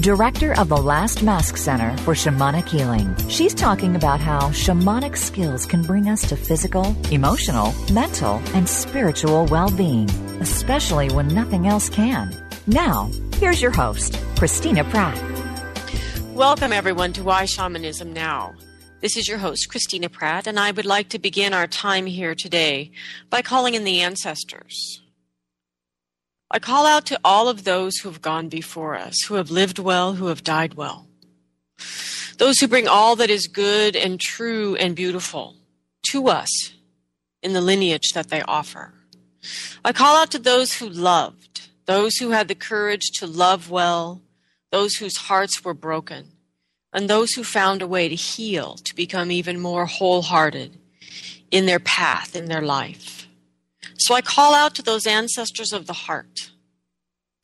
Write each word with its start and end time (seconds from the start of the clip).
director 0.00 0.52
of 0.60 0.68
the 0.68 0.76
Last 0.76 1.22
Mask 1.22 1.56
Center 1.56 1.96
for 1.98 2.12
Shamanic 2.12 2.68
Healing. 2.68 3.16
She's 3.28 3.54
talking 3.54 3.96
about 3.96 4.20
how 4.20 4.50
shamanic 4.50 5.16
skills 5.16 5.64
can 5.64 5.82
bring 5.82 6.08
us 6.08 6.20
to 6.28 6.36
physical, 6.36 6.94
emotional, 7.10 7.72
mental, 7.92 8.42
and 8.54 8.68
spiritual 8.68 9.46
well 9.46 9.70
being, 9.70 10.10
especially 10.40 11.08
when 11.10 11.28
nothing 11.28 11.66
else 11.66 11.88
can. 11.88 12.34
Now, 12.66 13.10
here's 13.36 13.62
your 13.62 13.70
host, 13.70 14.20
Christina 14.36 14.84
Pratt. 14.84 15.18
Welcome, 16.34 16.72
everyone, 16.72 17.14
to 17.14 17.24
Why 17.24 17.46
Shamanism 17.46 18.12
Now. 18.12 18.54
This 19.00 19.16
is 19.16 19.28
your 19.28 19.38
host, 19.38 19.70
Christina 19.70 20.10
Pratt, 20.10 20.46
and 20.46 20.60
I 20.60 20.72
would 20.72 20.86
like 20.86 21.08
to 21.10 21.18
begin 21.18 21.54
our 21.54 21.66
time 21.66 22.06
here 22.06 22.34
today 22.34 22.90
by 23.30 23.40
calling 23.40 23.74
in 23.74 23.84
the 23.84 24.02
ancestors. 24.02 25.00
I 26.50 26.58
call 26.58 26.86
out 26.86 27.06
to 27.06 27.20
all 27.24 27.48
of 27.48 27.64
those 27.64 27.96
who 27.98 28.08
have 28.08 28.22
gone 28.22 28.48
before 28.48 28.96
us, 28.96 29.24
who 29.24 29.34
have 29.34 29.50
lived 29.50 29.78
well, 29.78 30.14
who 30.14 30.26
have 30.26 30.44
died 30.44 30.74
well. 30.74 31.06
Those 32.38 32.58
who 32.58 32.68
bring 32.68 32.86
all 32.86 33.16
that 33.16 33.30
is 33.30 33.48
good 33.48 33.96
and 33.96 34.20
true 34.20 34.76
and 34.76 34.94
beautiful 34.94 35.56
to 36.10 36.28
us 36.28 36.72
in 37.42 37.52
the 37.52 37.60
lineage 37.60 38.12
that 38.14 38.28
they 38.28 38.42
offer. 38.42 38.92
I 39.84 39.92
call 39.92 40.16
out 40.16 40.30
to 40.32 40.38
those 40.38 40.74
who 40.74 40.88
loved, 40.88 41.68
those 41.86 42.16
who 42.16 42.30
had 42.30 42.48
the 42.48 42.54
courage 42.54 43.10
to 43.18 43.26
love 43.26 43.70
well, 43.70 44.22
those 44.70 44.96
whose 44.96 45.16
hearts 45.16 45.64
were 45.64 45.74
broken 45.74 46.32
and 46.92 47.08
those 47.10 47.32
who 47.32 47.44
found 47.44 47.82
a 47.82 47.86
way 47.86 48.08
to 48.08 48.14
heal, 48.14 48.76
to 48.76 48.94
become 48.94 49.30
even 49.30 49.60
more 49.60 49.86
wholehearted 49.86 50.78
in 51.50 51.66
their 51.66 51.78
path, 51.78 52.34
in 52.34 52.46
their 52.46 52.62
life. 52.62 53.15
So 53.98 54.14
I 54.14 54.20
call 54.20 54.54
out 54.54 54.74
to 54.74 54.82
those 54.82 55.06
ancestors 55.06 55.72
of 55.72 55.86
the 55.86 55.92
heart, 55.92 56.50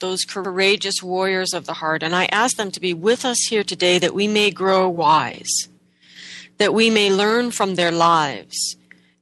those 0.00 0.24
courageous 0.24 1.02
warriors 1.02 1.54
of 1.54 1.64
the 1.64 1.74
heart, 1.74 2.02
and 2.02 2.14
I 2.14 2.26
ask 2.26 2.56
them 2.56 2.70
to 2.72 2.80
be 2.80 2.92
with 2.92 3.24
us 3.24 3.46
here 3.48 3.64
today 3.64 3.98
that 3.98 4.14
we 4.14 4.28
may 4.28 4.50
grow 4.50 4.88
wise, 4.88 5.68
that 6.58 6.74
we 6.74 6.90
may 6.90 7.10
learn 7.10 7.52
from 7.52 7.74
their 7.74 7.90
lives 7.90 8.76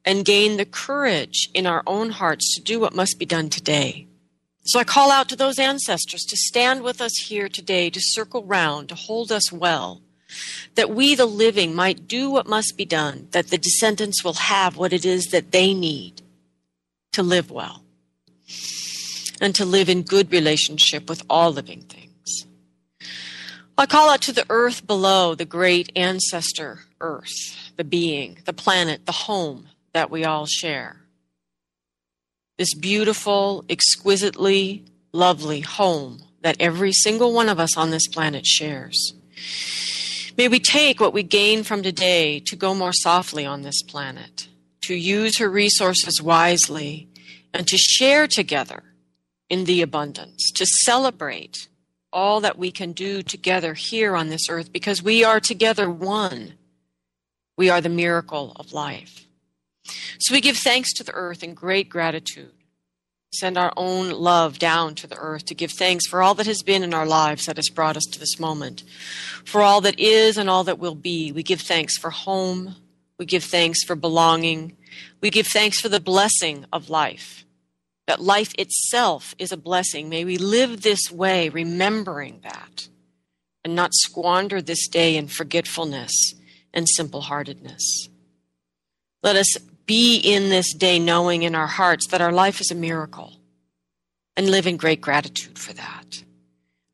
and 0.05 0.25
gain 0.25 0.57
the 0.57 0.65
courage 0.65 1.49
in 1.55 1.67
our 1.67 1.83
own 1.87 2.11
hearts 2.11 2.55
to 2.55 2.63
do 2.63 2.81
what 2.81 2.95
must 2.95 3.19
be 3.19 3.27
done 3.27 3.49
today. 3.49 4.07
So 4.65 4.81
I 4.81 4.85
call 4.85 5.11
out 5.11 5.29
to 5.29 5.37
those 5.37 5.59
ancestors 5.59 6.25
to 6.25 6.37
stand 6.37 6.83
with 6.83 7.01
us 7.01 7.17
here 7.17 7.49
today, 7.49 7.91
to 7.91 8.01
circle 8.01 8.45
round, 8.45 8.89
to 8.89 8.95
hold 8.95 9.31
us 9.31 9.53
well, 9.53 10.03
that 10.75 10.91
we, 10.91 11.15
the 11.15 11.27
living, 11.27 11.75
might 11.75 12.09
do 12.09 12.29
what 12.31 12.47
must 12.47 12.77
be 12.77 12.85
done, 12.85 13.29
that 13.31 13.49
the 13.49 13.59
descendants 13.59 14.25
will 14.25 14.35
have 14.35 14.77
what 14.77 14.93
it 14.93 15.05
is 15.05 15.27
that 15.27 15.53
they 15.53 15.75
need 15.75 16.23
to 17.13 17.23
live 17.23 17.51
well 17.51 17.83
and 19.41 19.55
to 19.55 19.65
live 19.65 19.89
in 19.89 20.03
good 20.03 20.31
relationship 20.31 21.09
with 21.09 21.23
all 21.29 21.53
living 21.53 21.83
things. 21.83 22.47
I 23.79 23.87
call 23.87 24.11
out 24.11 24.21
to 24.23 24.33
the 24.33 24.45
earth 24.51 24.87
below, 24.87 25.35
the 25.35 25.47
great 25.47 25.91
ancestor 25.97 26.81
earth, 27.01 27.73
the 27.77 27.85
being, 27.85 28.39
the 28.45 28.53
planet, 28.53 29.07
the 29.07 29.13
home 29.13 29.69
that 29.95 30.11
we 30.11 30.25
all 30.25 30.45
share. 30.45 31.01
This 32.59 32.75
beautiful, 32.75 33.65
exquisitely 33.71 34.85
lovely 35.13 35.61
home 35.61 36.21
that 36.43 36.57
every 36.61 36.93
single 36.93 37.33
one 37.33 37.49
of 37.49 37.59
us 37.59 37.77
on 37.77 37.91
this 37.91 38.07
planet 38.07 38.47
shares. 38.47 39.15
May 40.37 40.49
we 40.49 40.61
take 40.61 41.01
what 41.01 41.13
we 41.13 41.23
gain 41.23 41.65
from 41.65 41.83
today 41.83 42.41
to 42.41 42.57
go 42.57 42.75
more 42.75 42.93
softly 42.93 43.47
on 43.47 43.63
this 43.63 43.83
planet, 43.83 44.49
to 44.91 44.97
use 44.97 45.39
her 45.39 45.49
resources 45.49 46.21
wisely, 46.21 47.09
and 47.55 47.65
to 47.69 47.77
share 47.79 48.27
together 48.27 48.83
in 49.49 49.65
the 49.65 49.83
abundance, 49.83 50.51
to 50.51 50.67
celebrate 50.67 51.69
all 52.13 52.41
that 52.41 52.59
we 52.59 52.73
can 52.73 52.91
do 52.91 53.23
together 53.23 53.75
here 53.75 54.17
on 54.17 54.31
this 54.31 54.49
earth 54.49 54.73
because 54.73 55.01
we 55.01 55.23
are 55.23 55.39
together 55.39 55.89
one. 55.89 56.55
We 57.57 57.71
are 57.71 57.81
the 57.81 57.89
miracle 57.89 58.53
of 58.57 58.73
life. 58.73 59.27
So 60.19 60.35
we 60.35 60.41
give 60.41 60.57
thanks 60.57 60.93
to 60.95 61.05
the 61.05 61.15
earth 61.15 61.45
in 61.45 61.55
great 61.55 61.89
gratitude 61.89 62.51
send 63.33 63.57
our 63.57 63.73
own 63.77 64.11
love 64.11 64.59
down 64.59 64.95
to 64.97 65.07
the 65.07 65.17
earth 65.17 65.45
to 65.47 65.55
give 65.55 65.71
thanks 65.71 66.07
for 66.09 66.21
all 66.21 66.35
that 66.35 66.47
has 66.47 66.63
been 66.63 66.83
in 66.83 66.93
our 66.93 67.07
lives 67.07 67.47
that 67.47 67.57
has 67.57 67.69
brought 67.69 67.97
us 67.97 68.05
to 68.11 68.19
this 68.19 68.41
moment, 68.41 68.83
for 69.45 69.63
all 69.63 69.81
that 69.81 69.99
is 70.01 70.37
and 70.37 70.51
all 70.51 70.65
that 70.65 70.79
will 70.79 70.97
be. 70.97 71.31
We 71.31 71.43
give 71.43 71.61
thanks 71.61 71.97
for 71.97 72.11
home. 72.11 72.75
We 73.19 73.27
give 73.27 73.45
thanks 73.45 73.85
for 73.85 73.95
belonging. 73.95 74.77
We 75.21 75.31
give 75.31 75.47
thanks 75.47 75.81
for 75.81 75.89
the 75.89 76.01
blessing 76.01 76.65
of 76.73 76.91
life, 76.91 77.45
that 78.07 78.21
life 78.21 78.53
itself 78.59 79.35
is 79.39 79.53
a 79.53 79.57
blessing. 79.57 80.09
May 80.09 80.25
we 80.25 80.39
live 80.39 80.83
this 80.83 81.11
way, 81.11 81.49
remembering 81.49 82.41
that, 82.43 82.89
and 83.65 83.75
not 83.75 83.95
squander 83.95 84.63
this 84.63 84.89
day 84.89 85.17
in 85.17 85.29
forgetfulness 85.29 86.35
and 86.73 86.89
simple 86.89 87.23
heartedness. 87.23 88.09
Let 89.23 89.37
us 89.37 89.57
be 89.87 90.17
in 90.17 90.49
this 90.51 90.73
day 90.73 90.99
knowing 90.99 91.43
in 91.43 91.55
our 91.55 91.67
hearts 91.67 92.07
that 92.09 92.21
our 92.21 92.33
life 92.33 92.61
is 92.61 92.71
a 92.71 92.77
miracle 92.77 93.33
and 94.37 94.51
live 94.51 94.67
in 94.67 94.77
great 94.77 95.01
gratitude 95.01 95.59
for 95.59 95.73
that. 95.73 96.23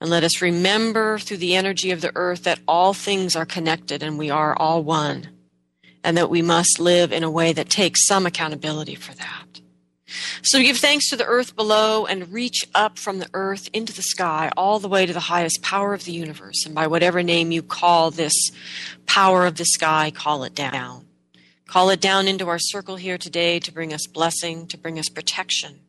And 0.00 0.10
let 0.10 0.24
us 0.24 0.42
remember 0.42 1.18
through 1.18 1.38
the 1.38 1.54
energy 1.54 1.90
of 1.90 2.00
the 2.00 2.12
earth 2.14 2.44
that 2.44 2.58
all 2.66 2.92
things 2.92 3.36
are 3.36 3.46
connected 3.46 4.02
and 4.02 4.18
we 4.18 4.30
are 4.30 4.56
all 4.56 4.82
one, 4.82 5.28
and 6.06 6.16
that 6.16 6.30
we 6.30 6.40
must 6.40 6.78
live 6.78 7.12
in 7.12 7.24
a 7.24 7.30
way 7.30 7.52
that 7.52 7.68
takes 7.68 8.06
some 8.06 8.26
accountability 8.26 8.94
for 8.94 9.12
that. 9.16 9.60
So 10.42 10.62
give 10.62 10.78
thanks 10.78 11.10
to 11.10 11.16
the 11.16 11.26
earth 11.26 11.56
below 11.56 12.06
and 12.06 12.32
reach 12.32 12.64
up 12.76 12.96
from 12.96 13.18
the 13.18 13.28
earth 13.34 13.68
into 13.72 13.92
the 13.92 14.02
sky, 14.02 14.52
all 14.56 14.78
the 14.78 14.88
way 14.88 15.04
to 15.04 15.12
the 15.12 15.18
highest 15.18 15.62
power 15.62 15.94
of 15.94 16.04
the 16.04 16.12
universe. 16.12 16.64
And 16.64 16.76
by 16.76 16.86
whatever 16.86 17.24
name 17.24 17.50
you 17.50 17.60
call 17.60 18.12
this 18.12 18.32
power 19.06 19.46
of 19.46 19.56
the 19.56 19.64
sky, 19.64 20.12
call 20.14 20.44
it 20.44 20.54
down. 20.54 21.06
Call 21.66 21.90
it 21.90 22.00
down 22.00 22.28
into 22.28 22.48
our 22.48 22.60
circle 22.60 22.94
here 22.94 23.18
today 23.18 23.58
to 23.58 23.72
bring 23.72 23.92
us 23.92 24.06
blessing, 24.06 24.68
to 24.68 24.78
bring 24.78 25.00
us 25.00 25.08
protection, 25.08 25.80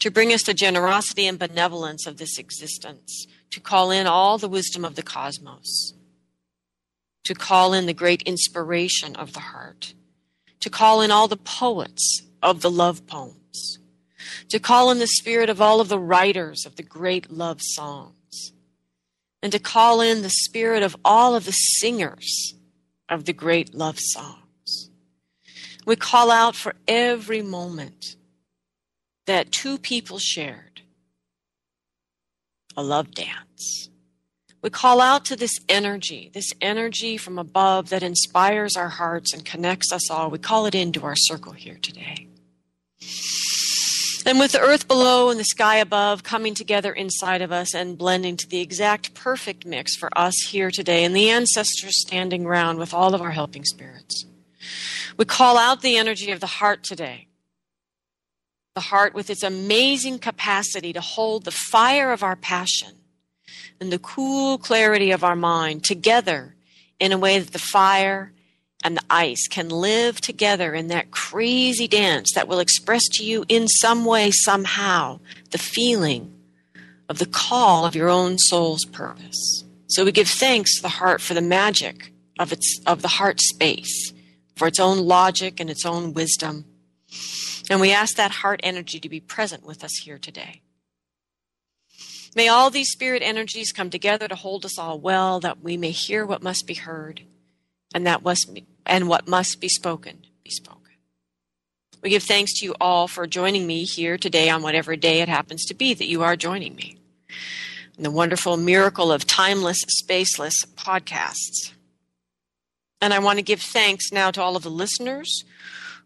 to 0.00 0.10
bring 0.10 0.32
us 0.32 0.42
the 0.42 0.52
generosity 0.52 1.28
and 1.28 1.38
benevolence 1.38 2.08
of 2.08 2.16
this 2.16 2.38
existence, 2.38 3.28
to 3.50 3.60
call 3.60 3.92
in 3.92 4.08
all 4.08 4.36
the 4.36 4.48
wisdom 4.48 4.84
of 4.84 4.96
the 4.96 5.04
cosmos, 5.04 5.94
to 7.24 7.34
call 7.34 7.72
in 7.72 7.86
the 7.86 7.94
great 7.94 8.22
inspiration 8.22 9.16
of 9.16 9.32
the 9.32 9.40
heart, 9.40 9.94
to 10.60 10.70
call 10.70 11.00
in 11.00 11.10
all 11.10 11.28
the 11.28 11.36
poets 11.36 12.22
of 12.42 12.62
the 12.62 12.70
love 12.70 13.06
poems, 13.06 13.78
to 14.48 14.58
call 14.58 14.90
in 14.90 14.98
the 14.98 15.06
spirit 15.06 15.50
of 15.50 15.60
all 15.60 15.80
of 15.80 15.88
the 15.88 15.98
writers 15.98 16.64
of 16.64 16.76
the 16.76 16.82
great 16.82 17.30
love 17.30 17.60
songs, 17.60 18.52
and 19.42 19.52
to 19.52 19.58
call 19.58 20.00
in 20.00 20.22
the 20.22 20.30
spirit 20.30 20.82
of 20.82 20.96
all 21.04 21.34
of 21.34 21.44
the 21.44 21.52
singers 21.52 22.54
of 23.08 23.24
the 23.24 23.32
great 23.32 23.74
love 23.74 23.98
songs. 23.98 24.90
We 25.84 25.96
call 25.96 26.30
out 26.30 26.54
for 26.54 26.74
every 26.86 27.42
moment 27.42 28.16
that 29.26 29.52
two 29.52 29.78
people 29.78 30.18
shared 30.18 30.82
a 32.76 32.82
love 32.82 33.10
dance. 33.12 33.89
We 34.62 34.68
call 34.68 35.00
out 35.00 35.24
to 35.26 35.36
this 35.36 35.58
energy, 35.68 36.30
this 36.34 36.52
energy 36.60 37.16
from 37.16 37.38
above 37.38 37.88
that 37.88 38.02
inspires 38.02 38.76
our 38.76 38.90
hearts 38.90 39.32
and 39.32 39.44
connects 39.44 39.90
us 39.90 40.10
all. 40.10 40.30
We 40.30 40.38
call 40.38 40.66
it 40.66 40.74
into 40.74 41.02
our 41.04 41.16
circle 41.16 41.52
here 41.52 41.78
today. 41.80 42.26
And 44.26 44.38
with 44.38 44.52
the 44.52 44.60
earth 44.60 44.86
below 44.86 45.30
and 45.30 45.40
the 45.40 45.44
sky 45.44 45.76
above 45.76 46.22
coming 46.22 46.54
together 46.54 46.92
inside 46.92 47.40
of 47.40 47.50
us 47.50 47.74
and 47.74 47.96
blending 47.96 48.36
to 48.36 48.46
the 48.46 48.60
exact 48.60 49.14
perfect 49.14 49.64
mix 49.64 49.96
for 49.96 50.10
us 50.16 50.34
here 50.48 50.70
today, 50.70 51.04
and 51.04 51.16
the 51.16 51.30
ancestors 51.30 51.98
standing 52.02 52.46
round 52.46 52.78
with 52.78 52.92
all 52.92 53.14
of 53.14 53.22
our 53.22 53.30
helping 53.30 53.64
spirits. 53.64 54.26
We 55.16 55.24
call 55.24 55.56
out 55.56 55.80
the 55.80 55.96
energy 55.96 56.32
of 56.32 56.40
the 56.40 56.46
heart 56.46 56.84
today. 56.84 57.28
The 58.74 58.82
heart, 58.82 59.14
with 59.14 59.30
its 59.30 59.42
amazing 59.42 60.18
capacity 60.18 60.92
to 60.92 61.00
hold 61.00 61.44
the 61.44 61.50
fire 61.50 62.12
of 62.12 62.22
our 62.22 62.36
passion 62.36 62.99
and 63.80 63.90
the 63.90 63.98
cool 63.98 64.58
clarity 64.58 65.10
of 65.10 65.24
our 65.24 65.36
mind 65.36 65.84
together 65.84 66.54
in 66.98 67.12
a 67.12 67.18
way 67.18 67.38
that 67.38 67.52
the 67.52 67.58
fire 67.58 68.32
and 68.84 68.96
the 68.96 69.04
ice 69.08 69.48
can 69.48 69.68
live 69.68 70.20
together 70.20 70.74
in 70.74 70.88
that 70.88 71.10
crazy 71.10 71.88
dance 71.88 72.32
that 72.34 72.48
will 72.48 72.60
express 72.60 73.02
to 73.08 73.24
you 73.24 73.44
in 73.48 73.68
some 73.68 74.04
way, 74.04 74.30
somehow, 74.30 75.18
the 75.50 75.58
feeling 75.58 76.32
of 77.08 77.18
the 77.18 77.26
call 77.26 77.84
of 77.84 77.94
your 77.94 78.08
own 78.08 78.38
soul's 78.38 78.84
purpose. 78.84 79.64
So 79.88 80.04
we 80.04 80.12
give 80.12 80.28
thanks 80.28 80.76
to 80.76 80.82
the 80.82 80.88
heart 80.88 81.20
for 81.20 81.34
the 81.34 81.40
magic 81.40 82.12
of 82.38 82.52
its 82.52 82.80
of 82.86 83.02
the 83.02 83.08
heart 83.08 83.40
space 83.40 84.12
for 84.56 84.68
its 84.68 84.78
own 84.78 84.98
logic 84.98 85.58
and 85.58 85.68
its 85.68 85.84
own 85.84 86.12
wisdom. 86.12 86.64
And 87.68 87.80
we 87.80 87.92
ask 87.92 88.16
that 88.16 88.30
heart 88.30 88.60
energy 88.62 89.00
to 89.00 89.08
be 89.08 89.20
present 89.20 89.64
with 89.64 89.82
us 89.82 89.96
here 90.04 90.18
today. 90.18 90.60
May 92.34 92.48
all 92.48 92.70
these 92.70 92.90
spirit 92.90 93.22
energies 93.22 93.72
come 93.72 93.90
together 93.90 94.28
to 94.28 94.34
hold 94.34 94.64
us 94.64 94.78
all 94.78 95.00
well, 95.00 95.40
that 95.40 95.62
we 95.62 95.76
may 95.76 95.90
hear 95.90 96.24
what 96.24 96.42
must 96.42 96.66
be 96.66 96.74
heard, 96.74 97.22
and 97.92 98.06
that 98.06 98.22
must 98.22 98.50
and 98.86 99.08
what 99.08 99.28
must 99.28 99.60
be 99.60 99.68
spoken 99.68 100.26
be 100.42 100.50
spoken. 100.50 100.80
We 102.02 102.10
give 102.10 102.22
thanks 102.22 102.58
to 102.58 102.66
you 102.66 102.74
all 102.80 103.08
for 103.08 103.26
joining 103.26 103.66
me 103.66 103.84
here 103.84 104.16
today 104.16 104.48
on 104.48 104.62
whatever 104.62 104.96
day 104.96 105.20
it 105.20 105.28
happens 105.28 105.64
to 105.66 105.74
be 105.74 105.92
that 105.94 106.08
you 106.08 106.22
are 106.22 106.36
joining 106.36 106.74
me. 106.74 106.96
In 107.96 108.04
the 108.04 108.10
wonderful 108.10 108.56
miracle 108.56 109.12
of 109.12 109.26
timeless, 109.26 109.84
spaceless 109.84 110.64
podcasts. 110.76 111.72
And 113.02 113.12
I 113.12 113.18
want 113.18 113.38
to 113.38 113.42
give 113.42 113.60
thanks 113.60 114.12
now 114.12 114.30
to 114.30 114.40
all 114.40 114.56
of 114.56 114.62
the 114.62 114.70
listeners 114.70 115.44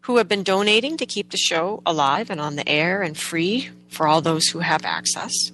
who 0.01 0.17
have 0.17 0.27
been 0.27 0.43
donating 0.43 0.97
to 0.97 1.05
keep 1.05 1.31
the 1.31 1.37
show 1.37 1.81
alive 1.85 2.29
and 2.29 2.41
on 2.41 2.57
the 2.57 2.67
air 2.67 3.01
and 3.01 3.17
free 3.17 3.69
for 3.87 4.07
all 4.07 4.21
those 4.21 4.47
who 4.47 4.59
have 4.59 4.83
access. 4.83 5.51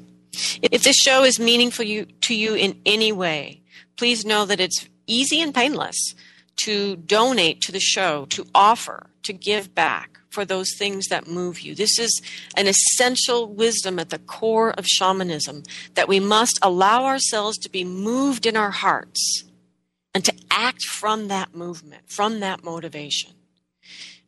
If 0.62 0.83
this 0.83 0.98
show 0.98 1.24
is 1.24 1.39
meaningful 1.39 1.86
to 1.86 2.36
you 2.36 2.56
in 2.56 2.80
any 2.86 3.12
way, 3.12 3.62
please 3.98 4.25
know 4.25 4.45
that 4.45 4.60
it's 4.60 4.88
easy 5.07 5.42
and 5.42 5.54
painless 5.54 6.16
to 6.63 6.95
donate 6.95 7.62
to 7.62 7.72
the 7.72 7.80
show, 7.80 8.25
to 8.25 8.45
offer, 8.54 9.07
to 9.24 9.33
give 9.33 9.74
back 9.75 10.19
for 10.30 10.45
those 10.45 10.74
things 10.78 11.07
that 11.07 11.28
move 11.28 11.60
you. 11.60 11.75
This 11.75 12.00
is 12.00 12.22
an 12.56 12.68
essential 12.68 13.54
wisdom 13.54 14.00
at 14.00 14.10
the 14.10 14.19
core 14.19 14.72
of 14.72 14.86
shamanism 14.88 15.63
that 15.95 16.07
we 16.07 16.19
must 16.19 16.57
allow 16.62 17.06
ourselves 17.06 17.57
to 17.60 17.69
be 17.69 17.83
moved 17.83 18.45
in 18.45 18.56
our 18.56 18.72
hearts 18.72 19.44
and 20.13 20.24
to 20.25 20.33
act 20.50 20.83
from 20.83 21.28
that 21.28 21.54
movement, 21.54 22.10
from 22.10 22.39
that 22.39 22.63
motivation. 22.63 23.33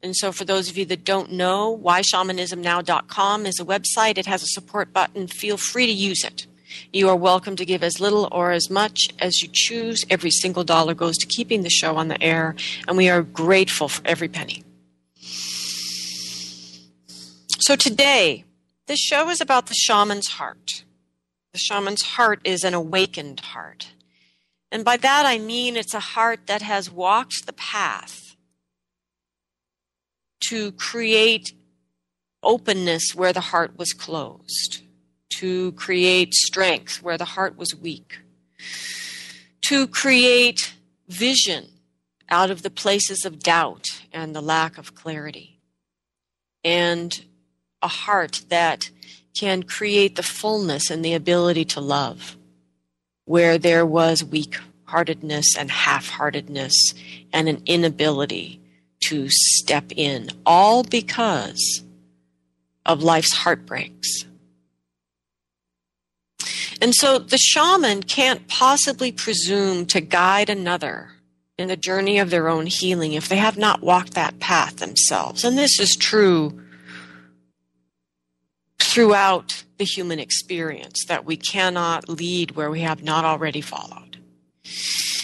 And 0.03 0.17
so, 0.17 0.33
for 0.33 0.43
those 0.43 0.69
of 0.69 0.77
you 0.77 0.83
that 0.87 1.05
don't 1.05 1.31
know, 1.31 1.79
whyshamanismnow.com 1.81 3.45
is 3.45 3.57
a 3.57 3.63
website. 3.63 4.17
It 4.17 4.25
has 4.25 4.43
a 4.43 4.47
support 4.47 4.91
button. 4.91 5.27
Feel 5.27 5.55
free 5.55 5.85
to 5.85 5.93
use 5.93 6.25
it. 6.25 6.45
You 6.91 7.07
are 7.07 7.15
welcome 7.15 7.55
to 7.55 7.65
give 7.65 7.83
as 7.83 8.01
little 8.01 8.27
or 8.29 8.51
as 8.51 8.69
much 8.69 9.07
as 9.19 9.41
you 9.41 9.47
choose. 9.49 10.03
Every 10.09 10.29
single 10.29 10.65
dollar 10.65 10.93
goes 10.93 11.15
to 11.19 11.25
keeping 11.25 11.63
the 11.63 11.69
show 11.69 11.95
on 11.95 12.09
the 12.09 12.21
air, 12.21 12.53
and 12.85 12.97
we 12.97 13.09
are 13.09 13.21
grateful 13.21 13.87
for 13.87 14.05
every 14.05 14.27
penny. 14.27 14.65
So, 17.61 17.77
today, 17.77 18.43
this 18.87 18.99
show 18.99 19.29
is 19.29 19.39
about 19.39 19.67
the 19.67 19.73
shaman's 19.73 20.27
heart. 20.27 20.83
The 21.53 21.59
shaman's 21.59 22.01
heart 22.01 22.41
is 22.43 22.65
an 22.65 22.73
awakened 22.73 23.39
heart. 23.39 23.93
And 24.69 24.83
by 24.83 24.97
that 24.97 25.25
I 25.25 25.37
mean 25.37 25.77
it's 25.77 25.93
a 25.93 25.99
heart 25.99 26.47
that 26.47 26.63
has 26.63 26.91
walked 26.91 27.45
the 27.45 27.53
path 27.53 28.22
to 30.49 30.71
create 30.73 31.53
openness 32.41 33.15
where 33.15 33.33
the 33.33 33.39
heart 33.39 33.77
was 33.77 33.93
closed, 33.93 34.81
to 35.29 35.71
create 35.73 36.33
strength 36.33 37.01
where 37.01 37.17
the 37.17 37.25
heart 37.25 37.57
was 37.57 37.75
weak, 37.75 38.19
to 39.61 39.87
create 39.87 40.73
vision 41.07 41.67
out 42.29 42.49
of 42.49 42.61
the 42.61 42.69
places 42.69 43.25
of 43.25 43.39
doubt 43.39 44.01
and 44.11 44.35
the 44.35 44.41
lack 44.41 44.77
of 44.77 44.95
clarity, 44.95 45.59
and 46.63 47.25
a 47.81 47.87
heart 47.87 48.41
that 48.49 48.89
can 49.33 49.63
create 49.63 50.15
the 50.15 50.23
fullness 50.23 50.89
and 50.89 51.03
the 51.03 51.13
ability 51.13 51.65
to 51.65 51.81
love 51.81 52.37
where 53.25 53.57
there 53.57 53.85
was 53.85 54.23
weak 54.23 54.57
heartedness 54.85 55.57
and 55.57 55.71
half 55.71 56.09
heartedness 56.09 56.93
and 57.31 57.49
an 57.49 57.61
inability 57.65 58.59
to 59.07 59.27
step 59.29 59.91
in, 59.95 60.29
all 60.45 60.83
because 60.83 61.83
of 62.85 63.03
life's 63.03 63.33
heartbreaks. 63.33 64.25
And 66.81 66.93
so 66.93 67.17
the 67.17 67.37
shaman 67.37 68.03
can't 68.03 68.47
possibly 68.47 69.11
presume 69.11 69.85
to 69.87 70.01
guide 70.01 70.49
another 70.49 71.11
in 71.57 71.67
the 71.67 71.77
journey 71.77 72.19
of 72.19 72.29
their 72.29 72.49
own 72.49 72.65
healing 72.65 73.13
if 73.13 73.29
they 73.29 73.37
have 73.37 73.57
not 73.57 73.81
walked 73.81 74.15
that 74.15 74.39
path 74.39 74.77
themselves. 74.77 75.43
And 75.43 75.57
this 75.57 75.79
is 75.79 75.95
true 75.95 76.59
throughout 78.79 79.63
the 79.77 79.85
human 79.85 80.19
experience 80.19 81.05
that 81.07 81.25
we 81.25 81.37
cannot 81.37 82.09
lead 82.09 82.51
where 82.51 82.69
we 82.69 82.81
have 82.81 83.03
not 83.03 83.23
already 83.23 83.61
followed. 83.61 84.17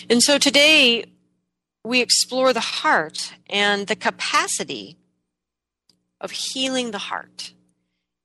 And 0.10 0.24
so 0.24 0.38
today 0.38 1.06
we 1.84 2.02
explore 2.02 2.54
the 2.54 2.60
heart 2.60 3.34
and 3.50 3.88
the 3.88 3.96
capacity 3.96 4.98
of 6.20 6.32
healing 6.32 6.92
the 6.92 6.98
heart 6.98 7.54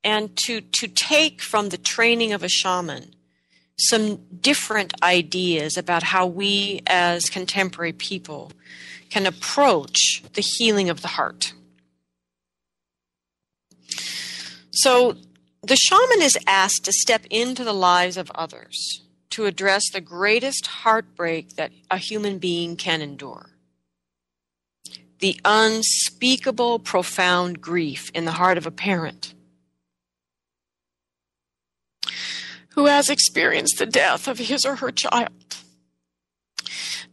and 0.03 0.35
to, 0.45 0.61
to 0.61 0.87
take 0.87 1.41
from 1.41 1.69
the 1.69 1.77
training 1.77 2.33
of 2.33 2.43
a 2.43 2.49
shaman 2.49 3.15
some 3.77 4.17
different 4.39 4.93
ideas 5.03 5.77
about 5.77 6.03
how 6.03 6.25
we 6.25 6.81
as 6.87 7.29
contemporary 7.29 7.93
people 7.93 8.51
can 9.09 9.25
approach 9.25 10.23
the 10.33 10.43
healing 10.57 10.89
of 10.89 11.01
the 11.01 11.09
heart. 11.09 11.53
So, 14.71 15.15
the 15.61 15.75
shaman 15.75 16.21
is 16.21 16.37
asked 16.45 16.85
to 16.85 16.91
step 16.91 17.25
into 17.29 17.63
the 17.63 17.73
lives 17.73 18.17
of 18.17 18.29
others 18.35 19.04
to 19.31 19.45
address 19.45 19.89
the 19.91 20.01
greatest 20.01 20.67
heartbreak 20.67 21.55
that 21.55 21.71
a 21.91 21.97
human 21.97 22.37
being 22.37 22.75
can 22.75 23.01
endure. 23.01 23.49
The 25.19 25.39
unspeakable, 25.43 26.79
profound 26.79 27.61
grief 27.61 28.09
in 28.13 28.25
the 28.25 28.33
heart 28.33 28.57
of 28.57 28.65
a 28.65 28.71
parent 28.71 29.33
who 32.69 32.87
has 32.87 33.09
experienced 33.09 33.77
the 33.77 33.85
death 33.85 34.27
of 34.27 34.37
his 34.37 34.65
or 34.65 34.75
her 34.75 34.91
child, 34.91 35.57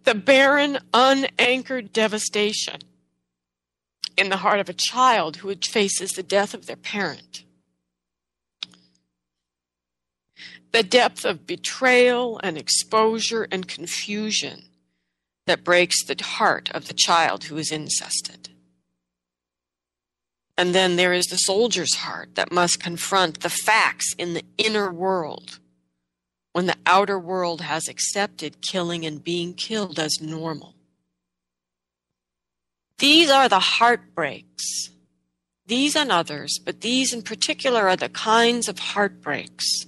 the 0.04 0.14
barren, 0.14 0.78
unanchored 0.92 1.92
devastation 1.92 2.80
in 4.16 4.28
the 4.28 4.38
heart 4.38 4.60
of 4.60 4.68
a 4.68 4.74
child 4.74 5.36
who 5.36 5.54
faces 5.54 6.12
the 6.12 6.22
death 6.22 6.52
of 6.52 6.66
their 6.66 6.76
parent 6.76 7.44
the 10.72 10.82
depth 10.82 11.24
of 11.24 11.46
betrayal 11.46 12.40
and 12.42 12.56
exposure 12.56 13.46
and 13.50 13.68
confusion 13.68 14.64
that 15.46 15.64
breaks 15.64 16.04
the 16.04 16.16
heart 16.22 16.70
of 16.72 16.88
the 16.88 16.94
child 16.94 17.44
who 17.44 17.56
is 17.58 17.70
incested. 17.70 18.48
And 20.56 20.74
then 20.74 20.96
there 20.96 21.12
is 21.12 21.26
the 21.26 21.36
soldier's 21.36 21.96
heart 21.96 22.34
that 22.34 22.52
must 22.52 22.82
confront 22.82 23.40
the 23.40 23.50
facts 23.50 24.14
in 24.18 24.34
the 24.34 24.44
inner 24.58 24.92
world 24.92 25.58
when 26.52 26.66
the 26.66 26.76
outer 26.86 27.18
world 27.18 27.62
has 27.62 27.88
accepted 27.88 28.60
killing 28.60 29.04
and 29.04 29.24
being 29.24 29.54
killed 29.54 29.98
as 29.98 30.20
normal. 30.20 30.74
These 32.98 33.30
are 33.30 33.48
the 33.48 33.58
heartbreaks. 33.58 34.90
These 35.66 35.96
and 35.96 36.12
others, 36.12 36.58
but 36.62 36.82
these 36.82 37.12
in 37.12 37.22
particular 37.22 37.88
are 37.88 37.96
the 37.96 38.08
kinds 38.10 38.68
of 38.68 38.78
heartbreaks 38.78 39.86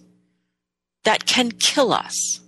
that 1.04 1.26
can 1.26 1.50
kill 1.50 1.92
us. 1.92 2.40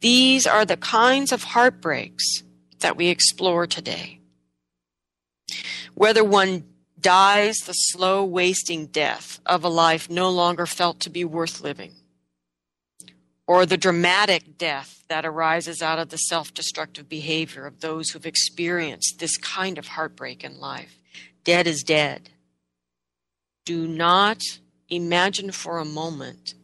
These 0.00 0.46
are 0.46 0.64
the 0.64 0.76
kinds 0.76 1.32
of 1.32 1.42
heartbreaks 1.42 2.42
that 2.80 2.96
we 2.96 3.08
explore 3.08 3.66
today. 3.66 4.20
Whether 5.94 6.22
one 6.22 6.64
dies 7.00 7.56
the 7.60 7.72
slow 7.72 8.24
wasting 8.24 8.86
death 8.86 9.40
of 9.46 9.64
a 9.64 9.68
life 9.68 10.10
no 10.10 10.30
longer 10.30 10.66
felt 10.66 11.00
to 11.00 11.10
be 11.10 11.24
worth 11.24 11.62
living, 11.62 11.92
or 13.46 13.64
the 13.64 13.76
dramatic 13.76 14.58
death 14.58 15.04
that 15.08 15.24
arises 15.24 15.80
out 15.80 15.98
of 15.98 16.08
the 16.10 16.16
self 16.16 16.52
destructive 16.52 17.08
behavior 17.08 17.66
of 17.66 17.80
those 17.80 18.10
who've 18.10 18.26
experienced 18.26 19.18
this 19.18 19.36
kind 19.36 19.78
of 19.78 19.88
heartbreak 19.88 20.44
in 20.44 20.58
life. 20.58 20.98
Dead 21.44 21.66
is 21.66 21.82
dead. 21.82 22.30
Do 23.64 23.86
not 23.86 24.42
imagine 24.88 25.50
for 25.52 25.78
a 25.78 25.84
moment 25.84 26.54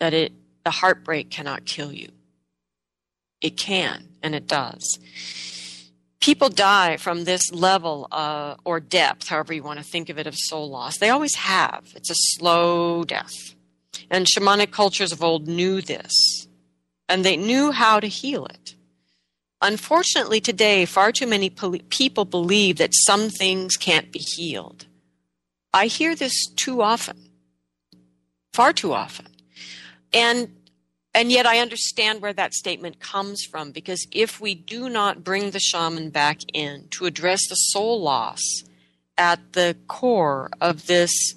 that 0.00 0.14
it 0.14 0.32
the 0.64 0.70
heartbreak 0.70 1.30
cannot 1.30 1.66
kill 1.66 1.92
you. 1.92 2.08
It 3.40 3.56
can, 3.56 4.08
and 4.22 4.34
it 4.34 4.46
does. 4.46 4.98
People 6.20 6.48
die 6.48 6.96
from 6.96 7.24
this 7.24 7.52
level 7.52 8.08
uh, 8.10 8.56
or 8.64 8.80
depth, 8.80 9.28
however 9.28 9.52
you 9.52 9.62
want 9.62 9.78
to 9.78 9.84
think 9.84 10.08
of 10.08 10.18
it, 10.18 10.26
of 10.26 10.34
soul 10.34 10.70
loss. 10.70 10.96
They 10.96 11.10
always 11.10 11.34
have. 11.34 11.92
It's 11.94 12.10
a 12.10 12.14
slow 12.14 13.04
death. 13.04 13.54
And 14.10 14.26
shamanic 14.26 14.70
cultures 14.70 15.12
of 15.12 15.22
old 15.22 15.46
knew 15.46 15.82
this, 15.82 16.48
and 17.08 17.24
they 17.24 17.36
knew 17.36 17.72
how 17.72 18.00
to 18.00 18.06
heal 18.06 18.46
it. 18.46 18.74
Unfortunately, 19.60 20.40
today, 20.40 20.84
far 20.84 21.12
too 21.12 21.26
many 21.26 21.50
people 21.50 22.24
believe 22.24 22.78
that 22.78 22.94
some 22.94 23.28
things 23.28 23.76
can't 23.76 24.10
be 24.10 24.18
healed. 24.18 24.86
I 25.72 25.86
hear 25.86 26.14
this 26.14 26.46
too 26.56 26.80
often, 26.82 27.30
far 28.52 28.72
too 28.72 28.92
often. 28.92 29.33
And 30.14 30.54
and 31.16 31.30
yet 31.30 31.46
I 31.46 31.60
understand 31.60 32.20
where 32.20 32.32
that 32.32 32.54
statement 32.54 32.98
comes 32.98 33.44
from 33.44 33.70
because 33.70 34.04
if 34.10 34.40
we 34.40 34.54
do 34.54 34.88
not 34.88 35.22
bring 35.22 35.50
the 35.50 35.60
shaman 35.60 36.10
back 36.10 36.40
in 36.52 36.88
to 36.90 37.06
address 37.06 37.48
the 37.48 37.54
soul 37.54 38.02
loss 38.02 38.42
at 39.16 39.52
the 39.52 39.76
core 39.86 40.50
of 40.60 40.86
this 40.86 41.34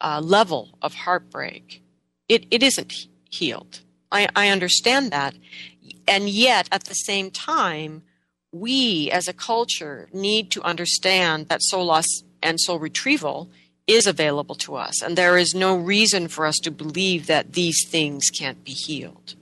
uh, 0.00 0.20
level 0.24 0.78
of 0.80 0.94
heartbreak, 0.94 1.82
it, 2.26 2.46
it 2.50 2.62
isn't 2.62 3.06
healed. 3.28 3.80
I, 4.10 4.28
I 4.34 4.48
understand 4.48 5.10
that. 5.10 5.34
And 6.06 6.30
yet, 6.30 6.68
at 6.72 6.84
the 6.84 6.94
same 6.94 7.30
time, 7.30 8.02
we 8.50 9.10
as 9.10 9.28
a 9.28 9.34
culture 9.34 10.08
need 10.12 10.50
to 10.52 10.62
understand 10.62 11.48
that 11.48 11.62
soul 11.62 11.84
loss 11.84 12.06
and 12.42 12.58
soul 12.58 12.78
retrieval 12.78 13.50
is 13.88 14.06
available 14.06 14.54
to 14.54 14.76
us. 14.76 15.02
And 15.02 15.16
there 15.16 15.36
is 15.36 15.54
no 15.54 15.74
reason 15.74 16.28
for 16.28 16.46
us 16.46 16.58
to 16.58 16.70
believe 16.70 17.26
that 17.26 17.54
these 17.54 17.84
things 17.88 18.30
can't 18.30 18.62
be 18.62 18.72
healed. 18.72 19.34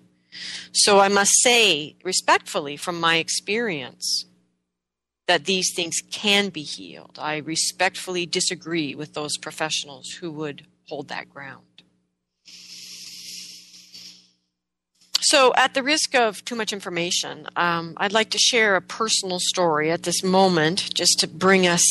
So 0.73 1.01
I 1.01 1.09
must 1.09 1.33
say, 1.43 1.97
respectfully, 2.05 2.77
from 2.77 3.01
my 3.01 3.17
experience, 3.17 4.27
that 5.27 5.45
these 5.45 5.75
things 5.75 6.01
can 6.11 6.51
be 6.51 6.63
healed. 6.63 7.19
I 7.21 7.39
respectfully 7.39 8.27
disagree 8.27 8.95
with 8.95 9.15
those 9.15 9.37
professionals 9.37 10.11
who 10.21 10.31
would 10.31 10.67
hold 10.89 11.09
that 11.09 11.29
ground. 11.29 11.63
So, 15.21 15.53
at 15.57 15.75
the 15.75 15.83
risk 15.83 16.15
of 16.15 16.45
too 16.45 16.55
much 16.55 16.73
information, 16.73 17.49
um, 17.57 17.95
I'd 17.97 18.13
like 18.13 18.31
to 18.31 18.39
share 18.39 18.77
a 18.77 18.81
personal 18.81 19.41
story 19.41 19.91
at 19.91 20.05
this 20.05 20.23
moment 20.23 20.95
just 20.95 21.19
to 21.19 21.27
bring 21.27 21.67
us 21.67 21.83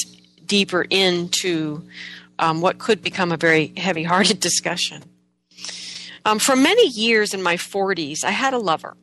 deeper 0.45 0.85
into 0.89 1.83
um, 2.39 2.61
what 2.61 2.77
could 2.77 3.01
become 3.01 3.31
a 3.31 3.37
very 3.37 3.73
heavy 3.77 4.03
hearted 4.03 4.39
discussion. 4.49 5.03
Um, 6.25 6.39
for 6.39 6.55
many 6.55 6.87
years 6.87 7.33
in 7.33 7.43
my 7.43 7.55
40s, 7.55 8.23
I 8.23 8.31
had 8.31 8.53
a 8.53 8.57
lover. 8.57 8.97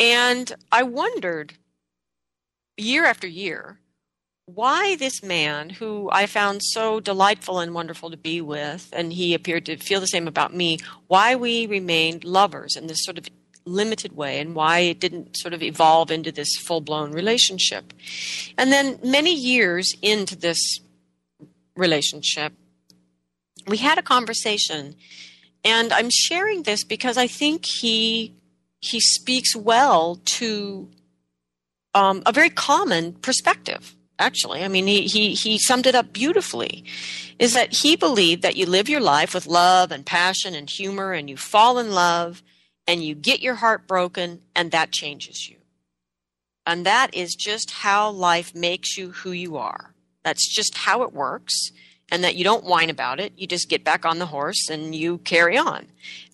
And 0.00 0.52
I 0.72 0.82
wondered 0.82 1.54
year 2.76 3.04
after 3.04 3.26
year 3.26 3.78
why 4.46 4.96
this 4.96 5.22
man, 5.22 5.70
who 5.70 6.08
I 6.10 6.26
found 6.26 6.62
so 6.62 6.98
delightful 6.98 7.60
and 7.60 7.72
wonderful 7.72 8.10
to 8.10 8.16
be 8.16 8.40
with, 8.40 8.88
and 8.92 9.12
he 9.12 9.34
appeared 9.34 9.66
to 9.66 9.76
feel 9.76 10.00
the 10.00 10.06
same 10.06 10.26
about 10.26 10.54
me, 10.54 10.78
why 11.06 11.36
we 11.36 11.66
remained 11.66 12.24
lovers 12.24 12.76
in 12.76 12.86
this 12.88 13.04
sort 13.04 13.18
of 13.18 13.28
limited 13.64 14.16
way 14.16 14.40
and 14.40 14.54
why 14.54 14.80
it 14.80 14.98
didn't 14.98 15.36
sort 15.36 15.54
of 15.54 15.62
evolve 15.62 16.10
into 16.10 16.32
this 16.32 16.56
full 16.56 16.80
blown 16.80 17.12
relationship. 17.12 17.92
And 18.58 18.72
then 18.72 18.98
many 19.04 19.34
years 19.34 19.94
into 20.02 20.36
this 20.36 20.80
relationship, 21.80 22.52
we 23.66 23.78
had 23.78 23.98
a 23.98 24.02
conversation, 24.02 24.94
and 25.64 25.92
I'm 25.92 26.10
sharing 26.10 26.62
this 26.62 26.84
because 26.84 27.16
I 27.16 27.26
think 27.26 27.64
he 27.66 28.34
he 28.80 29.00
speaks 29.00 29.54
well 29.54 30.20
to 30.24 30.88
um, 31.94 32.22
a 32.24 32.32
very 32.32 32.50
common 32.50 33.12
perspective. 33.14 33.94
Actually, 34.18 34.62
I 34.64 34.68
mean, 34.68 34.86
he, 34.86 35.06
he 35.06 35.34
he 35.34 35.58
summed 35.58 35.86
it 35.86 35.94
up 35.94 36.12
beautifully. 36.12 36.84
Is 37.38 37.54
that 37.54 37.72
he 37.72 37.96
believed 37.96 38.42
that 38.42 38.56
you 38.56 38.66
live 38.66 38.88
your 38.88 39.00
life 39.00 39.34
with 39.34 39.46
love 39.46 39.90
and 39.90 40.04
passion 40.04 40.54
and 40.54 40.68
humor, 40.68 41.12
and 41.12 41.28
you 41.30 41.36
fall 41.36 41.78
in 41.78 41.92
love, 41.92 42.42
and 42.86 43.02
you 43.02 43.14
get 43.14 43.40
your 43.40 43.54
heart 43.56 43.86
broken, 43.86 44.42
and 44.54 44.70
that 44.70 44.92
changes 44.92 45.48
you. 45.48 45.56
And 46.66 46.84
that 46.84 47.14
is 47.14 47.34
just 47.34 47.70
how 47.70 48.10
life 48.10 48.54
makes 48.54 48.98
you 48.98 49.10
who 49.10 49.32
you 49.32 49.56
are. 49.56 49.94
That's 50.22 50.48
just 50.54 50.76
how 50.76 51.02
it 51.02 51.12
works. 51.12 51.70
And 52.12 52.24
that 52.24 52.34
you 52.34 52.42
don't 52.42 52.64
whine 52.64 52.90
about 52.90 53.20
it. 53.20 53.32
You 53.36 53.46
just 53.46 53.68
get 53.68 53.84
back 53.84 54.04
on 54.04 54.18
the 54.18 54.26
horse 54.26 54.68
and 54.68 54.94
you 54.94 55.18
carry 55.18 55.56
on. 55.56 55.86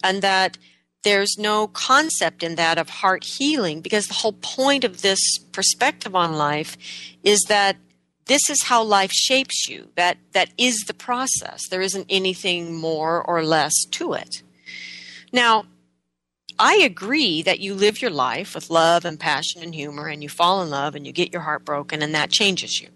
And 0.02 0.23
that 0.23 0.57
there's 1.02 1.37
no 1.38 1.69
concept 1.69 2.43
in 2.43 2.55
that 2.55 2.78
of 2.78 2.88
heart 2.88 3.25
healing 3.25 3.81
because 3.81 4.09
the 4.09 4.14
whole 4.14 4.33
point 4.33 4.85
of 4.85 5.02
this 5.02 5.21
perspective 5.52 6.16
on 6.16 6.33
life 6.33 6.76
is 7.23 7.43
that 7.49 7.76
this 8.25 8.50
is 8.50 8.64
how 8.64 8.83
life 8.83 9.12
shapes 9.12 9.69
you. 9.69 9.90
That 9.95 10.19
that 10.33 10.50
is 10.59 10.76
the 10.87 10.95
process. 10.95 11.69
There 11.69 11.81
isn't 11.81 12.07
anything 12.09 12.75
more 12.75 13.23
or 13.23 13.45
less 13.45 13.73
to 13.93 14.14
it. 14.14 14.43
Now, 15.33 15.66
I 16.59 16.76
agree 16.76 17.43
that 17.43 17.61
you 17.61 17.75
live 17.75 18.00
your 18.00 18.11
life 18.11 18.55
with 18.55 18.71
love 18.71 19.05
and 19.05 19.21
passion 19.21 19.62
and 19.62 19.75
humor 19.75 20.09
and 20.09 20.23
you 20.23 20.28
fall 20.28 20.62
in 20.62 20.71
love 20.71 20.95
and 20.95 21.07
you 21.07 21.12
get 21.12 21.33
your 21.33 21.43
heart 21.43 21.64
broken 21.64 22.02
and 22.02 22.14
that 22.14 22.31
changes 22.31 22.81
you. 22.81 22.88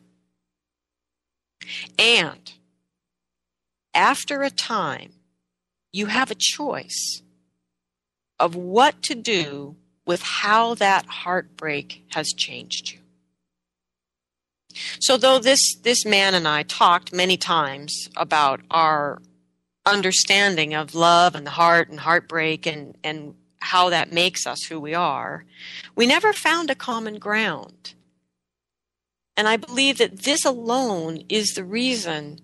And 1.99 2.53
after 3.95 4.43
a 4.43 4.51
time, 4.51 5.13
you 5.93 6.07
have 6.07 6.31
a 6.31 6.37
choice 6.37 7.23
of 8.39 8.55
what 8.55 9.03
to 9.03 9.15
do 9.15 9.77
with 10.07 10.23
how 10.23 10.75
that 10.75 11.07
heartbreak 11.07 12.05
has 12.11 12.29
changed 12.29 12.93
you. 12.93 12.99
So 15.01 15.17
though 15.17 15.39
this 15.39 15.77
this 15.83 16.05
man 16.05 16.35
and 16.35 16.47
I 16.47 16.63
talked 16.63 17.13
many 17.13 17.37
times 17.37 18.09
about 18.17 18.61
our 18.71 19.21
understanding 19.85 20.75
of 20.75 20.95
love 20.95 21.35
and 21.35 21.47
the 21.47 21.51
heart 21.51 21.89
and 21.91 22.01
heartbreak 22.01 22.67
and 22.67 22.97
and 23.03 23.35
how 23.61 23.91
that 23.91 24.13
makes 24.13 24.47
us 24.47 24.65
who 24.65 24.81
we 24.81 24.95
are, 24.95 25.45
we 25.95 26.07
never 26.07 26.33
found 26.33 26.71
a 26.71 26.75
common 26.75 27.19
ground. 27.19 27.95
And 29.37 29.49
I 29.49 29.57
believe 29.57 29.99
that 29.99 30.21
this 30.21 30.45
alone 30.45 31.23
is 31.29 31.55
the 31.55 31.65
reason 31.65 32.41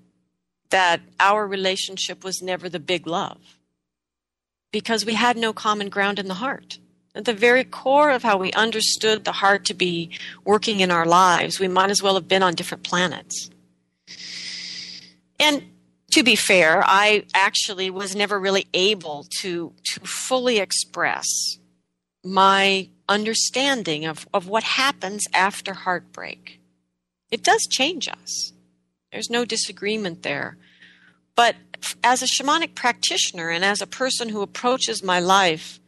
that 0.70 1.00
our 1.20 1.46
relationship 1.46 2.24
was 2.24 2.42
never 2.42 2.68
the 2.68 2.80
big 2.80 3.06
love. 3.06 3.58
Because 4.72 5.04
we 5.04 5.14
had 5.14 5.36
no 5.36 5.52
common 5.52 5.88
ground 5.88 6.18
in 6.18 6.28
the 6.28 6.34
heart. 6.34 6.78
At 7.14 7.24
the 7.24 7.32
very 7.32 7.64
core 7.64 8.10
of 8.10 8.22
how 8.22 8.36
we 8.36 8.52
understood 8.52 9.24
the 9.24 9.32
heart 9.32 9.64
to 9.66 9.74
be 9.74 10.10
working 10.44 10.80
in 10.80 10.90
our 10.90 11.06
lives, 11.06 11.58
we 11.58 11.68
might 11.68 11.90
as 11.90 12.02
well 12.02 12.14
have 12.14 12.28
been 12.28 12.42
on 12.42 12.54
different 12.54 12.84
planets. 12.84 13.50
And 15.38 15.70
to 16.12 16.22
be 16.22 16.36
fair, 16.36 16.82
I 16.84 17.24
actually 17.34 17.90
was 17.90 18.14
never 18.14 18.38
really 18.38 18.66
able 18.74 19.26
to, 19.40 19.72
to 19.84 20.00
fully 20.00 20.58
express 20.58 21.26
my 22.24 22.88
understanding 23.08 24.04
of, 24.04 24.26
of 24.34 24.48
what 24.48 24.62
happens 24.62 25.24
after 25.32 25.72
heartbreak. 25.72 26.55
It 27.30 27.42
does 27.42 27.66
change 27.70 28.08
us. 28.08 28.52
There's 29.12 29.30
no 29.30 29.44
disagreement 29.44 30.22
there. 30.22 30.56
But 31.34 31.56
as 32.02 32.22
a 32.22 32.26
shamanic 32.26 32.74
practitioner 32.74 33.50
and 33.50 33.64
as 33.64 33.80
a 33.80 33.86
person 33.86 34.28
who 34.28 34.42
approaches 34.42 35.02
my 35.02 35.20
life 35.20 35.80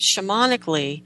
shamanically, 0.00 1.02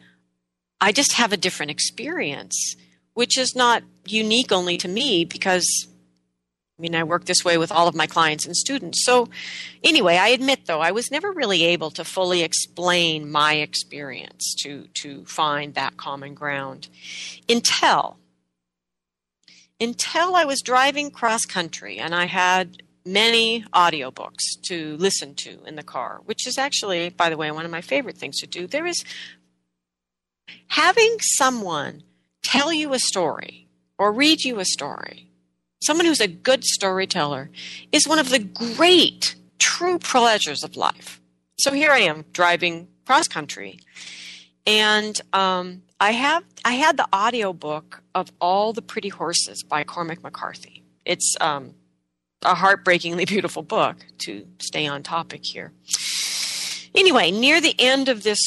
I 0.81 0.93
just 0.93 1.14
have 1.14 1.33
a 1.33 1.37
different 1.37 1.71
experience, 1.71 2.76
which 3.14 3.38
is 3.38 3.55
not 3.55 3.83
unique 4.07 4.52
only 4.52 4.76
to 4.78 4.88
me 4.88 5.25
because 5.25 5.87
I 6.78 6.83
mean, 6.83 6.95
I 6.95 7.05
work 7.05 7.25
this 7.25 7.43
way 7.43 7.57
with 7.57 7.73
all 7.73 7.88
of 7.88 7.95
my 7.95 8.07
clients 8.07 8.45
and 8.45 8.55
students. 8.55 9.02
So, 9.02 9.31
anyway, 9.83 10.16
I 10.19 10.28
admit 10.28 10.66
though, 10.66 10.81
I 10.81 10.93
was 10.93 11.11
never 11.11 11.33
really 11.33 11.64
able 11.64 11.90
to 11.93 12.05
fully 12.05 12.43
explain 12.43 13.31
my 13.31 13.55
experience 13.55 14.55
to, 14.59 14.87
to 15.00 15.25
find 15.25 15.73
that 15.73 15.97
common 15.97 16.35
ground 16.35 16.88
until 17.49 18.19
until 19.80 20.35
I 20.35 20.45
was 20.45 20.62
driving 20.62 21.11
cross 21.11 21.45
country 21.45 21.99
and 21.99 22.14
I 22.14 22.26
had 22.26 22.83
many 23.04 23.64
audiobooks 23.73 24.61
to 24.62 24.97
listen 24.97 25.35
to 25.37 25.62
in 25.64 25.76
the 25.76 25.83
car, 25.83 26.21
which 26.25 26.47
is 26.47 26.59
actually, 26.59 27.11
by 27.11 27.30
the 27.30 27.37
way, 27.37 27.50
one 27.50 27.64
of 27.64 27.71
my 27.71 27.80
favorite 27.80 28.16
things 28.16 28.40
to 28.40 28.47
do. 28.47 28.66
There 28.66 28.87
is 28.87 29.04
having 30.68 31.16
someone 31.21 32.02
tell 32.42 32.73
you 32.73 32.92
a 32.92 32.99
story 32.99 33.68
or 33.99 34.12
read 34.12 34.45
you 34.45 34.59
a 34.59 34.64
story, 34.64 35.30
someone 35.83 36.06
who's 36.06 36.21
a 36.21 36.28
good 36.28 36.64
storyteller, 36.64 37.50
is 37.92 38.09
one 38.09 38.18
of 38.18 38.30
the 38.30 38.40
great, 38.40 39.37
true 39.59 39.99
pleasures 39.99 40.64
of 40.64 40.76
life. 40.76 41.21
So 41.59 41.73
here 41.73 41.90
I 41.90 42.00
am 42.00 42.25
driving 42.33 42.88
cross 43.06 43.28
country, 43.28 43.78
and 44.66 45.20
um, 45.32 45.82
I 46.00 46.12
have 46.12 46.44
I 46.64 46.73
had 46.73 46.96
the 46.96 47.08
audio 47.12 47.52
book 47.52 48.02
of 48.14 48.30
All 48.40 48.73
the 48.73 48.82
Pretty 48.82 49.08
Horses 49.08 49.62
by 49.62 49.85
Cormac 49.85 50.23
McCarthy. 50.23 50.82
It's 51.04 51.37
um, 51.40 51.75
a 52.42 52.54
heartbreakingly 52.54 53.25
beautiful 53.26 53.62
book 53.62 53.96
to 54.18 54.46
stay 54.58 54.87
on 54.87 55.02
topic 55.02 55.44
here. 55.44 55.73
Anyway, 56.94 57.30
near 57.30 57.61
the 57.61 57.75
end 57.78 58.08
of 58.08 58.23
this 58.23 58.40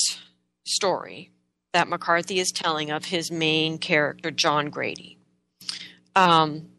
story 0.65 1.31
that 1.71 1.87
McCarthy 1.87 2.39
is 2.39 2.51
telling 2.51 2.91
of 2.91 3.05
his 3.05 3.31
main 3.31 3.77
character, 3.77 4.31
John 4.31 4.69
Grady. 4.69 5.17
Um, 6.15 6.69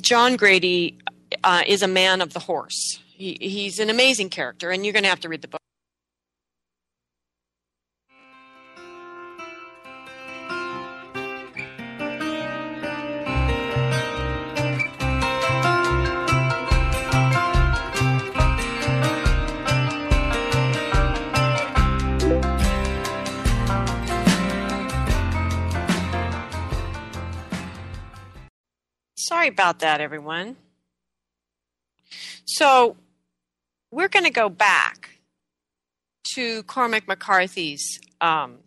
John 0.00 0.36
Grady 0.36 0.98
uh, 1.42 1.62
is 1.66 1.82
a 1.82 1.88
man 1.88 2.20
of 2.20 2.32
the 2.32 2.40
horse. 2.40 2.98
He, 3.06 3.36
he's 3.40 3.78
an 3.78 3.90
amazing 3.90 4.30
character, 4.30 4.70
and 4.70 4.84
you're 4.84 4.92
going 4.92 5.04
to 5.04 5.08
have 5.08 5.20
to 5.20 5.28
read 5.28 5.42
the 5.42 5.48
book. 5.48 5.60
Sorry 29.24 29.48
about 29.48 29.78
that, 29.78 30.02
everyone. 30.02 30.56
So, 32.44 32.98
we're 33.90 34.08
going 34.08 34.26
to 34.26 34.30
go 34.30 34.50
back 34.50 35.18
to 36.34 36.62
Cormac 36.64 37.08
McCarthy's 37.08 37.98
um, 38.20 38.58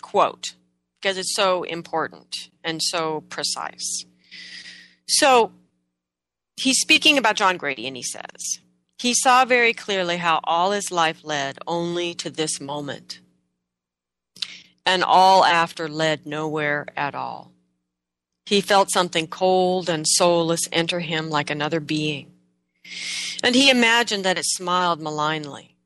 quote 0.00 0.54
because 0.98 1.18
it's 1.18 1.36
so 1.36 1.62
important 1.64 2.48
and 2.64 2.82
so 2.82 3.22
precise. 3.28 4.06
So, 5.06 5.52
he's 6.56 6.80
speaking 6.80 7.18
about 7.18 7.36
John 7.36 7.58
Grady, 7.58 7.86
and 7.86 7.98
he 7.98 8.02
says, 8.02 8.60
He 8.98 9.12
saw 9.12 9.44
very 9.44 9.74
clearly 9.74 10.16
how 10.16 10.40
all 10.42 10.70
his 10.70 10.90
life 10.90 11.22
led 11.22 11.58
only 11.66 12.14
to 12.14 12.30
this 12.30 12.62
moment, 12.62 13.20
and 14.86 15.04
all 15.04 15.44
after 15.44 15.86
led 15.86 16.24
nowhere 16.24 16.86
at 16.96 17.14
all. 17.14 17.52
He 18.46 18.60
felt 18.60 18.92
something 18.92 19.26
cold 19.26 19.88
and 19.90 20.06
soulless 20.06 20.68
enter 20.70 21.00
him 21.00 21.28
like 21.28 21.50
another 21.50 21.80
being. 21.80 22.32
And 23.42 23.56
he 23.56 23.68
imagined 23.68 24.24
that 24.24 24.38
it 24.38 24.46
smiled 24.46 25.00
malignly. 25.00 25.76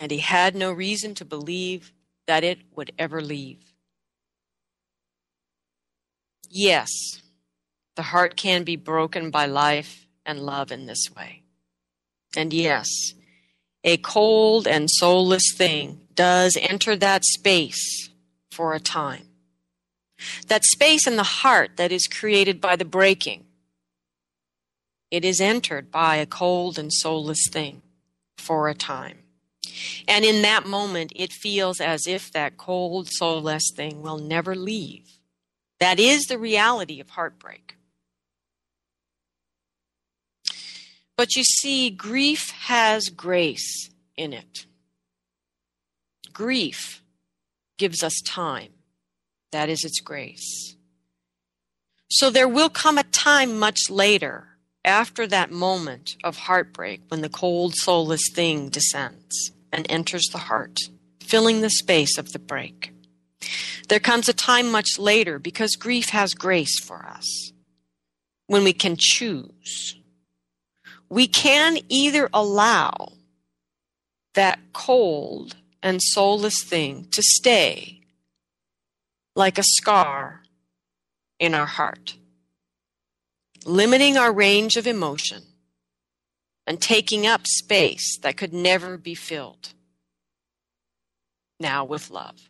And 0.00 0.10
he 0.10 0.18
had 0.18 0.54
no 0.54 0.72
reason 0.72 1.14
to 1.16 1.24
believe 1.24 1.92
that 2.26 2.44
it 2.44 2.60
would 2.76 2.92
ever 2.96 3.20
leave. 3.20 3.74
Yes, 6.48 6.90
the 7.96 8.02
heart 8.02 8.36
can 8.36 8.62
be 8.62 8.76
broken 8.76 9.30
by 9.30 9.46
life 9.46 10.06
and 10.24 10.40
love 10.40 10.70
in 10.70 10.86
this 10.86 11.08
way. 11.16 11.42
And 12.36 12.52
yes, 12.52 12.88
a 13.82 13.96
cold 13.96 14.68
and 14.68 14.88
soulless 14.88 15.52
thing 15.56 16.02
does 16.14 16.56
enter 16.60 16.94
that 16.96 17.24
space 17.24 18.10
for 18.52 18.74
a 18.74 18.80
time. 18.80 19.31
That 20.48 20.64
space 20.64 21.06
in 21.06 21.16
the 21.16 21.22
heart 21.22 21.76
that 21.76 21.92
is 21.92 22.06
created 22.06 22.60
by 22.60 22.76
the 22.76 22.84
breaking. 22.84 23.44
It 25.10 25.24
is 25.24 25.40
entered 25.40 25.90
by 25.90 26.16
a 26.16 26.26
cold 26.26 26.78
and 26.78 26.92
soulless 26.92 27.46
thing 27.50 27.82
for 28.38 28.68
a 28.68 28.74
time. 28.74 29.18
And 30.08 30.24
in 30.24 30.42
that 30.42 30.66
moment, 30.66 31.12
it 31.14 31.32
feels 31.32 31.80
as 31.80 32.06
if 32.06 32.32
that 32.32 32.56
cold, 32.56 33.08
soulless 33.10 33.70
thing 33.74 34.02
will 34.02 34.18
never 34.18 34.54
leave. 34.54 35.18
That 35.80 35.98
is 35.98 36.24
the 36.24 36.38
reality 36.38 37.00
of 37.00 37.10
heartbreak. 37.10 37.76
But 41.16 41.36
you 41.36 41.44
see, 41.44 41.90
grief 41.90 42.50
has 42.50 43.08
grace 43.08 43.90
in 44.16 44.32
it. 44.32 44.66
Grief 46.32 47.02
gives 47.76 48.02
us 48.02 48.20
time. 48.24 48.70
That 49.52 49.68
is 49.68 49.84
its 49.84 50.00
grace. 50.00 50.76
So 52.10 52.30
there 52.30 52.48
will 52.48 52.68
come 52.68 52.98
a 52.98 53.04
time 53.04 53.58
much 53.58 53.88
later, 53.88 54.48
after 54.84 55.26
that 55.26 55.50
moment 55.50 56.10
of 56.24 56.36
heartbreak, 56.36 57.02
when 57.08 57.20
the 57.20 57.28
cold, 57.28 57.74
soulless 57.74 58.28
thing 58.34 58.68
descends 58.68 59.52
and 59.72 59.86
enters 59.88 60.28
the 60.32 60.38
heart, 60.38 60.78
filling 61.20 61.60
the 61.60 61.70
space 61.70 62.18
of 62.18 62.32
the 62.32 62.38
break. 62.38 62.92
There 63.88 64.00
comes 64.00 64.28
a 64.28 64.34
time 64.34 64.70
much 64.70 64.98
later 64.98 65.38
because 65.38 65.76
grief 65.76 66.10
has 66.10 66.34
grace 66.34 66.82
for 66.82 67.06
us 67.06 67.52
when 68.46 68.64
we 68.64 68.72
can 68.72 68.96
choose. 68.98 69.96
We 71.08 71.26
can 71.26 71.78
either 71.88 72.28
allow 72.32 73.12
that 74.34 74.58
cold 74.72 75.56
and 75.82 76.00
soulless 76.02 76.62
thing 76.62 77.08
to 77.12 77.22
stay 77.22 78.01
like 79.34 79.58
a 79.58 79.62
scar 79.62 80.42
in 81.38 81.54
our 81.54 81.66
heart, 81.66 82.16
limiting 83.64 84.16
our 84.16 84.32
range 84.32 84.76
of 84.76 84.86
emotion 84.86 85.42
and 86.66 86.80
taking 86.80 87.26
up 87.26 87.46
space 87.46 88.18
that 88.22 88.36
could 88.36 88.52
never 88.52 88.96
be 88.96 89.14
filled. 89.14 89.72
Now 91.58 91.84
with 91.84 92.10
love. 92.10 92.48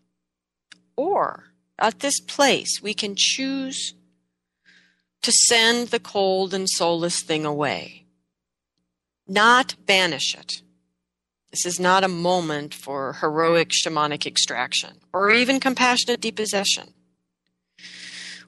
Or 0.97 1.45
at 1.79 2.01
this 2.01 2.21
place, 2.21 2.81
we 2.83 2.95
can 2.95 3.15
choose 3.17 3.95
to 5.23 5.33
send 5.33 5.89
the 5.89 6.01
cold 6.01 6.53
and 6.53 6.69
soulless 6.69 7.23
thing 7.23 7.45
away, 7.47 8.07
not 9.27 9.77
banish 9.87 10.35
it. 10.35 10.63
This 11.53 11.67
is 11.67 11.79
not 11.79 12.03
a 12.03 12.09
moment 12.09 12.73
for 12.73 13.13
heroic 13.21 13.71
shamanic 13.71 14.27
extraction 14.27 14.97
or 15.13 15.31
even 15.31 15.61
compassionate 15.61 16.21
depossession. 16.21 16.95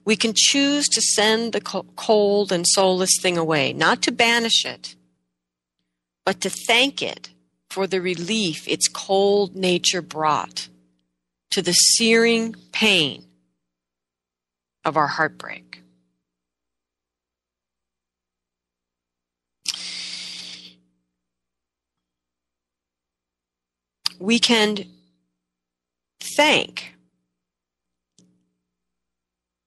We 0.03 0.15
can 0.15 0.33
choose 0.35 0.87
to 0.89 1.01
send 1.01 1.53
the 1.53 1.61
cold 1.61 2.51
and 2.51 2.65
soulless 2.67 3.17
thing 3.21 3.37
away, 3.37 3.73
not 3.73 4.01
to 4.03 4.11
banish 4.11 4.65
it, 4.65 4.95
but 6.25 6.41
to 6.41 6.49
thank 6.49 7.03
it 7.03 7.29
for 7.69 7.85
the 7.85 8.01
relief 8.01 8.67
its 8.67 8.87
cold 8.87 9.55
nature 9.55 10.01
brought 10.01 10.69
to 11.51 11.61
the 11.61 11.73
searing 11.73 12.55
pain 12.71 13.25
of 14.83 14.97
our 14.97 15.07
heartbreak. 15.07 15.81
We 24.19 24.39
can 24.39 24.85
thank, 26.37 26.95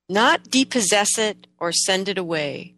not 0.09 0.51
depossess 0.51 1.19
it 1.19 1.47
or 1.59 1.73
send 1.73 2.09
it 2.09 2.19
away, 2.19 2.75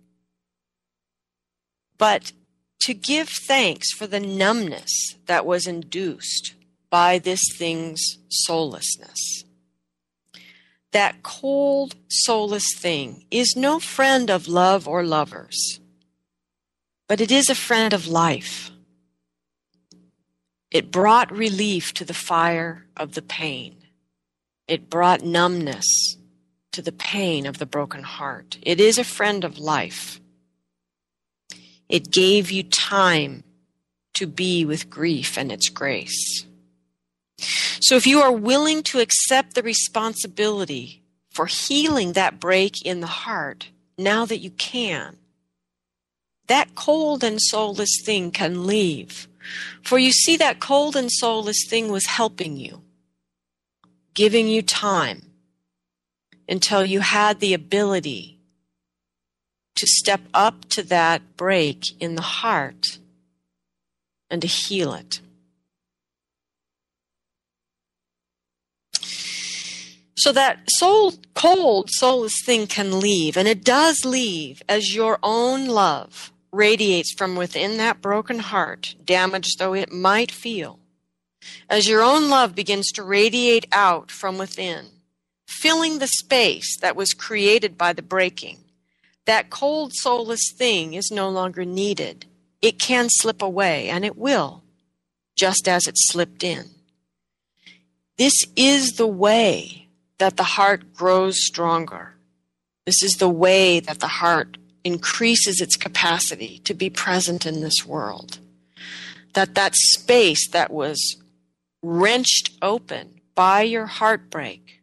but 1.96 2.32
to 2.80 2.94
give 2.94 3.28
thanks 3.28 3.92
for 3.92 4.06
the 4.06 4.20
numbness 4.20 5.16
that 5.26 5.46
was 5.46 5.66
induced 5.66 6.54
by 6.88 7.18
this 7.18 7.40
thing's 7.56 8.18
soullessness. 8.28 9.44
That 10.92 11.22
cold, 11.22 11.94
soulless 12.08 12.66
thing 12.76 13.24
is 13.30 13.54
no 13.56 13.78
friend 13.78 14.28
of 14.28 14.48
love 14.48 14.88
or 14.88 15.04
lovers, 15.04 15.78
but 17.06 17.20
it 17.20 17.30
is 17.30 17.48
a 17.48 17.54
friend 17.54 17.92
of 17.92 18.08
life. 18.08 18.72
It 20.70 20.92
brought 20.92 21.32
relief 21.32 21.92
to 21.94 22.04
the 22.04 22.14
fire 22.14 22.86
of 22.96 23.14
the 23.14 23.22
pain. 23.22 23.76
It 24.68 24.88
brought 24.88 25.22
numbness 25.22 26.16
to 26.72 26.82
the 26.82 26.92
pain 26.92 27.46
of 27.46 27.58
the 27.58 27.66
broken 27.66 28.04
heart. 28.04 28.58
It 28.62 28.80
is 28.80 28.98
a 28.98 29.04
friend 29.04 29.44
of 29.44 29.58
life. 29.58 30.20
It 31.88 32.12
gave 32.12 32.52
you 32.52 32.62
time 32.62 33.42
to 34.14 34.26
be 34.26 34.64
with 34.64 34.88
grief 34.88 35.36
and 35.36 35.50
its 35.50 35.68
grace. 35.68 36.46
So 37.80 37.96
if 37.96 38.06
you 38.06 38.20
are 38.20 38.30
willing 38.30 38.82
to 38.84 39.00
accept 39.00 39.54
the 39.54 39.62
responsibility 39.62 41.02
for 41.30 41.46
healing 41.46 42.12
that 42.12 42.38
break 42.38 42.84
in 42.84 43.00
the 43.00 43.06
heart, 43.06 43.70
now 43.98 44.24
that 44.26 44.38
you 44.38 44.50
can, 44.50 45.16
that 46.46 46.74
cold 46.74 47.24
and 47.24 47.40
soulless 47.40 48.00
thing 48.04 48.30
can 48.30 48.66
leave. 48.66 49.26
For 49.82 49.98
you 49.98 50.12
see, 50.12 50.36
that 50.36 50.60
cold 50.60 50.96
and 50.96 51.10
soulless 51.10 51.66
thing 51.66 51.90
was 51.90 52.06
helping 52.06 52.56
you, 52.56 52.82
giving 54.14 54.48
you 54.48 54.62
time 54.62 55.22
until 56.48 56.84
you 56.84 57.00
had 57.00 57.40
the 57.40 57.54
ability 57.54 58.38
to 59.76 59.86
step 59.86 60.20
up 60.34 60.66
to 60.70 60.82
that 60.82 61.36
break 61.36 62.00
in 62.00 62.14
the 62.14 62.22
heart 62.22 62.98
and 64.28 64.42
to 64.42 64.48
heal 64.48 64.94
it. 64.94 65.20
So 70.16 70.32
that 70.32 70.58
soul, 70.68 71.14
cold, 71.34 71.88
soulless 71.90 72.44
thing 72.44 72.66
can 72.66 73.00
leave, 73.00 73.38
and 73.38 73.48
it 73.48 73.64
does 73.64 74.04
leave 74.04 74.62
as 74.68 74.94
your 74.94 75.18
own 75.22 75.66
love 75.66 76.30
radiates 76.52 77.12
from 77.12 77.36
within 77.36 77.76
that 77.76 78.00
broken 78.00 78.38
heart, 78.38 78.94
damaged 79.04 79.58
though 79.58 79.74
it 79.74 79.92
might 79.92 80.30
feel. 80.30 80.78
As 81.68 81.88
your 81.88 82.02
own 82.02 82.28
love 82.28 82.54
begins 82.54 82.90
to 82.92 83.02
radiate 83.02 83.66
out 83.72 84.10
from 84.10 84.38
within, 84.38 84.86
filling 85.48 85.98
the 85.98 86.08
space 86.08 86.76
that 86.80 86.96
was 86.96 87.12
created 87.12 87.78
by 87.78 87.92
the 87.92 88.02
breaking, 88.02 88.58
that 89.26 89.50
cold, 89.50 89.92
soulless 89.94 90.52
thing 90.52 90.94
is 90.94 91.10
no 91.10 91.28
longer 91.28 91.64
needed. 91.64 92.26
It 92.60 92.78
can 92.78 93.08
slip 93.08 93.42
away, 93.42 93.88
and 93.88 94.04
it 94.04 94.16
will, 94.16 94.62
just 95.36 95.68
as 95.68 95.86
it 95.86 95.94
slipped 95.96 96.42
in. 96.42 96.70
This 98.18 98.34
is 98.56 98.92
the 98.92 99.06
way 99.06 99.88
that 100.18 100.36
the 100.36 100.42
heart 100.42 100.92
grows 100.92 101.42
stronger. 101.42 102.14
This 102.84 103.02
is 103.02 103.12
the 103.12 103.28
way 103.28 103.80
that 103.80 104.00
the 104.00 104.08
heart 104.08 104.58
increases 104.84 105.60
its 105.60 105.76
capacity 105.76 106.58
to 106.64 106.74
be 106.74 106.90
present 106.90 107.46
in 107.46 107.60
this 107.60 107.86
world. 107.86 108.38
That 109.34 109.54
that 109.54 109.74
space 109.74 110.48
that 110.50 110.72
was 110.72 111.16
wrenched 111.82 112.50
open 112.60 113.20
by 113.34 113.62
your 113.62 113.86
heartbreak, 113.86 114.80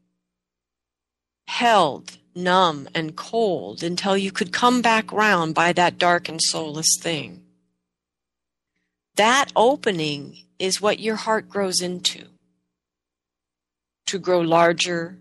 held, 1.47 2.17
numb 2.38 2.88
and 2.93 3.15
cold 3.15 3.83
until 3.83 4.15
you 4.15 4.31
could 4.31 4.53
come 4.53 4.81
back 4.81 5.12
round 5.12 5.55
by 5.55 5.73
that 5.73 5.97
dark 5.97 6.29
and 6.29 6.39
soulless 6.41 6.97
thing. 7.01 7.43
That 9.15 9.51
opening 9.55 10.38
is 10.60 10.79
what 10.79 10.99
your 10.99 11.15
heart 11.15 11.49
grows 11.49 11.81
into 11.81 12.25
to 14.05 14.19
grow 14.19 14.39
larger 14.39 15.17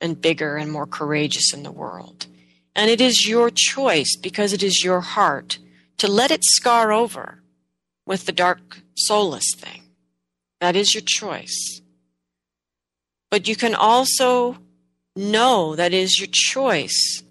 and 0.00 0.20
bigger 0.20 0.56
and 0.56 0.70
more 0.70 0.86
courageous 0.86 1.54
in 1.54 1.62
the 1.62 1.72
world. 1.72 2.26
And 2.76 2.90
it 2.90 3.00
is 3.00 3.28
your 3.28 3.50
choice 3.54 4.16
because 4.16 4.52
it 4.52 4.62
is 4.62 4.84
your 4.84 5.00
heart 5.00 5.58
to 5.98 6.08
let 6.08 6.30
it 6.30 6.44
scar 6.44 6.92
over 6.92 7.40
with 8.06 8.26
the 8.26 8.32
dark, 8.32 8.78
soulless 8.96 9.54
thing. 9.56 9.82
That 10.60 10.76
is 10.76 10.94
your 10.94 11.02
choice. 11.06 11.80
But 13.30 13.48
you 13.48 13.56
can 13.56 13.74
also 13.74 14.58
know 15.16 15.76
that 15.76 15.92
is 15.92 16.18
your 16.18 16.28
choice 16.32 17.22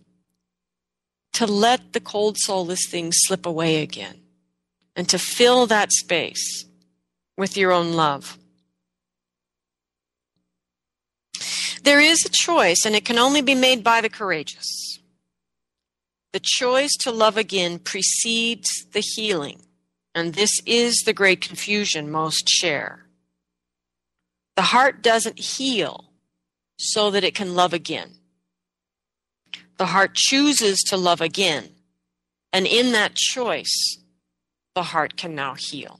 to 1.34 1.45
let 1.45 1.93
the 1.93 1.99
cold, 1.99 2.38
soulless 2.38 2.88
thing 2.88 3.12
slip 3.12 3.45
away 3.45 3.82
again 3.82 4.21
and 4.95 5.10
to 5.10 5.17
fill 5.17 5.65
that 5.67 5.91
space 5.91 6.65
with 7.38 7.58
your 7.58 7.71
own 7.71 7.93
love. 7.93 8.38
There 11.84 11.99
is 11.99 12.23
a 12.25 12.29
choice, 12.29 12.86
and 12.86 12.95
it 12.95 13.03
can 13.03 13.19
only 13.19 13.41
be 13.41 13.56
made 13.56 13.84
by 13.84 13.99
the 13.99 14.10
courageous. 14.10 14.92
The 16.34 16.41
choice 16.43 16.96
to 17.02 17.12
love 17.12 17.38
again 17.38 17.78
precedes 17.78 18.67
the 18.91 19.02
healing, 19.02 19.62
and 20.15 20.34
this 20.34 20.50
is 20.65 21.04
the 21.06 21.13
great 21.13 21.41
confusion 21.41 22.12
most 22.12 22.50
share. 22.50 23.06
The 24.56 24.63
heart 24.63 25.04
doesn't 25.04 25.39
heal 25.39 26.12
so 26.78 27.12
that 27.12 27.24
it 27.24 27.36
can 27.36 27.54
love 27.54 27.72
again. 27.72 28.15
The 29.78 29.86
heart 29.86 30.15
chooses 30.15 30.80
to 30.88 30.98
love 30.98 31.22
again, 31.22 31.69
and 32.52 32.65
in 32.65 32.93
that 32.93 33.15
choice, 33.15 34.00
the 34.74 34.84
heart 34.84 35.15
can 35.15 35.36
now 35.36 35.54
heal. 35.54 36.00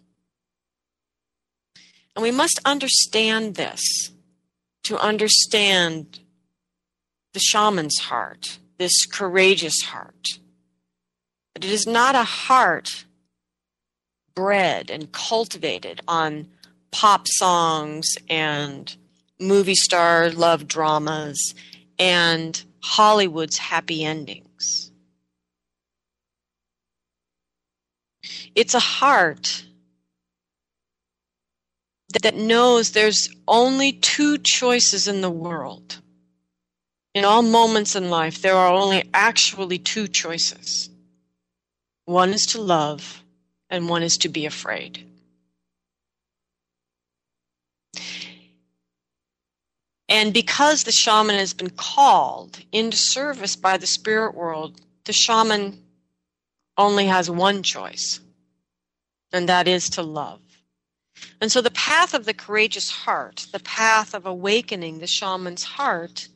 And 2.16 2.24
we 2.24 2.32
must 2.32 2.60
understand 2.66 3.54
this 3.54 4.12
to 4.86 4.98
understand 4.98 6.20
the 7.34 7.40
shaman's 7.40 8.00
heart, 8.00 8.58
this 8.78 9.06
courageous 9.06 9.82
heart. 9.82 10.40
But 11.54 11.66
it 11.66 11.72
is 11.72 11.86
not 11.86 12.16
a 12.16 12.24
heart 12.24 13.06
bred 14.36 14.90
and 14.90 15.12
cultivated 15.12 16.02
on 16.08 16.48
pop 16.92 17.28
songs 17.28 18.16
and 18.30 18.96
movie 19.40 19.76
star 19.76 20.30
love 20.32 20.68
dramas 20.68 21.54
and 22.00 22.64
Hollywood's 22.82 23.58
happy 23.58 24.04
endings. 24.04 24.92
It's 28.56 28.74
a 28.74 28.80
heart 28.80 29.66
that 32.22 32.36
knows 32.36 32.92
there's 32.92 33.30
only 33.48 33.94
two 33.94 34.38
choices 34.38 35.08
in 35.08 35.22
the 35.22 35.32
world. 35.32 36.03
In 37.14 37.26
all 37.26 37.44
moments 37.44 37.96
in 37.96 38.10
life, 38.10 38.42
there 38.42 38.56
are 38.56 38.74
only 38.74 39.04
actually 39.14 39.78
two 39.78 40.08
choices 40.08 40.90
one 42.06 42.34
is 42.34 42.46
to 42.48 42.62
love, 42.62 43.24
and 43.70 43.88
one 43.88 44.04
is 44.04 44.18
to 44.18 44.30
be 44.30 44.46
afraid. 44.46 45.08
And 50.10 50.34
because 50.34 50.84
the 50.84 50.92
shaman 50.92 51.36
has 51.38 51.54
been 51.54 51.70
called 51.70 52.60
into 52.72 52.98
service 52.98 53.56
by 53.56 53.78
the 53.78 53.88
spirit 53.88 54.36
world, 54.36 54.82
the 55.06 55.14
shaman 55.14 55.82
only 56.78 57.06
has 57.06 57.30
one 57.30 57.64
choice, 57.64 58.20
and 59.32 59.48
that 59.48 59.68
is 59.68 59.90
to 59.92 60.04
love. 60.04 60.42
And 61.40 61.52
so 61.52 61.62
the 61.62 61.72
path 61.72 62.14
of 62.14 62.26
the 62.26 62.34
courageous 62.34 62.90
heart, 62.90 63.48
the 63.52 63.60
path 63.60 64.14
of 64.14 64.26
awakening 64.26 65.00
the 65.00 65.08
shaman's 65.08 65.64
heart, 65.64 66.28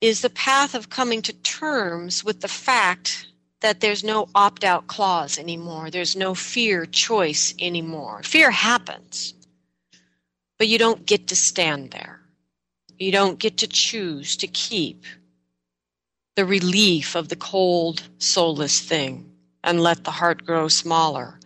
is 0.00 0.20
the 0.20 0.30
path 0.30 0.74
of 0.74 0.90
coming 0.90 1.22
to 1.22 1.32
terms 1.32 2.24
with 2.24 2.40
the 2.40 2.48
fact 2.48 3.26
that 3.60 3.80
there's 3.80 4.04
no 4.04 4.28
opt 4.34 4.62
out 4.62 4.86
clause 4.86 5.38
anymore. 5.38 5.90
There's 5.90 6.14
no 6.14 6.34
fear 6.34 6.86
choice 6.86 7.54
anymore. 7.58 8.22
Fear 8.22 8.52
happens, 8.52 9.34
but 10.58 10.68
you 10.68 10.78
don't 10.78 11.04
get 11.04 11.28
to 11.28 11.36
stand 11.36 11.90
there. 11.90 12.20
You 12.98 13.12
don't 13.12 13.38
get 13.38 13.58
to 13.58 13.68
choose 13.68 14.36
to 14.36 14.46
keep 14.46 15.04
the 16.36 16.44
relief 16.44 17.16
of 17.16 17.28
the 17.28 17.36
cold, 17.36 18.02
soulless 18.18 18.80
thing 18.80 19.32
and 19.64 19.82
let 19.82 20.04
the 20.04 20.12
heart 20.12 20.44
grow 20.46 20.68
smaller 20.68 21.40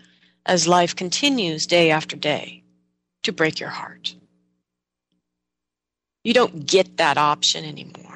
as 0.44 0.68
life 0.68 0.94
continues 0.94 1.66
day 1.66 1.90
after 1.90 2.16
day 2.16 2.62
to 3.22 3.32
break 3.32 3.58
your 3.58 3.70
heart. 3.70 4.14
You 6.24 6.34
don't 6.34 6.66
get 6.66 6.98
that 6.98 7.16
option 7.16 7.64
anymore. 7.64 8.11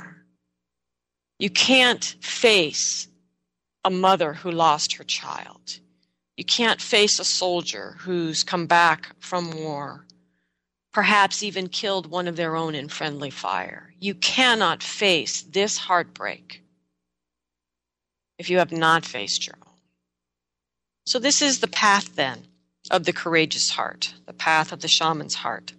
You 1.39 1.51
can't 1.51 2.05
face 2.21 3.09
a 3.85 3.91
mother 3.91 4.33
who 4.33 4.51
lost 4.51 4.95
her 4.97 5.05
child. 5.05 5.79
You 6.37 6.45
can't 6.45 6.81
face 6.81 7.19
a 7.19 7.25
soldier 7.25 7.97
who's 8.01 8.43
come 8.43 8.67
back 8.67 9.15
from 9.21 9.51
war, 9.51 10.07
perhaps 10.93 11.43
even 11.43 11.69
killed 11.69 12.07
one 12.07 12.27
of 12.29 12.37
their 12.37 12.57
own 12.57 12.75
in 12.75 12.89
friendly 12.89 13.31
fire. 13.31 13.95
You 14.01 14.15
cannot 14.15 14.83
face 14.83 15.43
this 15.43 15.79
heartbreak 15.79 16.63
if 18.39 18.51
you 18.51 18.59
have 18.59 18.73
not 18.73 19.05
faced 19.05 19.47
your 19.47 19.57
own. 19.67 19.75
So, 21.07 21.19
this 21.19 21.41
is 21.41 21.61
the 21.61 21.69
path 21.69 22.17
then 22.17 22.47
of 22.91 23.05
the 23.05 23.13
courageous 23.13 23.71
heart, 23.71 24.15
the 24.27 24.33
path 24.33 24.73
of 24.73 24.81
the 24.81 24.89
shaman's 24.89 25.37
heart. 25.37 25.73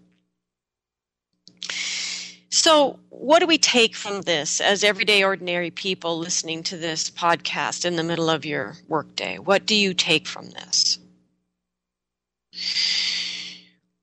So, 2.58 3.00
what 3.10 3.38
do 3.38 3.46
we 3.46 3.60
take 3.60 3.96
from 3.96 4.24
this 4.24 4.60
as 4.62 4.84
everyday 4.84 5.24
ordinary 5.24 5.70
people 5.70 6.18
listening 6.18 6.64
to 6.64 6.76
this 6.76 7.12
podcast 7.12 7.86
in 7.86 7.98
the 7.98 8.04
middle 8.04 8.32
of 8.32 8.46
your 8.46 8.76
workday? 8.88 9.38
What 9.38 9.68
do 9.68 9.76
you 9.76 9.94
take 9.94 10.28
from 10.28 10.50
this? 10.50 10.98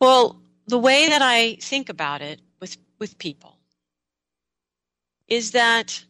Well, 0.01 0.41
the 0.69 0.79
way 0.79 1.09
that 1.09 1.21
I 1.21 1.57
think 1.57 1.89
about 1.89 2.23
it 2.23 2.39
with, 2.61 2.77
with 3.01 3.19
people 3.19 3.59
is 5.27 5.51
that 5.51 6.05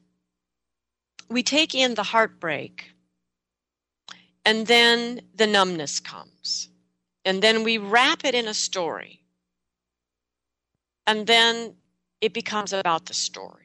we 1.31 1.43
take 1.43 1.75
in 1.75 1.95
the 1.95 2.03
heartbreak 2.03 2.93
and 4.45 4.67
then 4.67 5.23
the 5.35 5.47
numbness 5.47 5.99
comes. 5.99 6.69
And 7.25 7.41
then 7.41 7.65
we 7.65 7.79
wrap 7.79 8.23
it 8.23 8.35
in 8.35 8.47
a 8.47 8.53
story. 8.53 9.23
And 11.07 11.27
then 11.27 11.77
it 12.25 12.33
becomes 12.33 12.73
about 12.73 13.07
the 13.07 13.15
story 13.15 13.65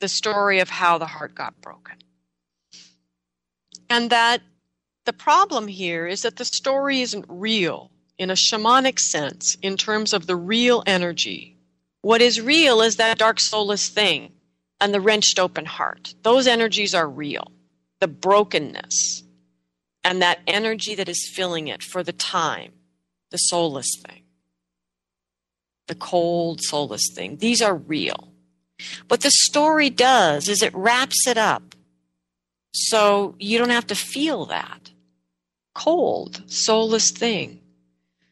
the 0.00 0.08
story 0.08 0.60
of 0.60 0.70
how 0.70 0.98
the 0.98 1.06
heart 1.06 1.34
got 1.34 1.60
broken. 1.60 1.96
And 3.90 4.10
that 4.10 4.42
the 5.06 5.12
problem 5.12 5.68
here 5.68 6.06
is 6.06 6.22
that 6.22 6.36
the 6.36 6.44
story 6.44 7.00
isn't 7.00 7.24
real 7.28 7.90
in 8.18 8.30
a 8.30 8.34
shamanic 8.34 8.98
sense 8.98 9.56
in 9.62 9.76
terms 9.76 10.12
of 10.12 10.26
the 10.26 10.36
real 10.36 10.82
energy. 10.86 11.56
What 12.02 12.20
is 12.20 12.40
real 12.40 12.80
is 12.80 12.96
that 12.96 13.18
dark 13.18 13.40
soulless 13.40 13.88
thing 13.88 14.32
and 14.80 14.94
the 14.94 15.00
wrenched 15.00 15.38
open 15.38 15.64
heart. 15.64 16.14
Those 16.22 16.46
energies 16.46 16.94
are 16.94 17.08
real 17.08 17.50
the 18.00 18.06
brokenness 18.06 19.24
and 20.04 20.22
that 20.22 20.38
energy 20.46 20.94
that 20.94 21.08
is 21.08 21.32
filling 21.34 21.66
it 21.66 21.82
for 21.82 22.04
the 22.04 22.12
time, 22.12 22.70
the 23.32 23.36
soulless 23.36 23.88
thing, 24.06 24.22
the 25.88 25.94
cold, 25.94 26.60
soulless 26.62 27.10
thing. 27.14 27.36
These 27.36 27.60
are 27.60 27.74
real. 27.74 28.32
What 29.08 29.22
the 29.22 29.30
story 29.30 29.90
does 29.90 30.48
is 30.48 30.62
it 30.62 30.74
wraps 30.74 31.26
it 31.26 31.36
up 31.36 31.74
so 32.72 33.34
you 33.38 33.58
don't 33.58 33.70
have 33.70 33.88
to 33.88 33.94
feel 33.94 34.46
that 34.46 34.90
cold, 35.74 36.42
soulless 36.46 37.10
thing, 37.10 37.60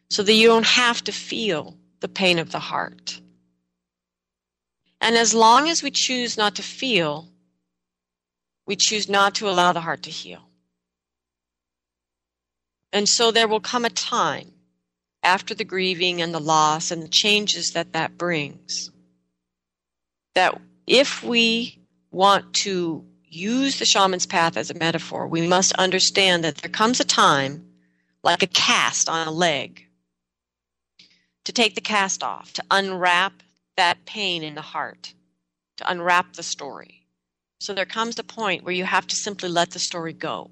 so 0.09 0.23
that 0.23 0.33
you 0.33 0.47
don't 0.47 0.65
have 0.65 1.03
to 1.05 1.11
feel 1.11 1.77
the 1.99 2.07
pain 2.07 2.39
of 2.39 2.51
the 2.51 2.59
heart. 2.59 3.21
And 4.99 5.15
as 5.15 5.33
long 5.33 5.69
as 5.69 5.83
we 5.83 5.91
choose 5.91 6.37
not 6.37 6.55
to 6.55 6.63
feel, 6.63 7.27
we 8.65 8.75
choose 8.75 9.07
not 9.07 9.35
to 9.35 9.49
allow 9.49 9.71
the 9.71 9.81
heart 9.81 10.03
to 10.03 10.09
heal. 10.09 10.49
And 12.91 13.07
so 13.07 13.31
there 13.31 13.47
will 13.47 13.59
come 13.59 13.85
a 13.85 13.89
time 13.89 14.51
after 15.23 15.53
the 15.53 15.63
grieving 15.63 16.21
and 16.21 16.33
the 16.33 16.39
loss 16.39 16.91
and 16.91 17.01
the 17.01 17.07
changes 17.07 17.71
that 17.71 17.93
that 17.93 18.17
brings 18.17 18.91
that 20.37 20.61
if 20.85 21.23
we 21.23 21.79
want 22.11 22.53
to 22.53 23.03
use 23.25 23.79
the 23.79 23.85
shaman's 23.85 24.27
path 24.27 24.55
as 24.55 24.69
a 24.69 24.75
metaphor, 24.75 25.27
we 25.27 25.47
must 25.47 25.73
understand 25.73 26.43
that 26.43 26.57
there 26.57 26.69
comes 26.69 26.99
a 26.99 27.03
time, 27.03 27.65
like 28.23 28.43
a 28.43 28.47
cast 28.47 29.09
on 29.09 29.27
a 29.27 29.31
leg, 29.31 29.87
to 31.43 31.51
take 31.51 31.73
the 31.73 31.81
cast 31.81 32.21
off, 32.21 32.53
to 32.53 32.63
unwrap 32.69 33.33
that 33.77 34.05
pain 34.05 34.43
in 34.43 34.53
the 34.53 34.61
heart, 34.61 35.15
to 35.77 35.89
unwrap 35.89 36.33
the 36.33 36.43
story. 36.43 37.07
So 37.59 37.73
there 37.73 37.85
comes 37.85 38.19
a 38.19 38.23
point 38.23 38.63
where 38.63 38.73
you 38.73 38.83
have 38.83 39.07
to 39.07 39.15
simply 39.15 39.49
let 39.49 39.71
the 39.71 39.79
story 39.79 40.13
go. 40.13 40.51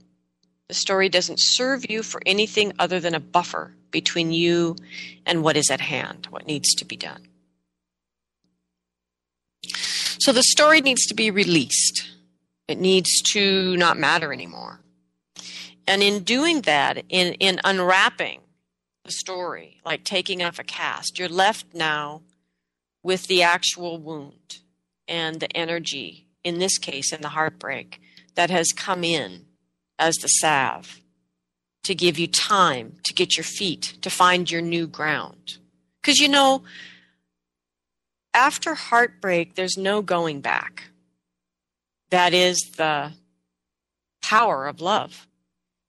The 0.67 0.73
story 0.73 1.09
doesn't 1.09 1.39
serve 1.39 1.89
you 1.89 2.01
for 2.01 2.21
anything 2.25 2.73
other 2.79 2.99
than 2.99 3.13
a 3.13 3.19
buffer 3.19 3.75
between 3.91 4.31
you 4.31 4.75
and 5.25 5.43
what 5.43 5.57
is 5.57 5.69
at 5.69 5.81
hand, 5.81 6.27
what 6.31 6.47
needs 6.47 6.73
to 6.75 6.85
be 6.85 6.95
done. 6.97 7.27
So 10.19 10.31
the 10.31 10.43
story 10.43 10.81
needs 10.81 11.05
to 11.05 11.13
be 11.13 11.29
released. 11.29 12.09
It 12.67 12.79
needs 12.79 13.21
to 13.33 13.77
not 13.77 13.97
matter 13.97 14.33
anymore. 14.33 14.79
And 15.87 16.01
in 16.01 16.23
doing 16.23 16.61
that, 16.61 17.03
in, 17.09 17.33
in 17.35 17.59
unwrapping 17.63 18.39
the 19.03 19.11
story, 19.11 19.81
like 19.85 20.03
taking 20.03 20.41
off 20.41 20.57
a 20.57 20.63
cast, 20.63 21.19
you're 21.19 21.29
left 21.29 21.67
now 21.75 22.23
with 23.03 23.27
the 23.27 23.43
actual 23.43 23.99
wound 23.99 24.61
and 25.07 25.39
the 25.39 25.55
energy, 25.55 26.25
in 26.43 26.57
this 26.57 26.79
case, 26.79 27.13
in 27.13 27.21
the 27.21 27.29
heartbreak, 27.29 28.01
that 28.33 28.49
has 28.49 28.71
come 28.71 29.03
in 29.03 29.45
as 29.99 30.15
the 30.15 30.27
salve 30.27 30.99
to 31.83 31.95
give 31.95 32.17
you 32.17 32.27
time 32.27 32.93
to 33.03 33.13
get 33.13 33.37
your 33.37 33.43
feet, 33.43 33.97
to 34.01 34.09
find 34.09 34.49
your 34.49 34.61
new 34.61 34.87
ground. 34.87 35.57
Because 36.01 36.19
you 36.19 36.27
know, 36.27 36.63
after 38.33 38.73
heartbreak, 38.73 39.55
there's 39.55 39.77
no 39.77 40.01
going 40.01 40.41
back. 40.41 40.85
That 42.09 42.33
is 42.33 42.57
the 42.77 43.13
power 44.21 44.67
of 44.67 44.81
love. 44.81 45.27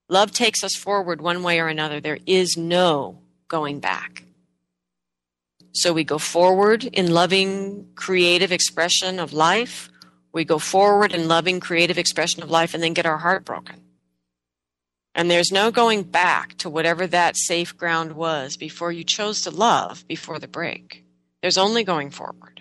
Love 0.08 0.30
takes 0.30 0.62
us 0.62 0.76
forward 0.76 1.20
one 1.20 1.42
way 1.42 1.58
or 1.58 1.68
another. 1.68 2.00
There 2.00 2.18
is 2.26 2.56
no 2.56 3.18
going 3.48 3.80
back. 3.80 4.22
So 5.72 5.92
we 5.92 6.04
go 6.04 6.18
forward 6.18 6.84
in 6.84 7.12
loving 7.12 7.88
creative 7.96 8.52
expression 8.52 9.18
of 9.18 9.32
life. 9.32 9.90
We 10.32 10.44
go 10.44 10.58
forward 10.58 11.12
in 11.12 11.28
loving 11.28 11.60
creative 11.60 11.98
expression 11.98 12.42
of 12.42 12.50
life 12.50 12.74
and 12.74 12.82
then 12.82 12.94
get 12.94 13.06
our 13.06 13.18
heart 13.18 13.44
broken. 13.44 13.82
And 15.16 15.30
there's 15.30 15.50
no 15.50 15.72
going 15.72 16.04
back 16.04 16.56
to 16.58 16.70
whatever 16.70 17.06
that 17.08 17.36
safe 17.36 17.76
ground 17.76 18.12
was 18.12 18.56
before 18.56 18.92
you 18.92 19.02
chose 19.02 19.40
to 19.42 19.50
love 19.50 20.06
before 20.06 20.38
the 20.38 20.46
break. 20.46 21.04
There's 21.40 21.58
only 21.58 21.82
going 21.82 22.10
forward. 22.10 22.60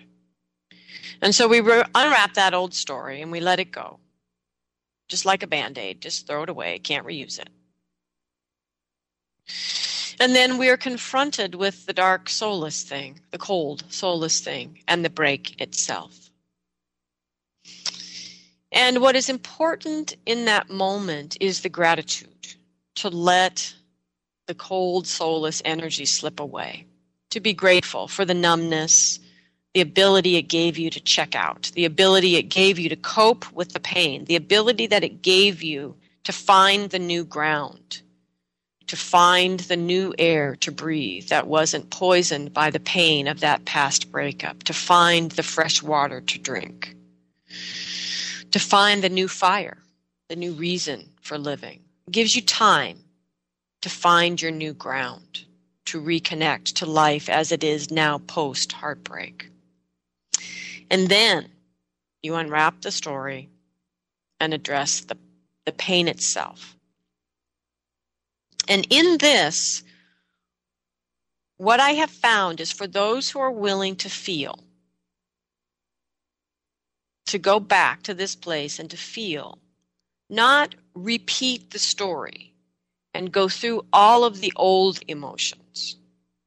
And 1.22 1.34
so 1.34 1.46
we 1.46 1.60
unwrap 1.60 2.34
that 2.34 2.54
old 2.54 2.74
story 2.74 3.22
and 3.22 3.30
we 3.30 3.40
let 3.40 3.60
it 3.60 3.70
go 3.70 4.00
just 5.08 5.24
like 5.24 5.42
a 5.42 5.46
band 5.46 5.78
aid, 5.78 6.00
just 6.00 6.26
throw 6.26 6.42
it 6.42 6.48
away, 6.48 6.78
can't 6.78 7.06
reuse 7.06 7.38
it. 7.38 7.48
And 10.18 10.34
then 10.34 10.58
we 10.58 10.68
are 10.68 10.76
confronted 10.76 11.54
with 11.54 11.86
the 11.86 11.92
dark, 11.92 12.28
soulless 12.28 12.82
thing, 12.82 13.20
the 13.30 13.38
cold, 13.38 13.84
soulless 13.88 14.40
thing, 14.40 14.80
and 14.88 15.04
the 15.04 15.10
break 15.10 15.60
itself. 15.60 16.30
And 18.72 19.00
what 19.00 19.14
is 19.14 19.28
important 19.28 20.16
in 20.26 20.46
that 20.46 20.70
moment 20.70 21.36
is 21.40 21.60
the 21.60 21.68
gratitude 21.68 22.35
to 22.96 23.08
let 23.08 23.74
the 24.46 24.54
cold, 24.54 25.06
soulless 25.06 25.62
energy 25.64 26.06
slip 26.06 26.40
away, 26.40 26.86
to 27.30 27.40
be 27.40 27.52
grateful 27.52 28.08
for 28.08 28.24
the 28.24 28.34
numbness, 28.34 29.18
the 29.74 29.80
ability 29.80 30.36
it 30.36 30.42
gave 30.48 30.78
you 30.78 30.88
to 30.90 31.00
check 31.00 31.34
out, 31.34 31.70
the 31.74 31.84
ability 31.84 32.36
it 32.36 32.44
gave 32.44 32.78
you 32.78 32.88
to 32.88 32.96
cope 32.96 33.50
with 33.52 33.72
the 33.72 33.80
pain, 33.80 34.24
the 34.24 34.36
ability 34.36 34.86
that 34.86 35.04
it 35.04 35.22
gave 35.22 35.62
you 35.62 35.94
to 36.24 36.32
find 36.32 36.90
the 36.90 36.98
new 36.98 37.24
ground, 37.24 38.00
to 38.86 38.96
find 38.96 39.60
the 39.60 39.76
new 39.76 40.14
air 40.18 40.56
to 40.56 40.72
breathe 40.72 41.28
that 41.28 41.46
wasn't 41.46 41.90
poisoned 41.90 42.54
by 42.54 42.70
the 42.70 42.80
pain 42.80 43.26
of 43.26 43.40
that 43.40 43.64
past 43.64 44.10
breakup, 44.10 44.62
to 44.62 44.72
find 44.72 45.32
the 45.32 45.42
fresh 45.42 45.82
water 45.82 46.20
to 46.20 46.38
drink, 46.38 46.94
to 48.50 48.58
find 48.58 49.02
the 49.02 49.08
new 49.08 49.28
fire, 49.28 49.78
the 50.28 50.36
new 50.36 50.52
reason 50.52 51.10
for 51.20 51.36
living. 51.36 51.80
Gives 52.10 52.36
you 52.36 52.42
time 52.42 52.98
to 53.82 53.90
find 53.90 54.40
your 54.40 54.52
new 54.52 54.72
ground, 54.72 55.44
to 55.86 56.00
reconnect 56.00 56.74
to 56.74 56.86
life 56.86 57.28
as 57.28 57.52
it 57.52 57.64
is 57.64 57.90
now 57.90 58.18
post 58.18 58.72
heartbreak. 58.72 59.50
And 60.90 61.08
then 61.08 61.48
you 62.22 62.34
unwrap 62.36 62.80
the 62.80 62.92
story 62.92 63.48
and 64.40 64.54
address 64.54 65.00
the, 65.00 65.16
the 65.64 65.72
pain 65.72 66.08
itself. 66.08 66.76
And 68.68 68.86
in 68.90 69.18
this, 69.18 69.82
what 71.56 71.80
I 71.80 71.92
have 71.92 72.10
found 72.10 72.60
is 72.60 72.72
for 72.72 72.86
those 72.86 73.30
who 73.30 73.40
are 73.40 73.50
willing 73.50 73.96
to 73.96 74.08
feel, 74.08 74.58
to 77.26 77.38
go 77.38 77.58
back 77.58 78.02
to 78.02 78.14
this 78.14 78.36
place 78.36 78.78
and 78.78 78.90
to 78.90 78.96
feel, 78.96 79.58
not 80.28 80.74
repeat 80.96 81.70
the 81.70 81.78
story 81.78 82.54
and 83.14 83.30
go 83.30 83.48
through 83.48 83.84
all 83.92 84.24
of 84.24 84.40
the 84.40 84.52
old 84.56 84.98
emotions 85.06 85.96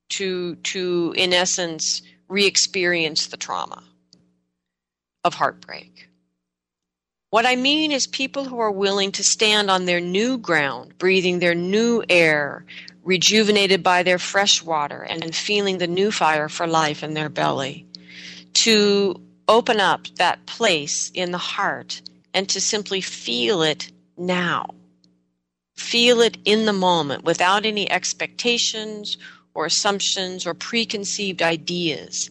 to, 0.10 0.56
to 0.56 1.14
in 1.16 1.34
essence, 1.34 2.02
re 2.28 2.46
experience 2.46 3.28
the 3.28 3.38
trauma 3.38 3.84
of 5.24 5.36
heartbreak. 5.36 6.08
What 7.30 7.46
I 7.46 7.56
mean 7.56 7.92
is 7.92 8.08
people 8.08 8.46
who 8.46 8.60
are 8.60 8.72
willing 8.72 9.12
to 9.14 9.24
stand 9.24 9.70
on 9.70 9.86
their 9.86 10.00
new 10.00 10.40
ground, 10.40 10.98
breathing 10.98 11.38
their 11.38 11.54
new 11.54 12.04
air, 12.10 12.66
rejuvenated 13.04 13.84
by 13.84 14.02
their 14.02 14.18
fresh 14.18 14.64
water, 14.64 15.04
and 15.04 15.36
feeling 15.36 15.78
the 15.78 15.88
new 15.88 16.12
fire 16.12 16.50
for 16.50 16.66
life 16.66 17.04
in 17.04 17.14
their 17.14 17.30
belly, 17.30 17.86
to 18.54 19.22
open 19.48 19.80
up 19.80 20.08
that 20.16 20.44
place 20.48 21.12
in 21.14 21.32
the 21.32 21.38
heart 21.38 22.02
and 22.34 22.50
to 22.50 22.60
simply 22.60 23.02
feel 23.02 23.62
it 23.62 23.92
now. 24.20 24.70
Feel 25.78 26.22
it 26.22 26.38
in 26.46 26.66
the 26.66 26.74
moment 26.74 27.24
without 27.24 27.66
any 27.66 27.90
expectations 27.90 29.18
or 29.54 29.66
assumptions 29.66 30.46
or 30.46 30.54
preconceived 30.54 31.42
ideas 31.42 32.30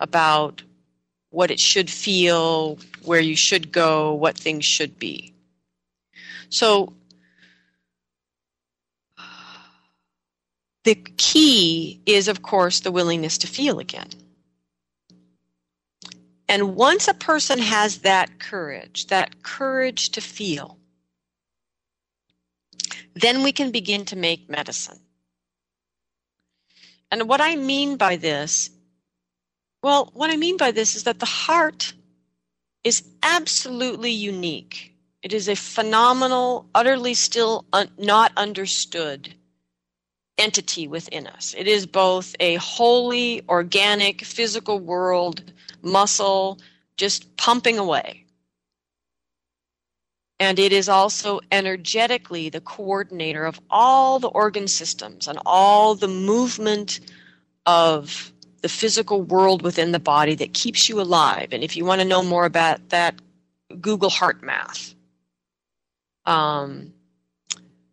about 0.00 0.62
what 1.30 1.50
it 1.50 1.60
should 1.60 1.90
feel, 1.90 2.78
where 3.04 3.20
you 3.20 3.36
should 3.36 3.70
go, 3.70 4.14
what 4.14 4.36
things 4.36 4.64
should 4.64 4.98
be. 4.98 5.32
So, 6.50 6.92
the 10.84 10.94
key 10.94 12.00
is, 12.06 12.28
of 12.28 12.42
course, 12.42 12.80
the 12.80 12.92
willingness 12.92 13.36
to 13.38 13.46
feel 13.46 13.78
again. 13.78 14.08
And 16.48 16.76
once 16.76 17.08
a 17.08 17.14
person 17.14 17.58
has 17.58 17.98
that 17.98 18.38
courage, 18.38 19.06
that 19.08 19.42
courage 19.42 20.08
to 20.10 20.22
feel, 20.22 20.78
then 23.14 23.42
we 23.42 23.52
can 23.52 23.70
begin 23.70 24.04
to 24.06 24.16
make 24.16 24.48
medicine. 24.48 25.00
And 27.10 27.28
what 27.28 27.40
I 27.40 27.56
mean 27.56 27.96
by 27.96 28.16
this 28.16 28.70
well, 29.82 30.10
what 30.12 30.30
I 30.30 30.36
mean 30.36 30.56
by 30.56 30.72
this 30.72 30.96
is 30.96 31.04
that 31.04 31.20
the 31.20 31.26
heart 31.26 31.92
is 32.82 33.02
absolutely 33.22 34.10
unique. 34.10 34.94
It 35.22 35.32
is 35.32 35.48
a 35.48 35.54
phenomenal, 35.54 36.68
utterly 36.74 37.14
still 37.14 37.64
un- 37.72 37.90
not 37.98 38.32
understood 38.36 39.34
entity 40.36 40.86
within 40.88 41.26
us. 41.26 41.54
It 41.56 41.66
is 41.68 41.86
both 41.86 42.34
a 42.40 42.54
holy, 42.56 43.42
organic 43.48 44.22
physical 44.24 44.78
world, 44.78 45.52
muscle, 45.82 46.58
just 46.96 47.36
pumping 47.36 47.78
away. 47.78 48.24
And 50.40 50.58
it 50.58 50.72
is 50.72 50.88
also 50.88 51.40
energetically 51.50 52.48
the 52.48 52.60
coordinator 52.60 53.44
of 53.44 53.58
all 53.70 54.18
the 54.20 54.28
organ 54.28 54.68
systems 54.68 55.26
and 55.26 55.38
all 55.44 55.94
the 55.94 56.08
movement 56.08 57.00
of 57.66 58.32
the 58.62 58.68
physical 58.68 59.22
world 59.22 59.62
within 59.62 59.92
the 59.92 59.98
body 59.98 60.34
that 60.36 60.54
keeps 60.54 60.88
you 60.88 61.00
alive. 61.00 61.48
And 61.52 61.64
if 61.64 61.76
you 61.76 61.84
want 61.84 62.00
to 62.00 62.06
know 62.06 62.22
more 62.22 62.44
about 62.44 62.88
that, 62.90 63.16
Google 63.80 64.10
HeartMath. 64.10 64.94
Um, 66.24 66.92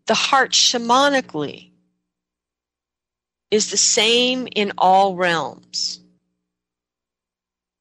the 0.05 0.13
heart 0.13 0.51
shamanically 0.51 1.71
is 3.49 3.71
the 3.71 3.77
same 3.77 4.47
in 4.55 4.71
all 4.77 5.15
realms. 5.15 5.99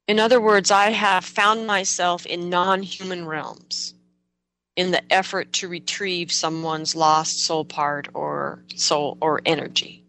In 0.07 0.21
other 0.21 0.41
words, 0.41 0.71
I 0.71 0.91
have 0.91 1.25
found 1.25 1.67
myself 1.67 2.27
in 2.27 2.51
non 2.51 2.83
human 2.83 3.27
realms 3.27 3.95
in 4.77 4.91
the 4.91 5.13
effort 5.13 5.53
to 5.55 5.69
retrieve 5.69 6.33
someone's 6.33 6.97
lost 6.97 7.41
soul 7.41 7.65
part 7.65 8.09
or 8.15 8.63
soul 8.75 9.17
or 9.21 9.41
energy. 9.47 10.05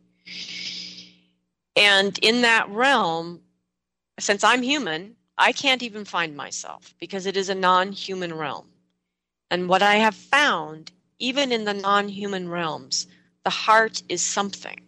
And 1.76 2.18
in 2.20 2.42
that 2.42 2.70
realm, 2.70 3.42
since 4.20 4.44
I'm 4.44 4.64
human, 4.64 5.16
I 5.38 5.52
can't 5.52 5.84
even 5.84 6.06
find 6.06 6.36
myself 6.36 6.96
because 7.00 7.26
it 7.26 7.36
is 7.36 7.50
a 7.50 7.56
non 7.56 7.92
human 7.92 8.34
realm. 8.34 8.68
And 9.52 9.70
what 9.70 9.82
I 9.82 9.96
have 9.96 10.16
found, 10.16 10.92
even 11.20 11.52
in 11.52 11.66
the 11.66 11.74
non 11.74 12.08
human 12.08 12.50
realms, 12.50 13.08
the 13.44 13.50
heart 13.50 14.02
is 14.10 14.26
something. 14.26 14.82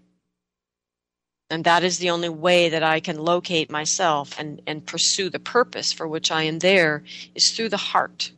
And 1.50 1.64
that 1.64 1.84
is 1.84 2.00
the 2.00 2.10
only 2.10 2.30
way 2.30 2.70
that 2.70 2.84
I 2.84 3.00
can 3.00 3.18
locate 3.18 3.72
myself 3.72 4.38
and, 4.38 4.62
and 4.68 4.86
pursue 4.86 5.30
the 5.30 5.40
purpose 5.40 5.94
for 5.94 6.08
which 6.08 6.30
I 6.32 6.44
am 6.44 6.60
there 6.60 7.04
is 7.36 7.52
through 7.52 7.70
the 7.70 7.78
heart. 7.78 8.32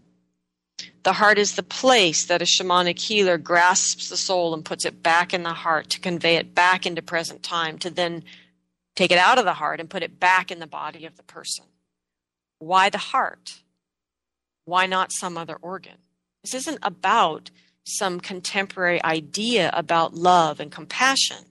The 1.03 1.13
heart 1.13 1.37
is 1.37 1.55
the 1.55 1.63
place 1.63 2.25
that 2.25 2.41
a 2.41 2.45
shamanic 2.45 2.99
healer 2.99 3.37
grasps 3.37 4.09
the 4.09 4.17
soul 4.17 4.53
and 4.53 4.65
puts 4.65 4.85
it 4.85 5.01
back 5.01 5.33
in 5.33 5.43
the 5.43 5.53
heart 5.53 5.89
to 5.91 5.99
convey 5.99 6.35
it 6.35 6.53
back 6.53 6.85
into 6.85 7.01
present 7.01 7.41
time, 7.41 7.77
to 7.79 7.89
then 7.89 8.23
take 8.95 9.11
it 9.11 9.17
out 9.17 9.37
of 9.37 9.45
the 9.45 9.53
heart 9.53 9.79
and 9.79 9.89
put 9.89 10.03
it 10.03 10.19
back 10.19 10.51
in 10.51 10.59
the 10.59 10.67
body 10.67 11.05
of 11.05 11.15
the 11.15 11.23
person. 11.23 11.65
Why 12.59 12.89
the 12.89 12.97
heart? 12.97 13.61
Why 14.65 14.85
not 14.85 15.13
some 15.13 15.37
other 15.37 15.55
organ? 15.55 15.97
This 16.43 16.53
isn't 16.53 16.79
about 16.83 17.49
some 17.85 18.19
contemporary 18.19 19.03
idea 19.03 19.71
about 19.73 20.13
love 20.13 20.59
and 20.59 20.71
compassion. 20.71 21.45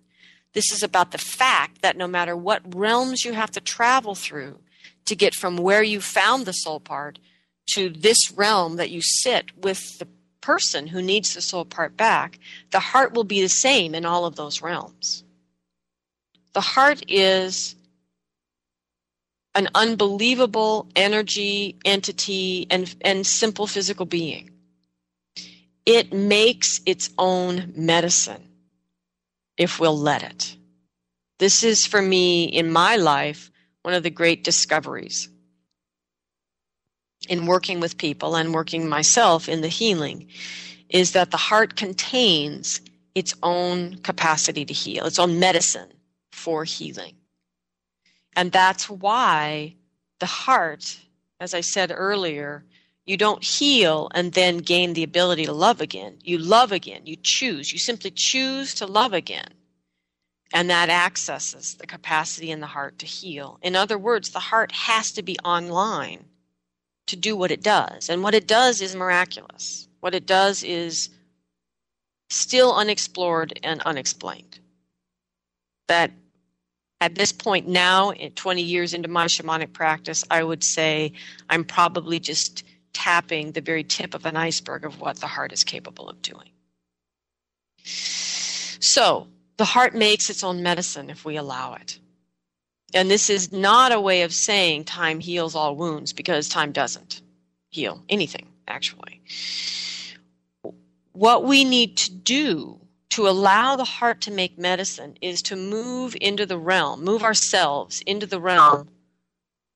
This 0.53 0.71
is 0.71 0.83
about 0.83 1.11
the 1.11 1.19
fact 1.19 1.83
that 1.83 1.97
no 1.97 2.07
matter 2.07 2.37
what 2.37 2.75
realms 2.75 3.25
you 3.25 3.33
have 3.33 3.51
to 3.53 3.61
travel 3.61 4.15
through 4.15 4.59
to 5.07 5.17
get 5.17 5.35
from 5.35 5.57
where 5.57 5.83
you 5.83 6.01
found 6.01 6.45
the 6.45 6.53
soul 6.53 6.81
part 6.81 7.19
to 7.75 7.91
this 7.91 8.33
realm 8.33 8.77
that 8.77 8.91
you 8.91 9.01
sit 9.03 9.57
with 9.57 9.99
the 9.99 10.09
person 10.41 10.87
who 10.87 11.03
needs 11.03 11.35
the 11.35 11.41
soul 11.41 11.65
part 11.65 11.97
back, 11.97 12.39
the 12.71 12.81
heart 12.81 13.13
will 13.13 13.25
be 13.25 13.43
the 13.43 13.49
same 13.49 13.95
in 13.95 14.07
all 14.07 14.25
of 14.25 14.37
those 14.37 14.63
realms. 14.63 15.25
The 16.55 16.61
heart 16.61 17.03
is 17.09 17.77
an 19.55 19.69
unbelievable 19.75 20.89
energy, 20.97 21.77
entity, 21.85 22.67
and, 22.71 22.95
and 23.01 23.27
simple 23.27 23.67
physical 23.67 24.07
being. 24.07 24.51
It 25.85 26.13
makes 26.13 26.81
its 26.87 27.11
own 27.19 27.73
medicine 27.77 28.49
if 29.57 29.81
we'll 29.81 29.99
let 29.99 30.23
it. 30.23 30.57
This 31.39 31.65
is 31.65 31.87
for 31.87 32.01
me 32.01 32.45
in 32.45 32.73
my 32.73 32.97
life 32.97 33.51
one 33.83 33.95
of 33.95 34.03
the 34.03 34.11
great 34.11 34.45
discoveries 34.45 35.29
in 37.29 37.47
working 37.47 37.81
with 37.81 37.99
people 37.99 38.37
and 38.37 38.55
working 38.55 38.89
myself 38.89 39.49
in 39.49 39.61
the 39.61 39.69
healing 39.69 40.29
is 40.89 41.13
that 41.13 41.31
the 41.31 41.37
heart 41.37 41.77
contains 41.77 42.81
its 43.15 43.35
own 43.43 43.99
capacity 43.99 44.65
to 44.65 44.73
heal, 44.73 45.07
its 45.07 45.19
own 45.19 45.39
medicine 45.39 45.93
for 46.33 46.65
healing. 46.65 47.15
And 48.37 48.53
that's 48.53 48.89
why 48.89 49.75
the 50.21 50.27
heart, 50.27 50.99
as 51.41 51.55
I 51.55 51.61
said 51.61 51.93
earlier, 51.95 52.65
you 53.05 53.17
don't 53.17 53.43
heal 53.43 54.09
and 54.15 54.33
then 54.33 54.59
gain 54.59 54.93
the 54.93 55.03
ability 55.03 55.47
to 55.47 55.53
love 55.53 55.81
again. 55.81 56.19
You 56.23 56.39
love 56.39 56.73
again. 56.73 57.03
You 57.07 57.17
choose. 57.23 57.73
You 57.73 57.79
simply 57.79 58.13
choose 58.15 58.75
to 58.75 58.87
love 58.87 59.13
again. 59.13 59.49
And 60.53 60.71
that 60.71 60.89
accesses 60.89 61.75
the 61.75 61.87
capacity 61.87 62.51
in 62.51 62.61
the 62.61 62.67
heart 62.67 62.99
to 63.01 63.07
heal. 63.07 63.59
In 63.63 63.77
other 63.77 63.99
words, 63.99 64.31
the 64.31 64.39
heart 64.39 64.73
has 64.73 65.13
to 65.13 65.23
be 65.23 65.37
online 65.45 66.25
to 67.09 67.17
do 67.17 67.37
what 67.37 67.51
it 67.51 67.63
does. 67.63 68.09
And 68.09 68.23
what 68.23 68.35
it 68.35 68.47
does 68.47 68.81
is 68.81 68.95
miraculous. 68.95 69.89
What 70.01 70.15
it 70.15 70.27
does 70.27 70.63
is 70.63 71.11
still 72.31 72.75
unexplored 72.75 73.59
and 73.63 73.81
unexplained. 73.83 74.59
That 75.89 76.13
at 77.01 77.15
this 77.15 77.33
point 77.33 77.69
now, 77.69 78.13
20 78.13 78.63
years 78.63 78.93
into 78.95 79.09
my 79.09 79.27
shamanic 79.27 79.73
practice, 79.73 80.25
I 80.31 80.43
would 80.43 80.65
say 80.65 81.13
I'm 81.49 81.65
probably 81.65 82.21
just 82.21 82.65
tapping 82.93 83.53
the 83.53 83.61
very 83.61 83.85
tip 83.85 84.15
of 84.15 84.27
an 84.27 84.37
iceberg 84.37 84.85
of 84.85 85.01
what 85.01 85.21
the 85.21 85.27
heart 85.27 85.53
is 85.53 85.65
capable 85.65 86.09
of 86.09 86.21
doing. 86.23 86.51
So, 87.85 89.29
the 89.57 89.65
heart 89.65 89.95
makes 89.95 90.31
its 90.31 90.43
own 90.45 90.63
medicine 90.63 91.11
if 91.11 91.25
we 91.25 91.37
allow 91.37 91.75
it. 91.75 91.99
And 92.95 93.11
this 93.11 93.29
is 93.29 93.53
not 93.53 93.93
a 93.93 94.01
way 94.01 94.23
of 94.23 94.33
saying 94.33 94.85
time 94.85 95.21
heals 95.21 95.55
all 95.55 95.77
wounds 95.77 96.13
because 96.13 96.49
time 96.49 96.73
doesn't 96.73 97.21
heal 97.69 98.03
anything, 98.09 98.47
actually. 98.67 99.21
What 101.13 101.45
we 101.45 101.65
need 101.65 101.97
to 101.99 102.11
do 102.13 102.81
to 103.11 103.29
allow 103.29 103.77
the 103.77 103.85
heart 103.85 104.23
to 104.23 104.31
make 104.31 104.59
medicine 104.59 105.17
is 105.21 105.43
to 105.43 105.57
move 105.57 106.17
into 106.21 106.47
the 106.47 106.59
realm, 106.59 107.05
move 107.05 107.23
ourselves 107.23 108.03
into 108.07 108.27
the 108.27 108.41
realm 108.41 108.89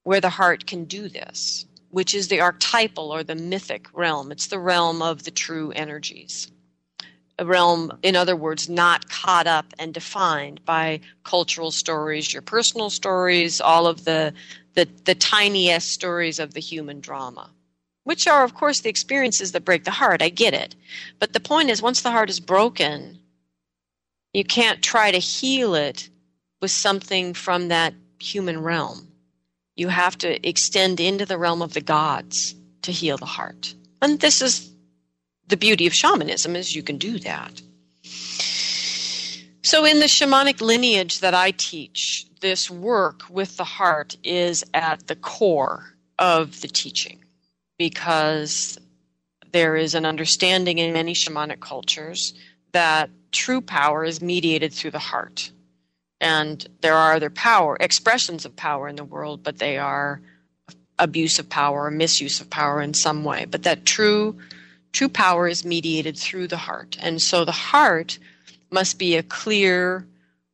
where 0.04 0.20
the 0.20 0.30
heart 0.30 0.66
can 0.66 0.84
do 0.84 1.08
this, 1.08 1.66
which 1.90 2.14
is 2.14 2.28
the 2.28 2.40
archetypal 2.40 3.10
or 3.10 3.22
the 3.22 3.34
mythic 3.34 3.88
realm. 3.92 4.32
It's 4.32 4.46
the 4.46 4.58
realm 4.58 5.02
of 5.02 5.24
the 5.24 5.30
true 5.30 5.72
energies 5.72 6.50
realm, 7.40 7.98
in 8.02 8.16
other 8.16 8.36
words, 8.36 8.68
not 8.68 9.08
caught 9.08 9.46
up 9.46 9.66
and 9.78 9.94
defined 9.94 10.64
by 10.64 11.00
cultural 11.24 11.70
stories, 11.70 12.32
your 12.32 12.42
personal 12.42 12.90
stories, 12.90 13.60
all 13.60 13.86
of 13.86 14.04
the, 14.04 14.34
the, 14.74 14.88
the 15.04 15.14
tiniest 15.14 15.88
stories 15.88 16.38
of 16.38 16.54
the 16.54 16.60
human 16.60 17.00
drama, 17.00 17.50
which 18.04 18.26
are, 18.26 18.44
of 18.44 18.54
course, 18.54 18.80
the 18.80 18.90
experiences 18.90 19.52
that 19.52 19.64
break 19.64 19.84
the 19.84 19.90
heart. 19.90 20.22
I 20.22 20.28
get 20.28 20.54
it. 20.54 20.74
But 21.18 21.32
the 21.32 21.40
point 21.40 21.70
is, 21.70 21.82
once 21.82 22.02
the 22.02 22.10
heart 22.10 22.30
is 22.30 22.40
broken, 22.40 23.18
you 24.32 24.44
can't 24.44 24.82
try 24.82 25.10
to 25.10 25.18
heal 25.18 25.74
it 25.74 26.08
with 26.60 26.70
something 26.70 27.34
from 27.34 27.68
that 27.68 27.94
human 28.18 28.62
realm. 28.62 29.08
You 29.76 29.88
have 29.88 30.16
to 30.18 30.46
extend 30.46 31.00
into 31.00 31.26
the 31.26 31.38
realm 31.38 31.62
of 31.62 31.74
the 31.74 31.80
gods 31.80 32.54
to 32.82 32.92
heal 32.92 33.16
the 33.16 33.26
heart. 33.26 33.74
And 34.00 34.20
this 34.20 34.42
is 34.42 34.71
the 35.52 35.56
beauty 35.58 35.86
of 35.86 35.94
shamanism 35.94 36.56
is 36.56 36.74
you 36.74 36.82
can 36.82 36.96
do 36.96 37.18
that. 37.18 37.60
So, 39.62 39.84
in 39.84 40.00
the 40.00 40.06
shamanic 40.06 40.62
lineage 40.62 41.20
that 41.20 41.34
I 41.34 41.50
teach, 41.50 42.26
this 42.40 42.70
work 42.70 43.24
with 43.28 43.58
the 43.58 43.64
heart 43.64 44.16
is 44.24 44.64
at 44.72 45.06
the 45.08 45.14
core 45.14 45.94
of 46.18 46.62
the 46.62 46.68
teaching 46.68 47.22
because 47.78 48.78
there 49.52 49.76
is 49.76 49.94
an 49.94 50.06
understanding 50.06 50.78
in 50.78 50.94
many 50.94 51.12
shamanic 51.12 51.60
cultures 51.60 52.32
that 52.72 53.10
true 53.30 53.60
power 53.60 54.04
is 54.04 54.22
mediated 54.22 54.72
through 54.72 54.92
the 54.92 54.98
heart. 54.98 55.52
And 56.18 56.66
there 56.80 56.94
are 56.94 57.12
other 57.12 57.28
power, 57.28 57.76
expressions 57.78 58.46
of 58.46 58.56
power 58.56 58.88
in 58.88 58.96
the 58.96 59.04
world, 59.04 59.42
but 59.42 59.58
they 59.58 59.76
are 59.76 60.22
abuse 60.98 61.38
of 61.38 61.50
power 61.50 61.84
or 61.84 61.90
misuse 61.90 62.40
of 62.40 62.48
power 62.48 62.80
in 62.80 62.94
some 62.94 63.22
way. 63.22 63.44
But 63.44 63.64
that 63.64 63.84
true 63.84 64.38
true 64.92 65.08
power 65.08 65.48
is 65.48 65.64
mediated 65.64 66.18
through 66.18 66.48
the 66.48 66.56
heart. 66.56 66.96
And 67.00 67.20
so 67.20 67.44
the 67.44 67.52
heart 67.52 68.18
must 68.70 68.98
be 68.98 69.16
a 69.16 69.22
clear 69.22 70.06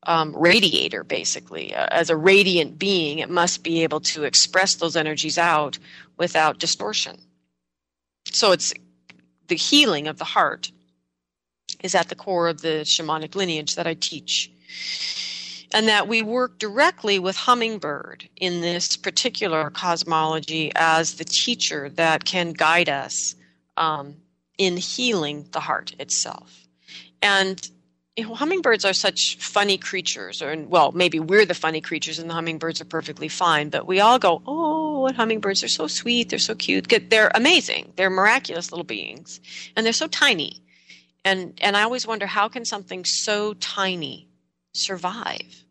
um, 0.05 0.35
radiator, 0.37 1.05
basically. 1.05 1.75
Uh, 1.75 1.87
as 1.91 2.09
a 2.09 2.17
radiant 2.17 2.79
being, 2.79 3.19
it 3.19 3.31
must 3.31 3.63
be 3.63 3.83
able 3.83 4.01
to 4.01 4.25
express 4.25 4.77
those 4.77 4.97
energies 4.97 5.39
out 5.39 5.79
without 6.17 6.59
distortion. 6.59 7.19
So 8.33 8.53
it's 8.53 8.73
the 9.49 9.57
healing 9.57 10.07
of 10.07 10.19
the 10.19 10.25
heart 10.25 10.71
is 11.83 11.95
at 11.95 12.09
the 12.09 12.15
core 12.15 12.49
of 12.49 12.61
the 12.61 12.85
shamanic 12.85 13.35
lineage 13.35 13.75
that 13.77 13.87
I 13.87 13.95
teach. 13.95 14.51
And 15.73 15.87
that 15.89 16.09
we 16.09 16.23
work 16.23 16.59
directly 16.59 17.19
with 17.19 17.37
hummingbird 17.37 18.27
in 18.37 18.63
this 18.63 18.97
particular 18.97 19.69
cosmology 19.71 20.73
as 20.75 21.15
the 21.15 21.25
teacher 21.25 21.91
that 21.91 22.25
can 22.25 22.53
guide 22.53 22.89
us 22.89 23.35
um, 23.77 24.17
in 24.59 24.77
healing 24.77 25.49
the 25.53 25.61
heart 25.61 25.95
itself. 25.99 26.67
And 27.23 27.69
you 28.17 28.25
know, 28.27 28.35
hummingbirds 28.35 28.85
are 28.85 28.93
such 28.93 29.37
funny 29.39 29.79
creatures, 29.79 30.43
or 30.43 30.57
well, 30.67 30.91
maybe 30.91 31.21
we're 31.21 31.45
the 31.45 31.55
funny 31.55 31.81
creatures, 31.81 32.19
and 32.19 32.29
the 32.29 32.35
hummingbirds 32.35 32.81
are 32.81 32.85
perfectly 32.85 33.29
fine. 33.29 33.69
But 33.71 33.87
we 33.87 34.01
all 34.01 34.19
go, 34.19 34.43
"Oh, 34.45 35.01
what 35.03 35.15
hummingbirds! 35.15 35.61
They're 35.61 35.69
so 35.69 35.87
sweet. 35.87 36.29
They're 36.29 36.41
so 36.41 36.57
cute. 36.57 36.89
They're 37.11 37.31
amazing. 37.35 37.93
They're 37.95 38.11
miraculous 38.11 38.73
little 38.73 38.85
beings, 38.85 39.41
and 39.77 39.87
they're 39.87 39.93
so 39.93 40.09
tiny." 40.09 40.61
And 41.25 41.57
and 41.63 41.77
I 41.77 41.83
always 41.83 42.09
wonder 42.09 42.27
how 42.27 42.49
can 42.49 42.65
something 42.65 43.05
so 43.05 43.55
tiny 43.55 44.29
survive? 44.75 45.65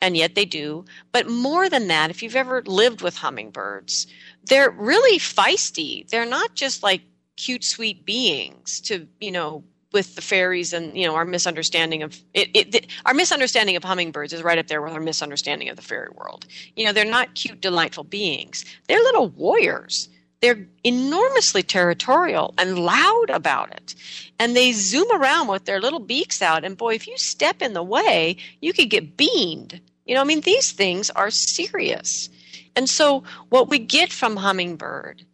And 0.00 0.16
yet 0.16 0.34
they 0.34 0.44
do. 0.44 0.84
But 1.10 1.28
more 1.28 1.68
than 1.70 1.88
that, 1.88 2.10
if 2.10 2.22
you've 2.22 2.36
ever 2.36 2.62
lived 2.62 3.00
with 3.00 3.16
hummingbirds, 3.16 4.06
they're 4.44 4.70
really 4.70 5.18
feisty. 5.18 6.08
They're 6.08 6.26
not 6.26 6.54
just 6.54 6.82
like 6.82 7.02
cute, 7.38 7.64
sweet 7.64 8.04
beings 8.04 8.80
to, 8.82 9.08
you 9.20 9.30
know, 9.30 9.64
with 9.92 10.14
the 10.16 10.22
fairies 10.22 10.72
and 10.72 10.94
you 10.96 11.06
know 11.06 11.14
our 11.14 11.24
misunderstanding 11.24 12.02
of 12.02 12.20
it, 12.34 12.50
it 12.54 12.72
the, 12.72 12.84
our 13.06 13.14
misunderstanding 13.14 13.76
of 13.76 13.82
hummingbirds 13.82 14.32
is 14.32 14.42
right 14.42 14.58
up 14.58 14.66
there 14.66 14.82
with 14.82 14.92
our 14.92 15.00
misunderstanding 15.00 15.68
of 15.68 15.76
the 15.76 15.82
fairy 15.82 16.10
world. 16.14 16.46
You 16.76 16.84
know 16.84 16.92
they're 16.92 17.04
not 17.04 17.34
cute 17.34 17.60
delightful 17.60 18.04
beings. 18.04 18.64
They're 18.86 18.98
little 18.98 19.28
warriors. 19.28 20.08
They're 20.40 20.68
enormously 20.84 21.64
territorial 21.64 22.54
and 22.58 22.78
loud 22.78 23.30
about 23.30 23.72
it. 23.72 23.96
And 24.38 24.54
they 24.54 24.70
zoom 24.72 25.10
around 25.10 25.48
with 25.48 25.64
their 25.64 25.80
little 25.80 25.98
beaks 25.98 26.42
out 26.42 26.64
and 26.64 26.76
boy 26.76 26.94
if 26.94 27.08
you 27.08 27.16
step 27.16 27.60
in 27.60 27.72
the 27.72 27.82
way 27.82 28.36
you 28.60 28.72
could 28.72 28.90
get 28.90 29.16
beamed. 29.16 29.80
You 30.04 30.14
know 30.14 30.20
i 30.20 30.24
mean 30.24 30.42
these 30.42 30.72
things 30.72 31.10
are 31.10 31.30
serious. 31.30 32.28
And 32.76 32.88
so 32.88 33.24
what 33.48 33.68
we 33.68 33.78
get 33.78 34.12
from 34.12 34.36
hummingbird 34.36 35.24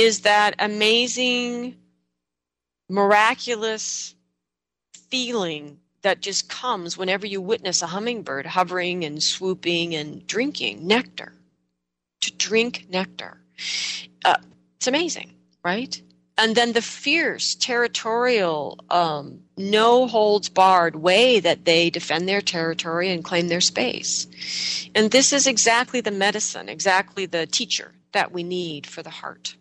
is 0.00 0.20
that 0.20 0.54
amazing, 0.58 1.76
miraculous 2.88 4.14
feeling 5.10 5.78
that 6.02 6.22
just 6.22 6.48
comes 6.48 6.96
whenever 6.96 7.26
you 7.26 7.40
witness 7.40 7.82
a 7.82 7.86
hummingbird 7.86 8.46
hovering 8.46 9.04
and 9.04 9.22
swooping 9.22 9.94
and 9.94 10.26
drinking 10.26 10.86
nectar. 10.86 11.34
To 12.22 12.32
drink 12.32 12.86
nectar. 12.90 13.40
Uh, 14.24 14.36
it's 14.76 14.86
amazing, 14.86 15.34
right? 15.62 16.00
And 16.38 16.54
then 16.54 16.72
the 16.72 16.82
fierce, 16.82 17.54
territorial, 17.54 18.82
um, 18.88 19.40
no 19.58 20.06
holds 20.06 20.48
barred 20.48 20.96
way 20.96 21.40
that 21.40 21.66
they 21.66 21.90
defend 21.90 22.26
their 22.26 22.40
territory 22.40 23.10
and 23.10 23.22
claim 23.22 23.48
their 23.48 23.60
space. 23.60 24.26
And 24.94 25.10
this 25.10 25.34
is 25.34 25.46
exactly 25.46 26.00
the 26.00 26.10
medicine, 26.10 26.70
exactly 26.70 27.26
the 27.26 27.46
teacher 27.46 27.92
that 28.12 28.32
we 28.32 28.42
need 28.42 28.86
for 28.86 29.02
the 29.02 29.10
heart. 29.10 29.56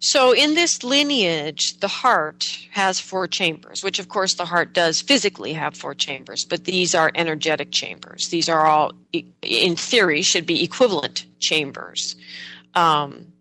So, 0.00 0.32
in 0.32 0.54
this 0.54 0.84
lineage, 0.84 1.78
the 1.80 1.88
heart 1.88 2.44
has 2.70 3.00
four 3.00 3.26
chambers, 3.26 3.82
which 3.82 3.98
of 3.98 4.08
course 4.08 4.34
the 4.34 4.44
heart 4.44 4.72
does 4.72 5.00
physically 5.00 5.52
have 5.54 5.76
four 5.76 5.92
chambers, 5.94 6.44
but 6.44 6.64
these 6.64 6.94
are 6.94 7.10
energetic 7.16 7.72
chambers. 7.72 8.28
These 8.28 8.48
are 8.48 8.64
all, 8.64 8.92
in 9.42 9.74
theory, 9.74 10.22
should 10.22 10.46
be 10.46 10.62
equivalent 10.62 11.26
chambers. 11.40 12.14
Um, 12.74 13.32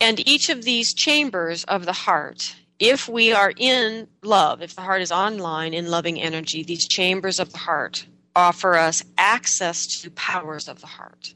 and 0.00 0.26
each 0.28 0.48
of 0.48 0.62
these 0.62 0.94
chambers 0.94 1.64
of 1.64 1.86
the 1.86 1.92
heart, 1.92 2.54
if 2.78 3.08
we 3.08 3.32
are 3.32 3.52
in 3.56 4.06
love, 4.22 4.62
if 4.62 4.76
the 4.76 4.82
heart 4.82 5.02
is 5.02 5.10
online 5.10 5.74
in 5.74 5.90
loving 5.90 6.20
energy, 6.20 6.62
these 6.62 6.86
chambers 6.86 7.40
of 7.40 7.52
the 7.52 7.58
heart 7.58 8.06
offer 8.36 8.76
us 8.76 9.02
access 9.18 9.86
to 10.02 10.10
powers 10.12 10.68
of 10.68 10.80
the 10.80 10.86
heart. 10.86 11.34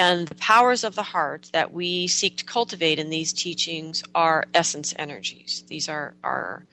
And 0.00 0.28
the 0.28 0.34
powers 0.36 0.82
of 0.82 0.94
the 0.94 1.02
heart 1.02 1.50
that 1.52 1.74
we 1.74 2.08
seek 2.08 2.38
to 2.38 2.44
cultivate 2.46 2.98
in 2.98 3.10
these 3.10 3.34
teachings 3.34 4.02
are 4.14 4.46
essence 4.54 4.94
energies. 4.98 5.62
These 5.68 5.90
are, 5.90 6.14
are 6.24 6.64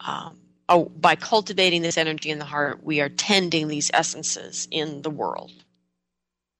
um, 0.00 0.40
oh, 0.66 0.86
by 0.86 1.16
cultivating 1.16 1.82
this 1.82 1.98
energy 1.98 2.30
in 2.30 2.38
the 2.38 2.46
heart, 2.46 2.82
we 2.82 3.02
are 3.02 3.10
tending 3.10 3.68
these 3.68 3.90
essences 3.92 4.66
in 4.70 5.02
the 5.02 5.10
world, 5.10 5.52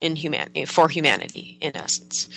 in 0.02 0.16
humanity, 0.16 0.66
for 0.66 0.90
humanity, 0.90 1.56
in 1.62 1.74
essence. 1.74 2.28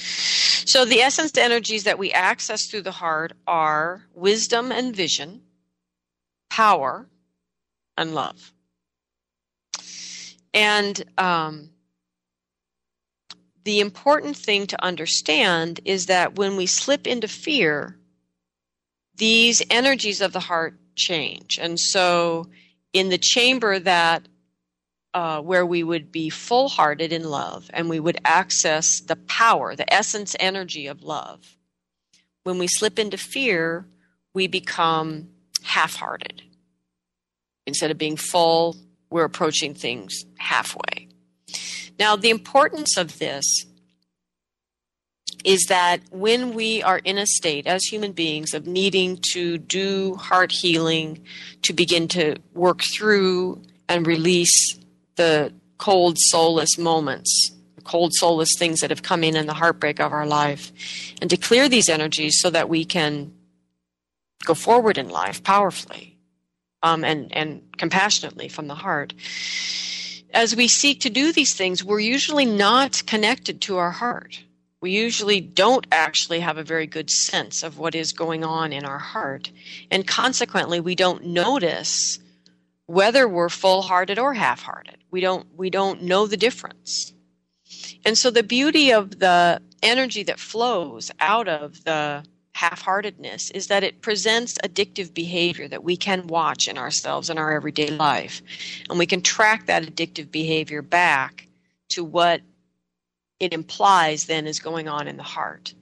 So 0.66 0.86
the 0.86 1.02
essence 1.02 1.38
energies 1.38 1.84
that 1.84 2.00
we 2.00 2.14
access 2.14 2.68
through 2.68 2.84
the 2.84 2.92
heart 2.92 3.34
are 3.46 4.06
wisdom 4.14 4.72
and 4.72 4.96
vision, 4.96 5.42
power, 6.50 7.10
and 7.98 8.16
love. 8.16 8.54
And 10.54 11.04
um, 11.18 11.73
the 13.64 13.80
important 13.80 14.36
thing 14.36 14.68
to 14.68 14.84
understand 14.84 15.80
is 15.86 16.08
that 16.08 16.36
when 16.36 16.56
we 16.56 16.66
slip 16.66 17.08
into 17.08 17.28
fear, 17.28 17.98
these 19.16 19.62
energies 19.70 20.22
of 20.22 20.34
the 20.34 20.40
heart 20.40 20.78
change. 20.96 21.58
And 21.62 21.80
so, 21.80 22.48
in 22.92 23.10
the 23.10 23.18
chamber 23.18 23.80
that 23.80 24.28
uh, 25.14 25.42
where 25.42 25.66
we 25.66 25.84
would 25.84 26.12
be 26.12 26.30
full 26.30 26.70
hearted 26.70 27.14
in 27.14 27.24
love 27.24 27.70
and 27.74 27.90
we 27.90 28.00
would 28.00 28.18
access 28.26 29.00
the 29.02 29.16
power, 29.16 29.76
the 29.76 29.92
essence 29.92 30.36
energy 30.40 30.88
of 30.88 31.04
love, 31.04 31.58
when 32.44 32.58
we 32.58 32.68
slip 32.68 33.00
into 33.00 33.18
fear, 33.18 33.86
we 34.34 34.48
become 34.48 35.30
half 35.64 35.96
hearted. 35.96 36.42
Instead 37.66 37.92
of 37.92 37.98
being 37.98 38.18
full, 38.18 38.76
we're 39.10 39.24
approaching 39.24 39.74
things 39.74 40.26
halfway. 40.38 41.08
Now, 42.00 42.16
the 42.16 42.30
importance 42.30 42.98
of 42.98 43.20
this 43.20 43.66
is 45.44 45.66
that 45.66 46.00
when 46.10 46.54
we 46.54 46.82
are 46.84 47.00
in 47.00 47.18
a 47.18 47.26
state 47.26 47.68
as 47.68 47.84
human 47.84 48.14
beings 48.14 48.54
of 48.54 48.66
needing 48.66 49.20
to 49.34 49.58
do 49.58 50.16
heart 50.16 50.52
healing, 50.52 51.20
to 51.64 51.74
begin 51.74 52.08
to 52.10 52.38
work 52.54 52.82
through 52.96 53.62
and 53.90 54.08
release 54.08 54.80
the 55.16 55.54
cold, 55.78 56.18
soulless 56.18 56.78
moments, 56.78 57.52
cold, 57.84 58.14
soulless 58.14 58.56
things 58.58 58.80
that 58.80 58.90
have 58.90 59.04
come 59.04 59.24
in 59.24 59.36
in 59.36 59.46
the 59.46 59.54
heartbreak 59.54 60.00
of 60.00 60.14
our 60.14 60.26
life, 60.26 60.72
and 61.22 61.30
to 61.30 61.38
clear 61.38 61.68
these 61.68 61.90
energies 61.90 62.40
so 62.40 62.50
that 62.50 62.70
we 62.70 62.86
can 62.86 63.34
go 64.46 64.54
forward 64.54 64.98
in 64.98 65.10
life 65.10 65.44
powerfully 65.44 66.18
um, 66.82 67.04
and, 67.04 67.36
and 67.36 67.62
compassionately 67.78 68.48
from 68.48 68.68
the 68.68 68.76
heart 68.76 69.14
as 70.34 70.56
we 70.56 70.68
seek 70.68 71.00
to 71.02 71.10
do 71.10 71.32
these 71.32 71.54
things, 71.54 71.84
we're 71.84 72.00
usually 72.00 72.46
not 72.46 73.04
connected 73.06 73.62
to 73.62 73.78
our 73.78 73.92
heart. 73.92 74.44
We 74.82 74.92
usually 74.92 75.40
don't 75.40 75.88
actually 75.92 76.42
have 76.42 76.58
a 76.58 76.64
very 76.64 76.88
good 76.88 77.10
sense 77.10 77.64
of 77.64 77.78
what 77.78 77.96
is 77.96 78.12
going 78.12 78.44
on 78.44 78.74
in 78.74 78.84
our 78.84 79.00
heart. 79.00 79.52
And 79.90 80.06
consequently, 80.06 80.82
we 80.82 80.96
don't 80.96 81.28
notice 81.28 82.20
whether 82.86 83.28
we're 83.28 83.50
full-hearted 83.50 84.20
or 84.20 84.34
half-hearted. 84.34 84.98
We 85.10 85.22
don't 85.22 85.48
we 85.56 85.70
don't 85.70 86.04
know 86.04 86.28
the 86.28 86.36
difference. 86.36 87.14
And 88.04 88.18
so 88.18 88.30
the 88.30 88.44
beauty 88.44 88.92
of 88.92 89.20
the 89.20 89.62
energy 89.82 90.24
that 90.24 90.40
flows 90.40 91.12
out 91.20 91.48
of 91.48 91.84
the 91.86 92.26
half 92.54 92.82
heartedness 92.82 93.52
is 93.52 93.68
that 93.68 93.84
it 93.84 94.02
presents 94.02 94.58
addictive 94.64 95.14
behavior 95.14 95.68
that 95.68 95.84
we 95.84 95.98
can 95.98 96.28
watch 96.28 96.68
in 96.68 96.78
ourselves 96.78 97.30
in 97.30 97.38
our 97.38 97.52
everyday 97.52 97.90
life. 97.90 98.42
And 98.90 99.00
we 99.00 99.06
can 99.06 99.22
track 99.22 99.66
that 99.66 99.84
addictive 99.84 100.32
behavior 100.32 100.82
back 100.82 101.48
to 101.90 102.04
what 102.04 102.42
it 103.40 103.54
implies 103.54 104.26
then 104.26 104.48
is 104.48 104.60
going 104.60 104.88
on 104.88 105.08
in 105.08 105.18
the 105.18 105.24
heart. 105.24 105.74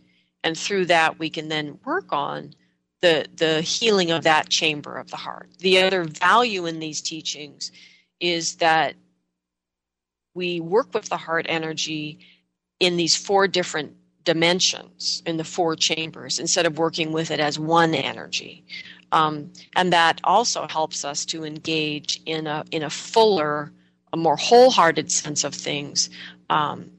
And 0.43 0.57
through 0.57 0.85
that, 0.87 1.19
we 1.19 1.29
can 1.29 1.49
then 1.49 1.77
work 1.85 2.11
on 2.11 2.53
the, 3.01 3.27
the 3.35 3.61
healing 3.61 4.11
of 4.11 4.23
that 4.23 4.49
chamber 4.49 4.97
of 4.97 5.11
the 5.11 5.17
heart. 5.17 5.49
The 5.59 5.79
other 5.81 6.05
value 6.05 6.65
in 6.65 6.79
these 6.79 7.01
teachings 7.01 7.71
is 8.19 8.55
that 8.55 8.95
we 10.33 10.59
work 10.59 10.93
with 10.93 11.09
the 11.09 11.17
heart 11.17 11.45
energy 11.49 12.19
in 12.79 12.95
these 12.97 13.17
four 13.17 13.47
different 13.47 13.93
dimensions 14.23 15.23
in 15.25 15.37
the 15.37 15.43
four 15.43 15.75
chambers 15.75 16.39
instead 16.39 16.65
of 16.65 16.77
working 16.77 17.11
with 17.11 17.31
it 17.31 17.39
as 17.39 17.57
one 17.57 17.93
energy. 17.93 18.63
Um, 19.11 19.51
and 19.75 19.91
that 19.91 20.21
also 20.23 20.67
helps 20.67 21.03
us 21.03 21.25
to 21.25 21.43
engage 21.43 22.21
in 22.25 22.47
a 22.47 22.63
in 22.71 22.83
a 22.83 22.89
fuller, 22.89 23.71
a 24.13 24.17
more 24.17 24.37
wholehearted 24.37 25.11
sense 25.11 25.43
of 25.43 25.53
things, 25.53 26.09
um, 26.49 26.91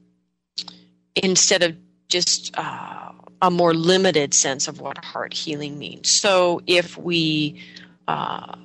instead 1.15 1.63
of 1.63 1.75
just 2.09 2.53
uh, 2.57 3.11
a 3.41 3.49
more 3.49 3.73
limited 3.73 4.33
sense 4.33 4.67
of 4.67 4.79
what 4.79 5.03
heart 5.03 5.33
healing 5.33 5.79
means. 5.79 6.19
So 6.21 6.61
if 6.67 6.97
we 6.97 7.61
uh, 8.07 8.55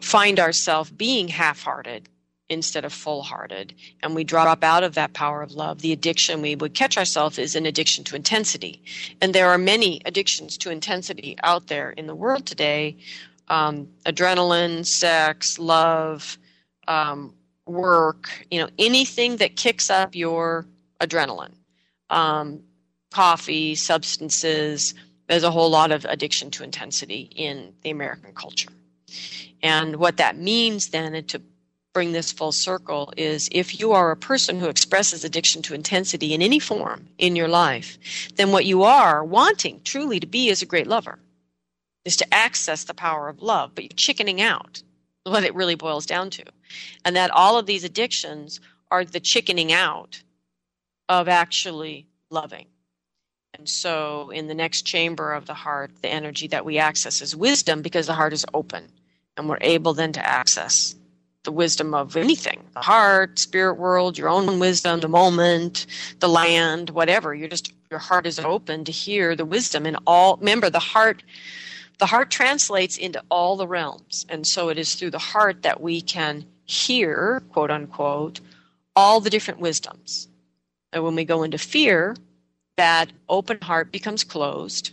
find 0.00 0.40
ourselves 0.40 0.90
being 0.90 1.28
half-hearted 1.28 2.08
instead 2.52 2.84
of 2.84 2.92
full 2.92 3.22
hearted. 3.22 3.74
And 4.02 4.14
we 4.14 4.24
drop 4.24 4.62
out 4.62 4.84
of 4.84 4.94
that 4.94 5.12
power 5.12 5.42
of 5.42 5.52
love. 5.52 5.80
The 5.80 5.92
addiction 5.92 6.42
we 6.42 6.54
would 6.54 6.74
catch 6.74 6.96
ourselves 6.96 7.38
is 7.38 7.56
an 7.56 7.66
addiction 7.66 8.04
to 8.04 8.16
intensity. 8.16 8.82
And 9.20 9.34
there 9.34 9.48
are 9.50 9.58
many 9.58 10.00
addictions 10.04 10.56
to 10.58 10.70
intensity 10.70 11.36
out 11.42 11.66
there 11.68 11.90
in 11.90 12.06
the 12.06 12.14
world 12.14 12.46
today 12.46 12.96
um, 13.48 13.88
adrenaline, 14.06 14.86
sex, 14.86 15.58
love, 15.58 16.38
um, 16.88 17.34
work, 17.66 18.30
you 18.50 18.58
know, 18.58 18.68
anything 18.78 19.36
that 19.36 19.56
kicks 19.56 19.90
up 19.90 20.14
your 20.14 20.64
adrenaline. 21.00 21.52
Um, 22.08 22.62
coffee, 23.12 23.74
substances, 23.74 24.94
there's 25.28 25.42
a 25.44 25.50
whole 25.50 25.70
lot 25.70 25.92
of 25.92 26.04
addiction 26.06 26.50
to 26.52 26.64
intensity 26.64 27.30
in 27.34 27.72
the 27.82 27.90
American 27.90 28.32
culture. 28.34 28.70
And 29.62 29.96
what 29.96 30.16
that 30.16 30.36
means 30.36 30.88
then, 30.88 31.22
to 31.24 31.40
bring 31.92 32.12
this 32.12 32.32
full 32.32 32.52
circle 32.52 33.12
is 33.16 33.48
if 33.52 33.78
you 33.78 33.92
are 33.92 34.10
a 34.10 34.16
person 34.16 34.58
who 34.58 34.68
expresses 34.68 35.24
addiction 35.24 35.62
to 35.62 35.74
intensity 35.74 36.32
in 36.32 36.42
any 36.42 36.58
form 36.58 37.08
in 37.18 37.36
your 37.36 37.48
life, 37.48 37.98
then 38.36 38.50
what 38.50 38.64
you 38.64 38.82
are 38.82 39.24
wanting 39.24 39.80
truly 39.84 40.18
to 40.18 40.26
be 40.26 40.48
is 40.48 40.62
a 40.62 40.66
great 40.66 40.86
lover, 40.86 41.18
is 42.04 42.16
to 42.16 42.34
access 42.34 42.84
the 42.84 42.94
power 42.94 43.28
of 43.28 43.42
love, 43.42 43.72
but 43.74 43.84
you're 43.84 43.90
chickening 43.96 44.40
out, 44.40 44.82
what 45.24 45.44
it 45.44 45.54
really 45.54 45.74
boils 45.74 46.06
down 46.06 46.30
to. 46.30 46.44
And 47.04 47.14
that 47.16 47.30
all 47.30 47.58
of 47.58 47.66
these 47.66 47.84
addictions 47.84 48.60
are 48.90 49.04
the 49.04 49.20
chickening 49.20 49.72
out 49.72 50.22
of 51.08 51.28
actually 51.28 52.06
loving. 52.30 52.66
And 53.54 53.68
so, 53.68 54.30
in 54.30 54.46
the 54.46 54.54
next 54.54 54.86
chamber 54.86 55.34
of 55.34 55.44
the 55.44 55.52
heart, 55.52 55.90
the 56.00 56.08
energy 56.08 56.48
that 56.48 56.64
we 56.64 56.78
access 56.78 57.20
is 57.20 57.36
wisdom 57.36 57.82
because 57.82 58.06
the 58.06 58.14
heart 58.14 58.32
is 58.32 58.46
open 58.54 58.88
and 59.36 59.46
we're 59.46 59.58
able 59.60 59.92
then 59.92 60.12
to 60.12 60.26
access 60.26 60.94
the 61.44 61.52
wisdom 61.52 61.94
of 61.94 62.16
anything 62.16 62.62
the 62.74 62.80
heart, 62.80 63.38
spirit 63.38 63.74
world, 63.74 64.16
your 64.16 64.28
own 64.28 64.58
wisdom, 64.58 65.00
the 65.00 65.08
moment, 65.08 65.86
the 66.20 66.28
land, 66.28 66.90
whatever. 66.90 67.34
You're 67.34 67.48
just, 67.48 67.72
your 67.90 68.00
heart 68.00 68.26
is 68.26 68.38
open 68.38 68.84
to 68.84 68.92
hear 68.92 69.34
the 69.34 69.44
wisdom 69.44 69.86
in 69.86 69.96
all. 70.06 70.36
Remember, 70.36 70.70
the 70.70 70.78
heart. 70.78 71.22
The 71.98 72.06
heart 72.06 72.30
translates 72.30 72.96
into 72.96 73.22
all 73.30 73.56
the 73.56 73.66
realms. 73.66 74.26
And 74.28 74.44
so 74.44 74.70
it 74.70 74.78
is 74.78 74.94
through 74.94 75.10
the 75.10 75.18
heart 75.18 75.62
that 75.62 75.80
we 75.80 76.00
can 76.00 76.44
hear, 76.64 77.42
quote 77.50 77.70
unquote, 77.70 78.40
all 78.96 79.20
the 79.20 79.30
different 79.30 79.60
wisdoms. 79.60 80.28
And 80.92 81.04
when 81.04 81.14
we 81.14 81.24
go 81.24 81.44
into 81.44 81.58
fear, 81.58 82.16
that 82.76 83.12
open 83.28 83.60
heart 83.60 83.92
becomes 83.92 84.24
closed 84.24 84.90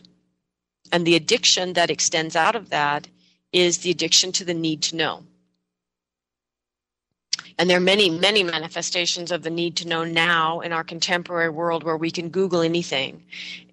and 0.91 1.06
the 1.06 1.16
addiction 1.16 1.74
that 1.74 1.89
extends 1.89 2.36
out 2.36 2.56
of 2.56 2.70
that 2.70 3.08
is 3.52 3.80
the 3.80 3.91
addiction 3.91 4.32
to 4.34 4.45
the 4.45 4.54
need 4.54 4.82
to 4.84 4.95
know. 4.95 5.24
And 7.60 7.70
there 7.70 7.76
are 7.76 7.82
many, 7.82 8.10
many 8.10 8.41
manifestations 8.41 9.34
of 9.34 9.43
the 9.43 9.49
need 9.49 9.76
to 9.78 9.88
know 9.88 10.05
now 10.05 10.62
in 10.62 10.72
our 10.72 10.84
contemporary 10.84 11.49
world 11.49 11.84
where 11.84 11.97
we 11.97 12.10
can 12.10 12.30
Google 12.30 12.62
anything 12.62 13.22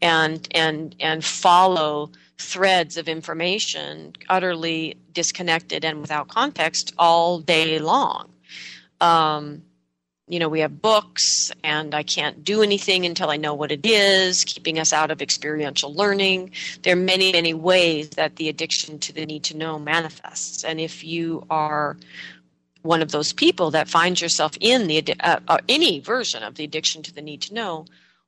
and 0.03 0.47
and 0.51 0.97
and 0.99 1.25
follow 1.25 2.11
threads 2.37 2.97
of 2.97 3.09
information 3.09 4.13
utterly 4.29 4.97
disconnected 5.13 5.85
and 5.85 6.01
without 6.01 6.27
context 6.27 6.95
all 6.99 7.39
day 7.39 7.79
long. 7.79 8.29
Um, 9.01 9.63
you 10.29 10.41
know, 10.41 10.49
we 10.49 10.59
have 10.59 10.83
books, 10.83 11.53
and 11.63 11.95
I 11.95 12.03
can't 12.03 12.43
do 12.43 12.61
anything 12.63 13.07
until 13.07 13.31
I 13.31 13.37
know 13.37 13.55
what 13.55 13.71
it 13.71 13.87
is, 13.87 14.43
keeping 14.43 14.81
us 14.81 14.93
out 14.93 15.13
of 15.13 15.23
experiential 15.23 15.95
learning. 15.95 16.51
There 16.83 16.95
are 16.95 17.01
many, 17.01 17.31
many 17.31 17.55
ways 17.55 18.11
that 18.11 18.35
the 18.35 18.49
addiction 18.49 18.99
to 18.99 19.13
the 19.13 19.25
need 19.25 19.45
to 19.45 19.57
know 19.57 19.79
manifests. 19.79 20.65
And 20.65 20.81
if 20.81 21.05
you 21.05 21.47
are 21.49 21.97
one 22.87 23.03
of 23.03 23.11
those 23.11 23.33
people 23.33 23.73
that 23.73 23.89
finds 23.89 24.21
yourself 24.21 24.57
in 24.61 24.87
the 24.87 25.03
uh, 25.21 25.41
uh, 25.49 25.59
any 25.69 26.01
version 26.01 26.43
of 26.43 26.55
the 26.55 26.65
addiction 26.65 27.03
to 27.03 27.13
the 27.15 27.23
need 27.23 27.43
to 27.43 27.55
know, 27.55 27.85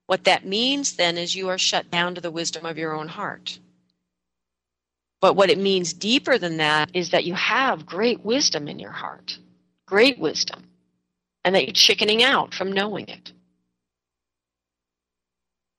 what 0.07 0.25
that 0.25 0.47
means 0.47 0.97
then 0.97 1.19
is 1.19 1.35
you 1.35 1.49
are 1.49 1.59
shut 1.59 1.91
down 1.91 2.15
to 2.15 2.21
the 2.21 2.31
wisdom 2.31 2.67
of 2.67 2.79
your 2.79 2.95
own 2.95 3.09
heart. 3.09 3.59
But 5.21 5.35
what 5.35 5.51
it 5.51 5.59
means 5.59 5.93
deeper 5.93 6.39
than 6.39 6.59
that 6.59 6.91
is 6.95 7.11
that 7.11 7.25
you 7.25 7.35
have 7.35 7.87
great 7.87 8.25
wisdom 8.25 8.69
in 8.69 8.79
your 8.79 8.93
heart, 8.93 9.39
great 9.87 10.19
wisdom, 10.19 10.65
and 11.45 11.55
that 11.55 11.67
you're 11.67 11.73
chickening 11.75 12.23
out 12.23 12.55
from 12.55 12.73
knowing 12.73 13.09
it. 13.09 13.33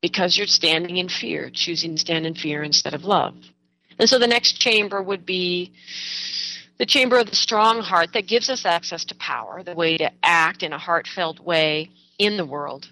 Because 0.02 0.38
you're 0.38 0.48
standing 0.48 0.98
in 0.98 1.10
fear, 1.10 1.50
choosing 1.50 1.96
to 1.96 1.98
stand 1.98 2.26
in 2.26 2.36
fear 2.36 2.64
instead 2.64 2.94
of 2.94 3.06
love. 3.06 3.36
And 3.98 4.10
so 4.10 4.20
the 4.20 4.28
next 4.28 4.60
chamber 4.60 5.02
would 5.02 5.26
be 5.26 5.74
the 6.80 6.86
chamber 6.86 7.20
of 7.20 7.30
the 7.30 7.36
strong 7.36 7.82
heart 7.82 8.14
that 8.14 8.26
gives 8.26 8.50
us 8.50 8.66
access 8.66 9.06
to 9.06 9.16
power, 9.16 9.62
the 9.62 9.76
way 9.76 9.98
to 9.98 10.10
act 10.24 10.64
in 10.64 10.74
a 10.74 10.78
heartfelt 10.78 11.40
way 11.40 11.92
in 12.18 12.38
the 12.38 12.46
world. 12.46 12.90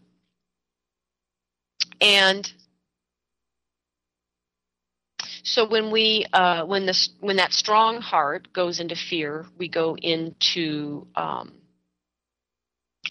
And 2.02 2.52
so 5.44 5.68
when 5.68 5.90
we 5.90 6.26
uh, 6.34 6.66
when 6.66 6.86
this 6.86 7.10
when 7.22 7.38
that 7.38 7.54
strong 7.54 8.02
heart 8.02 8.52
goes 8.54 8.80
into 8.80 8.96
fear, 8.96 9.46
we 9.58 9.70
go 9.70 9.96
into 9.96 11.08
um, 11.16 11.54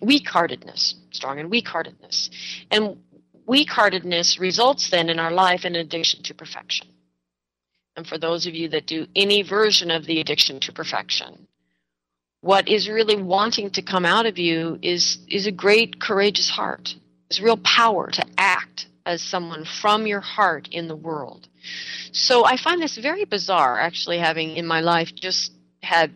weak-heartedness, 0.02 0.94
strong 1.10 1.40
and 1.40 1.50
weak-heartedness, 1.50 2.30
and 2.70 2.98
weak-heartedness 3.46 4.38
results 4.38 4.90
then 4.90 5.08
in 5.08 5.18
our 5.18 5.32
life 5.32 5.64
in 5.64 5.74
addiction 5.74 6.22
to 6.24 6.34
perfection. 6.34 6.86
And 7.96 8.06
for 8.06 8.18
those 8.18 8.46
of 8.46 8.54
you 8.54 8.68
that 8.68 8.86
do 8.86 9.06
any 9.16 9.42
version 9.42 9.90
of 9.90 10.04
the 10.04 10.20
addiction 10.20 10.60
to 10.60 10.72
perfection, 10.72 11.48
what 12.42 12.68
is 12.68 12.88
really 12.88 13.16
wanting 13.16 13.70
to 13.70 13.82
come 13.82 14.04
out 14.04 14.26
of 14.26 14.38
you 14.38 14.78
is 14.82 15.18
is 15.28 15.46
a 15.46 15.52
great 15.52 16.00
courageous 16.00 16.50
heart. 16.50 16.94
Is 17.30 17.40
real 17.40 17.56
power 17.56 18.10
to 18.10 18.24
act 18.38 18.86
as 19.04 19.22
someone 19.22 19.64
from 19.64 20.06
your 20.06 20.20
heart 20.20 20.68
in 20.70 20.88
the 20.88 20.94
world. 20.94 21.48
So 22.12 22.44
I 22.44 22.56
find 22.56 22.80
this 22.80 22.96
very 22.96 23.24
bizarre, 23.24 23.80
actually, 23.80 24.18
having 24.18 24.56
in 24.56 24.66
my 24.66 24.80
life 24.80 25.14
just 25.14 25.52
had 25.82 26.12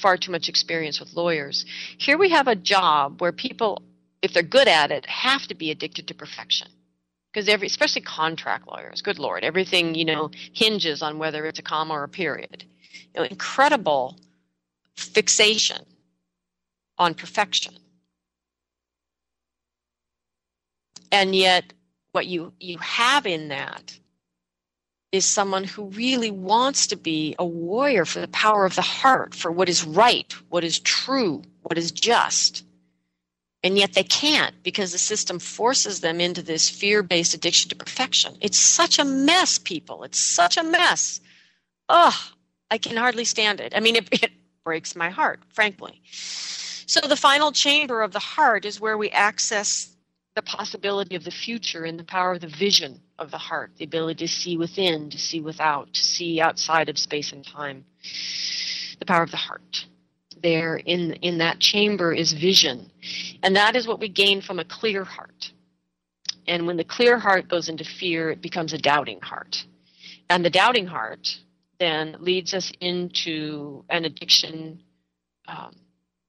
far 0.00 0.16
too 0.16 0.32
much 0.32 0.48
experience 0.48 0.98
with 0.98 1.14
lawyers. 1.14 1.64
Here 1.98 2.18
we 2.18 2.30
have 2.30 2.48
a 2.48 2.56
job 2.56 3.20
where 3.20 3.32
people, 3.32 3.82
if 4.22 4.32
they're 4.32 4.42
good 4.42 4.68
at 4.68 4.90
it, 4.90 5.06
have 5.06 5.46
to 5.48 5.54
be 5.54 5.70
addicted 5.70 6.08
to 6.08 6.14
perfection. 6.14 6.68
Because 7.32 7.48
every, 7.48 7.66
especially 7.66 8.02
contract 8.02 8.68
lawyers, 8.68 9.00
good 9.00 9.18
lord, 9.18 9.42
everything 9.42 9.94
you 9.94 10.04
know 10.04 10.30
hinges 10.52 11.02
on 11.02 11.18
whether 11.18 11.46
it's 11.46 11.58
a 11.58 11.62
comma 11.62 11.94
or 11.94 12.04
a 12.04 12.08
period. 12.08 12.64
You 13.14 13.20
know, 13.20 13.26
incredible 13.26 14.18
fixation 14.96 15.84
on 16.98 17.14
perfection. 17.14 17.74
And 21.10 21.34
yet, 21.34 21.72
what 22.12 22.26
you 22.26 22.52
you 22.60 22.78
have 22.78 23.26
in 23.26 23.48
that 23.48 23.98
is 25.12 25.32
someone 25.32 25.64
who 25.64 25.84
really 25.84 26.30
wants 26.30 26.86
to 26.86 26.96
be 26.96 27.34
a 27.38 27.44
warrior 27.44 28.06
for 28.06 28.20
the 28.20 28.28
power 28.28 28.64
of 28.64 28.74
the 28.74 28.82
heart, 28.82 29.34
for 29.34 29.52
what 29.52 29.68
is 29.68 29.84
right, 29.84 30.32
what 30.48 30.64
is 30.64 30.80
true, 30.80 31.42
what 31.62 31.76
is 31.76 31.92
just. 31.92 32.64
And 33.64 33.78
yet 33.78 33.92
they 33.92 34.02
can't 34.02 34.60
because 34.62 34.92
the 34.92 34.98
system 34.98 35.38
forces 35.38 36.00
them 36.00 36.20
into 36.20 36.42
this 36.42 36.68
fear 36.68 37.02
based 37.02 37.34
addiction 37.34 37.68
to 37.68 37.76
perfection. 37.76 38.36
It's 38.40 38.60
such 38.60 38.98
a 38.98 39.04
mess, 39.04 39.58
people. 39.58 40.02
It's 40.02 40.34
such 40.34 40.56
a 40.56 40.64
mess. 40.64 41.20
Ugh, 41.88 42.14
I 42.70 42.78
can 42.78 42.96
hardly 42.96 43.24
stand 43.24 43.60
it. 43.60 43.72
I 43.76 43.80
mean, 43.80 43.96
it, 43.96 44.08
it 44.22 44.32
breaks 44.64 44.96
my 44.96 45.10
heart, 45.10 45.40
frankly. 45.52 46.00
So 46.86 47.00
the 47.00 47.16
final 47.16 47.52
chamber 47.52 48.02
of 48.02 48.12
the 48.12 48.18
heart 48.18 48.64
is 48.64 48.80
where 48.80 48.98
we 48.98 49.10
access 49.10 49.92
the 50.34 50.42
possibility 50.42 51.14
of 51.14 51.24
the 51.24 51.30
future 51.30 51.84
and 51.84 51.98
the 51.98 52.04
power 52.04 52.32
of 52.32 52.40
the 52.40 52.48
vision 52.48 53.00
of 53.18 53.30
the 53.30 53.38
heart, 53.38 53.72
the 53.76 53.84
ability 53.84 54.26
to 54.26 54.32
see 54.32 54.56
within, 54.56 55.10
to 55.10 55.18
see 55.18 55.40
without, 55.40 55.92
to 55.92 56.00
see 56.00 56.40
outside 56.40 56.88
of 56.88 56.98
space 56.98 57.32
and 57.32 57.46
time. 57.46 57.84
The 58.98 59.04
power 59.04 59.22
of 59.22 59.30
the 59.30 59.36
heart. 59.36 59.86
There 60.42 60.76
in 60.76 61.14
in 61.14 61.38
that 61.38 61.60
chamber 61.60 62.12
is 62.12 62.32
vision. 62.32 62.90
And 63.42 63.56
that 63.56 63.76
is 63.76 63.86
what 63.86 64.00
we 64.00 64.08
gain 64.08 64.40
from 64.40 64.58
a 64.58 64.64
clear 64.64 65.04
heart. 65.04 65.52
And 66.46 66.66
when 66.66 66.76
the 66.76 66.84
clear 66.84 67.18
heart 67.18 67.48
goes 67.48 67.68
into 67.68 67.84
fear, 67.84 68.30
it 68.30 68.42
becomes 68.42 68.72
a 68.72 68.78
doubting 68.78 69.20
heart. 69.20 69.64
And 70.28 70.44
the 70.44 70.50
doubting 70.50 70.86
heart 70.86 71.28
then 71.78 72.16
leads 72.20 72.54
us 72.54 72.72
into 72.80 73.84
an 73.88 74.04
addiction, 74.04 74.80
um, 75.46 75.74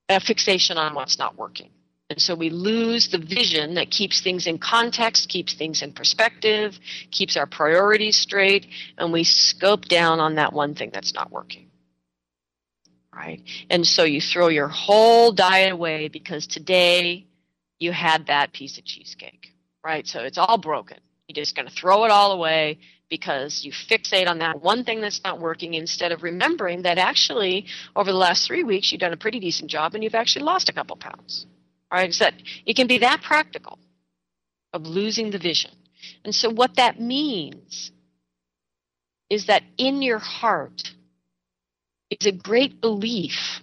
a 0.09 0.19
fixation 0.19 0.77
on 0.77 0.93
what's 0.93 1.17
not 1.17 1.37
working 1.37 1.69
and 2.13 2.21
so 2.21 2.35
we 2.35 2.51
lose 2.51 3.07
the 3.07 3.17
vision 3.17 3.73
that 3.73 3.89
keeps 3.89 4.21
things 4.21 4.45
in 4.45 4.59
context, 4.59 5.29
keeps 5.29 5.55
things 5.55 5.81
in 5.81 5.93
perspective, 5.93 6.77
keeps 7.09 7.35
our 7.35 7.47
priorities 7.47 8.17
straight, 8.17 8.67
and 8.99 9.11
we 9.11 9.23
scope 9.23 9.85
down 9.85 10.19
on 10.19 10.35
that 10.35 10.53
one 10.53 10.75
thing 10.75 10.91
that's 10.93 11.15
not 11.15 11.31
working. 11.31 11.71
Right? 13.15 13.41
And 13.69 13.85
so 13.85 14.03
you 14.03 14.19
throw 14.19 14.47
your 14.47 14.67
whole 14.67 15.31
diet 15.31 15.71
away 15.71 16.07
because 16.07 16.47
today 16.47 17.27
you 17.79 17.91
had 17.91 18.27
that 18.27 18.53
piece 18.53 18.77
of 18.77 18.85
cheesecake. 18.85 19.53
Right? 19.83 20.07
So 20.07 20.21
it's 20.21 20.37
all 20.37 20.57
broken. 20.57 20.97
You're 21.27 21.35
just 21.35 21.55
going 21.55 21.67
to 21.67 21.73
throw 21.73 22.05
it 22.05 22.11
all 22.11 22.31
away 22.31 22.79
because 23.09 23.63
you 23.63 23.71
fixate 23.71 24.27
on 24.27 24.39
that 24.39 24.61
one 24.61 24.83
thing 24.83 24.99
that's 24.99 25.23
not 25.23 25.39
working 25.39 25.75
instead 25.75 26.11
of 26.11 26.23
remembering 26.23 26.81
that 26.81 26.97
actually 26.97 27.67
over 27.95 28.11
the 28.11 28.17
last 28.17 28.47
three 28.47 28.63
weeks 28.63 28.91
you've 28.91 29.01
done 29.01 29.13
a 29.13 29.17
pretty 29.17 29.39
decent 29.39 29.69
job 29.69 29.93
and 29.93 30.03
you've 30.03 30.15
actually 30.15 30.43
lost 30.43 30.69
a 30.69 30.73
couple 30.73 30.95
pounds. 30.95 31.45
Right? 31.91 32.13
That 32.19 32.33
it 32.65 32.75
can 32.75 32.87
be 32.87 32.99
that 32.99 33.21
practical 33.21 33.77
of 34.73 34.87
losing 34.87 35.29
the 35.29 35.37
vision. 35.37 35.71
And 36.25 36.33
so 36.33 36.49
what 36.49 36.75
that 36.77 36.99
means 36.99 37.91
is 39.29 39.45
that 39.45 39.63
in 39.77 40.01
your 40.01 40.19
heart 40.19 40.91
is 42.19 42.27
a 42.27 42.31
great 42.31 42.81
belief, 42.81 43.61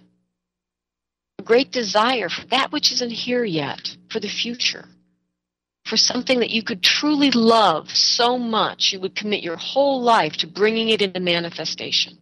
a 1.39 1.43
great 1.43 1.71
desire 1.71 2.29
for 2.29 2.45
that 2.47 2.71
which 2.71 2.91
isn't 2.91 3.11
here 3.11 3.43
yet, 3.43 3.95
for 4.09 4.19
the 4.19 4.27
future, 4.27 4.85
for 5.85 5.97
something 5.97 6.39
that 6.39 6.49
you 6.49 6.63
could 6.63 6.83
truly 6.83 7.31
love 7.31 7.89
so 7.89 8.37
much 8.37 8.91
you 8.93 8.99
would 8.99 9.15
commit 9.15 9.43
your 9.43 9.57
whole 9.57 10.01
life 10.01 10.33
to 10.37 10.47
bringing 10.47 10.89
it 10.89 11.01
into 11.01 11.19
manifestation. 11.19 12.17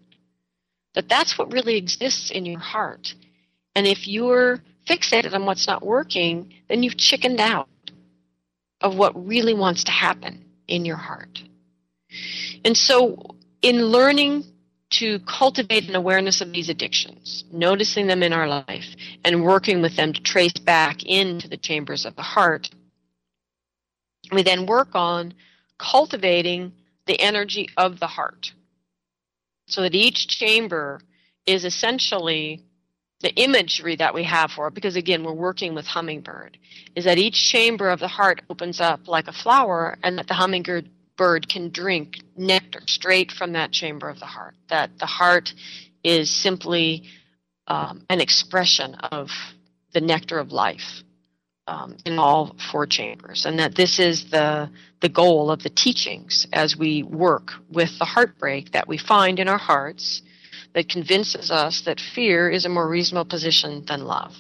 That 0.95 1.09
that's 1.09 1.37
what 1.37 1.51
really 1.51 1.77
exists 1.77 2.31
in 2.31 2.45
your 2.45 2.59
heart. 2.59 3.13
And 3.75 3.85
if 3.85 4.07
you're 4.07 4.59
fixated 4.87 5.33
on 5.33 5.45
what's 5.45 5.67
not 5.67 5.85
working, 5.85 6.53
then 6.67 6.83
you've 6.83 6.97
chickened 6.97 7.39
out 7.39 7.69
of 8.81 8.95
what 8.95 9.27
really 9.27 9.53
wants 9.53 9.83
to 9.85 9.91
happen 9.91 10.45
in 10.67 10.85
your 10.85 10.97
heart. 10.97 11.41
And 12.65 12.75
so, 12.75 13.35
in 13.61 13.85
learning 13.87 14.45
to 14.91 15.19
cultivate 15.19 15.87
an 15.87 15.95
awareness 15.95 16.41
of 16.41 16.51
these 16.51 16.69
addictions, 16.69 17.43
noticing 17.51 18.07
them 18.07 18.23
in 18.23 18.33
our 18.33 18.47
life, 18.47 18.95
and 19.23 19.43
working 19.43 19.81
with 19.81 19.95
them 19.95 20.13
to 20.13 20.21
trace 20.21 20.53
back 20.53 21.03
into 21.05 21.47
the 21.47 21.57
chambers 21.57 22.05
of 22.05 22.15
the 22.15 22.21
heart, 22.21 22.69
we 24.31 24.43
then 24.43 24.65
work 24.65 24.89
on 24.93 25.33
cultivating 25.77 26.73
the 27.05 27.19
energy 27.19 27.69
of 27.77 27.99
the 27.99 28.07
heart 28.07 28.53
so 29.67 29.81
that 29.81 29.95
each 29.95 30.27
chamber 30.27 30.99
is 31.45 31.65
essentially 31.65 32.63
the 33.21 33.33
imagery 33.35 33.95
that 33.95 34.13
we 34.13 34.23
have 34.23 34.51
for 34.51 34.67
it, 34.67 34.73
because 34.73 34.95
again, 34.95 35.23
we're 35.23 35.33
working 35.33 35.75
with 35.75 35.85
hummingbird, 35.85 36.57
is 36.95 37.05
that 37.05 37.17
each 37.17 37.49
chamber 37.49 37.89
of 37.89 37.99
the 37.99 38.07
heart 38.07 38.41
opens 38.49 38.79
up 38.79 39.07
like 39.07 39.27
a 39.27 39.33
flower 39.33 39.97
and 40.03 40.17
that 40.17 40.27
the 40.27 40.33
hummingbird 40.33 40.89
bird 41.19 41.49
can 41.49 41.69
drink 41.69 42.21
nectar 42.37 42.81
straight 42.87 43.29
from 43.29 43.51
that 43.51 43.73
chamber 43.73 44.09
of 44.09 44.19
the 44.19 44.25
heart. 44.25 44.55
That 44.69 44.97
the 44.97 45.05
heart 45.05 45.53
is 46.01 46.29
simply 46.29 47.03
um, 47.67 48.05
an 48.09 48.21
expression 48.21 48.95
of 48.95 49.29
the 49.91 49.99
nectar 49.99 50.39
of 50.39 50.53
life, 50.53 51.03
um, 51.67 51.97
in 52.05 52.17
all 52.17 52.55
four 52.71 52.87
chambers, 52.87 53.45
and 53.45 53.59
that 53.59 53.75
this 53.75 53.99
is 53.99 54.29
the 54.31 54.71
the 55.01 55.09
goal 55.09 55.51
of 55.51 55.61
the 55.61 55.69
teachings 55.69 56.47
as 56.53 56.77
we 56.77 57.03
work 57.03 57.51
with 57.69 57.99
the 57.99 58.05
heartbreak 58.05 58.71
that 58.71 58.87
we 58.87 58.97
find 58.97 59.39
in 59.39 59.49
our 59.49 59.57
hearts 59.57 60.21
that 60.73 60.87
convinces 60.87 61.51
us 61.51 61.81
that 61.81 61.99
fear 61.99 62.49
is 62.49 62.65
a 62.65 62.69
more 62.69 62.87
reasonable 62.87 63.29
position 63.29 63.83
than 63.85 64.05
love. 64.05 64.33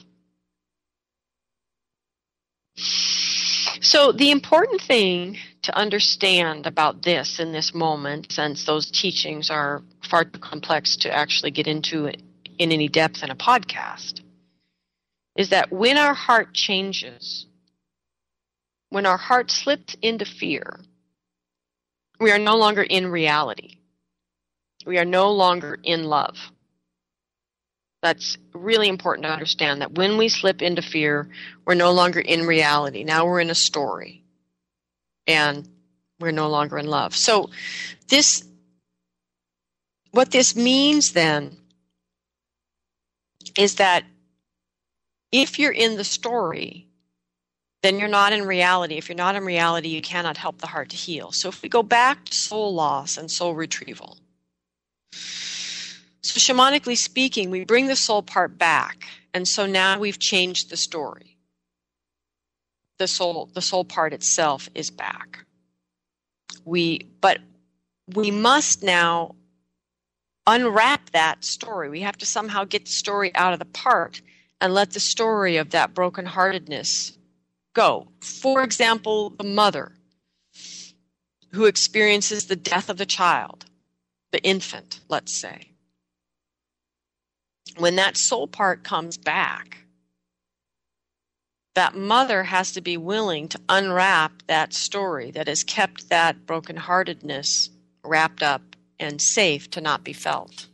So, 3.81 4.11
the 4.11 4.31
important 4.31 4.81
thing 4.81 5.37
to 5.63 5.75
understand 5.75 6.65
about 6.65 7.03
this 7.03 7.39
in 7.39 7.51
this 7.51 7.73
moment, 7.73 8.31
since 8.31 8.65
those 8.65 8.89
teachings 8.89 9.49
are 9.49 9.81
far 10.09 10.23
too 10.25 10.39
complex 10.39 10.95
to 10.97 11.13
actually 11.13 11.51
get 11.51 11.67
into 11.67 12.07
in 12.07 12.71
any 12.71 12.87
depth 12.87 13.23
in 13.23 13.29
a 13.29 13.35
podcast, 13.35 14.21
is 15.35 15.49
that 15.49 15.71
when 15.71 15.97
our 15.97 16.13
heart 16.13 16.53
changes, 16.53 17.45
when 18.89 19.05
our 19.05 19.17
heart 19.17 19.51
slips 19.51 19.95
into 20.01 20.25
fear, 20.25 20.79
we 22.19 22.31
are 22.31 22.39
no 22.39 22.57
longer 22.57 22.83
in 22.83 23.07
reality. 23.07 23.77
We 24.85 24.97
are 24.97 25.05
no 25.05 25.31
longer 25.31 25.77
in 25.83 26.03
love. 26.03 26.37
That's 28.01 28.37
really 28.53 28.87
important 28.87 29.25
to 29.25 29.31
understand 29.31 29.81
that 29.81 29.93
when 29.93 30.17
we 30.17 30.29
slip 30.29 30.61
into 30.61 30.81
fear, 30.81 31.29
we're 31.65 31.75
no 31.75 31.91
longer 31.91 32.19
in 32.19 32.47
reality. 32.47 33.03
Now 33.03 33.25
we're 33.25 33.41
in 33.41 33.49
a 33.49 33.55
story. 33.55 34.18
And 35.27 35.67
we're 36.19 36.31
no 36.31 36.49
longer 36.49 36.77
in 36.77 36.87
love. 36.87 37.15
So 37.15 37.49
this 38.07 38.45
what 40.11 40.31
this 40.31 40.55
means 40.55 41.11
then 41.11 41.57
is 43.57 43.75
that 43.75 44.03
if 45.31 45.59
you're 45.59 45.71
in 45.71 45.97
the 45.97 46.03
story, 46.03 46.87
then 47.83 47.99
you're 47.99 48.07
not 48.07 48.33
in 48.33 48.47
reality. 48.47 48.95
If 48.95 49.07
you're 49.07 49.15
not 49.15 49.35
in 49.35 49.45
reality, 49.45 49.89
you 49.89 50.01
cannot 50.01 50.37
help 50.37 50.59
the 50.59 50.67
heart 50.67 50.89
to 50.89 50.95
heal. 50.95 51.31
So 51.31 51.47
if 51.49 51.61
we 51.61 51.69
go 51.69 51.83
back 51.83 52.25
to 52.25 52.33
soul 52.33 52.73
loss 52.73 53.17
and 53.17 53.29
soul 53.29 53.53
retrieval, 53.53 54.17
so, 56.29 56.39
shamanically 56.39 56.95
speaking, 56.95 57.49
we 57.49 57.65
bring 57.65 57.87
the 57.87 57.95
soul 57.95 58.21
part 58.21 58.57
back. 58.57 59.05
And 59.33 59.47
so 59.47 59.65
now 59.65 59.97
we've 59.97 60.19
changed 60.19 60.69
the 60.69 60.77
story. 60.77 61.37
The 62.99 63.07
soul, 63.07 63.49
the 63.53 63.61
soul 63.61 63.83
part 63.83 64.13
itself 64.13 64.69
is 64.75 64.91
back. 64.91 65.45
We, 66.65 67.07
but 67.21 67.39
we 68.13 68.29
must 68.29 68.83
now 68.83 69.35
unwrap 70.45 71.09
that 71.11 71.43
story. 71.43 71.89
We 71.89 72.01
have 72.01 72.17
to 72.17 72.25
somehow 72.25 72.65
get 72.65 72.85
the 72.85 72.91
story 72.91 73.33
out 73.35 73.53
of 73.53 73.59
the 73.59 73.65
part 73.65 74.21
and 74.61 74.73
let 74.73 74.91
the 74.91 74.99
story 74.99 75.57
of 75.57 75.71
that 75.71 75.93
brokenheartedness 75.93 77.17
go. 77.73 78.09
For 78.21 78.63
example, 78.63 79.31
the 79.31 79.43
mother 79.43 79.93
who 81.53 81.65
experiences 81.65 82.45
the 82.45 82.55
death 82.55 82.89
of 82.89 82.97
the 82.97 83.05
child, 83.05 83.65
the 84.31 84.43
infant, 84.43 84.99
let's 85.09 85.33
say 85.33 85.69
when 87.79 87.95
that 87.95 88.17
soul 88.17 88.47
part 88.47 88.83
comes 88.83 89.17
back, 89.17 89.77
that 91.79 91.95
mother 91.95 92.43
has 92.43 92.73
to 92.73 92.81
be 92.81 92.97
willing 92.97 93.47
to 93.47 93.57
unwrap 93.69 94.33
that 94.47 94.73
story 94.73 95.31
that 95.31 95.47
has 95.47 95.63
kept 95.63 96.09
that 96.09 96.45
brokenheartedness 96.45 97.69
wrapped 98.03 98.43
up 98.43 98.75
and 98.99 99.21
safe 99.21 99.71
to 99.71 99.79
not 99.79 100.03
be 100.03 100.11
felt. 100.11 100.67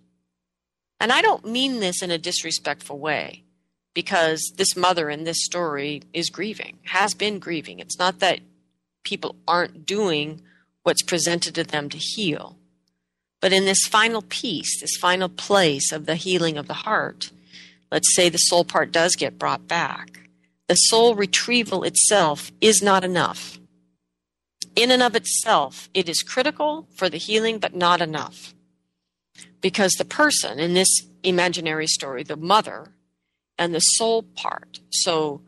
And 0.99 1.12
I 1.12 1.22
don't 1.22 1.45
mean 1.45 1.80
this 1.80 2.01
in 2.01 2.10
a 2.10 2.18
disrespectful 2.18 2.97
way 2.97 3.43
because 3.93 4.53
this 4.58 4.76
mother 4.76 5.12
in 5.12 5.26
this 5.26 5.45
story 5.45 6.01
is 6.12 6.32
grieving, 6.32 6.80
has 6.86 7.14
been 7.14 7.38
grieving. 7.38 7.78
It's 7.78 7.99
not 7.99 8.18
that 8.18 8.39
people 9.03 9.36
aren't 9.47 9.86
doing 9.86 10.41
what's 10.82 11.03
presented 11.03 11.53
to 11.53 11.64
them 11.64 11.88
to 11.89 11.99
heal. 11.99 12.58
But 13.41 13.53
in 13.53 13.66
this 13.66 13.86
final 13.86 14.24
piece, 14.24 14.82
this 14.82 14.97
final 14.97 15.30
place 15.30 15.91
of 15.91 16.08
the 16.08 16.16
healing 16.16 16.58
of 16.58 16.66
the 16.66 16.74
heart, 16.74 17.30
let's 17.91 18.16
say 18.16 18.28
the 18.28 18.39
soul 18.39 18.66
part 18.66 18.91
does 18.91 19.16
get 19.16 19.38
brought 19.38 19.68
back, 19.68 20.24
the 20.68 20.76
soul 20.76 21.16
retrieval 21.16 21.84
itself 21.84 22.51
is 22.59 22.82
not 22.82 23.03
enough. 23.03 23.59
In 24.76 24.91
and 24.91 25.03
of 25.03 25.16
itself, 25.16 25.89
it 25.93 26.09
is 26.09 26.22
critical 26.22 26.88
for 26.95 27.09
the 27.09 27.18
healing, 27.18 27.59
but 27.59 27.76
not 27.76 28.01
enough. 28.01 28.53
Because 29.61 29.93
the 29.93 30.05
person 30.05 30.59
in 30.59 30.74
this 30.74 31.03
imaginary 31.24 31.88
story, 31.88 32.24
the 32.24 32.36
mother, 32.36 32.93
and 33.57 33.74
the 33.74 33.80
soul 33.80 34.24
part, 34.24 34.80
so 34.89 35.41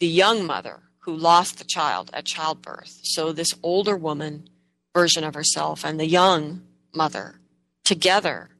the 0.00 0.08
young 0.08 0.44
mother 0.44 0.80
who 1.00 1.14
lost 1.14 1.58
the 1.58 1.64
child 1.64 2.10
at 2.12 2.26
childbirth, 2.26 2.98
so 3.02 3.32
this 3.32 3.54
older 3.62 3.96
woman 3.96 4.48
version 4.94 5.24
of 5.24 5.34
herself, 5.34 5.84
and 5.84 6.00
the 6.00 6.06
young 6.06 6.62
mother 6.92 7.40
together 7.84 8.50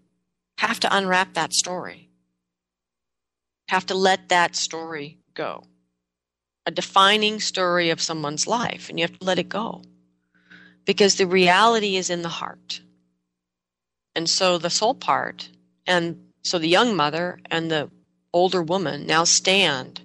have 0.58 0.78
to 0.80 0.96
unwrap 0.96 1.34
that 1.34 1.52
story, 1.52 2.08
have 3.68 3.86
to 3.86 3.94
let 3.94 4.28
that 4.28 4.54
story 4.54 5.18
go. 5.34 5.64
A 6.68 6.70
defining 6.70 7.40
story 7.40 7.88
of 7.88 8.02
someone's 8.02 8.46
life, 8.46 8.90
and 8.90 8.98
you 8.98 9.04
have 9.04 9.18
to 9.18 9.24
let 9.24 9.38
it 9.38 9.48
go 9.48 9.80
because 10.84 11.14
the 11.14 11.26
reality 11.26 11.96
is 11.96 12.10
in 12.10 12.20
the 12.20 12.28
heart. 12.28 12.82
And 14.14 14.28
so 14.28 14.58
the 14.58 14.68
soul 14.68 14.94
part, 14.94 15.48
and 15.86 16.28
so 16.42 16.58
the 16.58 16.68
young 16.68 16.94
mother 16.94 17.40
and 17.50 17.70
the 17.70 17.90
older 18.34 18.62
woman 18.62 19.06
now 19.06 19.24
stand 19.24 20.02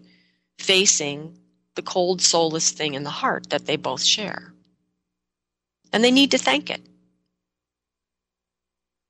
facing 0.58 1.38
the 1.76 1.82
cold, 1.82 2.22
soulless 2.22 2.72
thing 2.72 2.94
in 2.94 3.04
the 3.04 3.10
heart 3.10 3.50
that 3.50 3.66
they 3.66 3.76
both 3.76 4.06
share. 4.06 4.54
And 5.92 6.02
they 6.02 6.12
need 6.12 6.32
to 6.32 6.38
thank 6.38 6.70
it. 6.70 6.80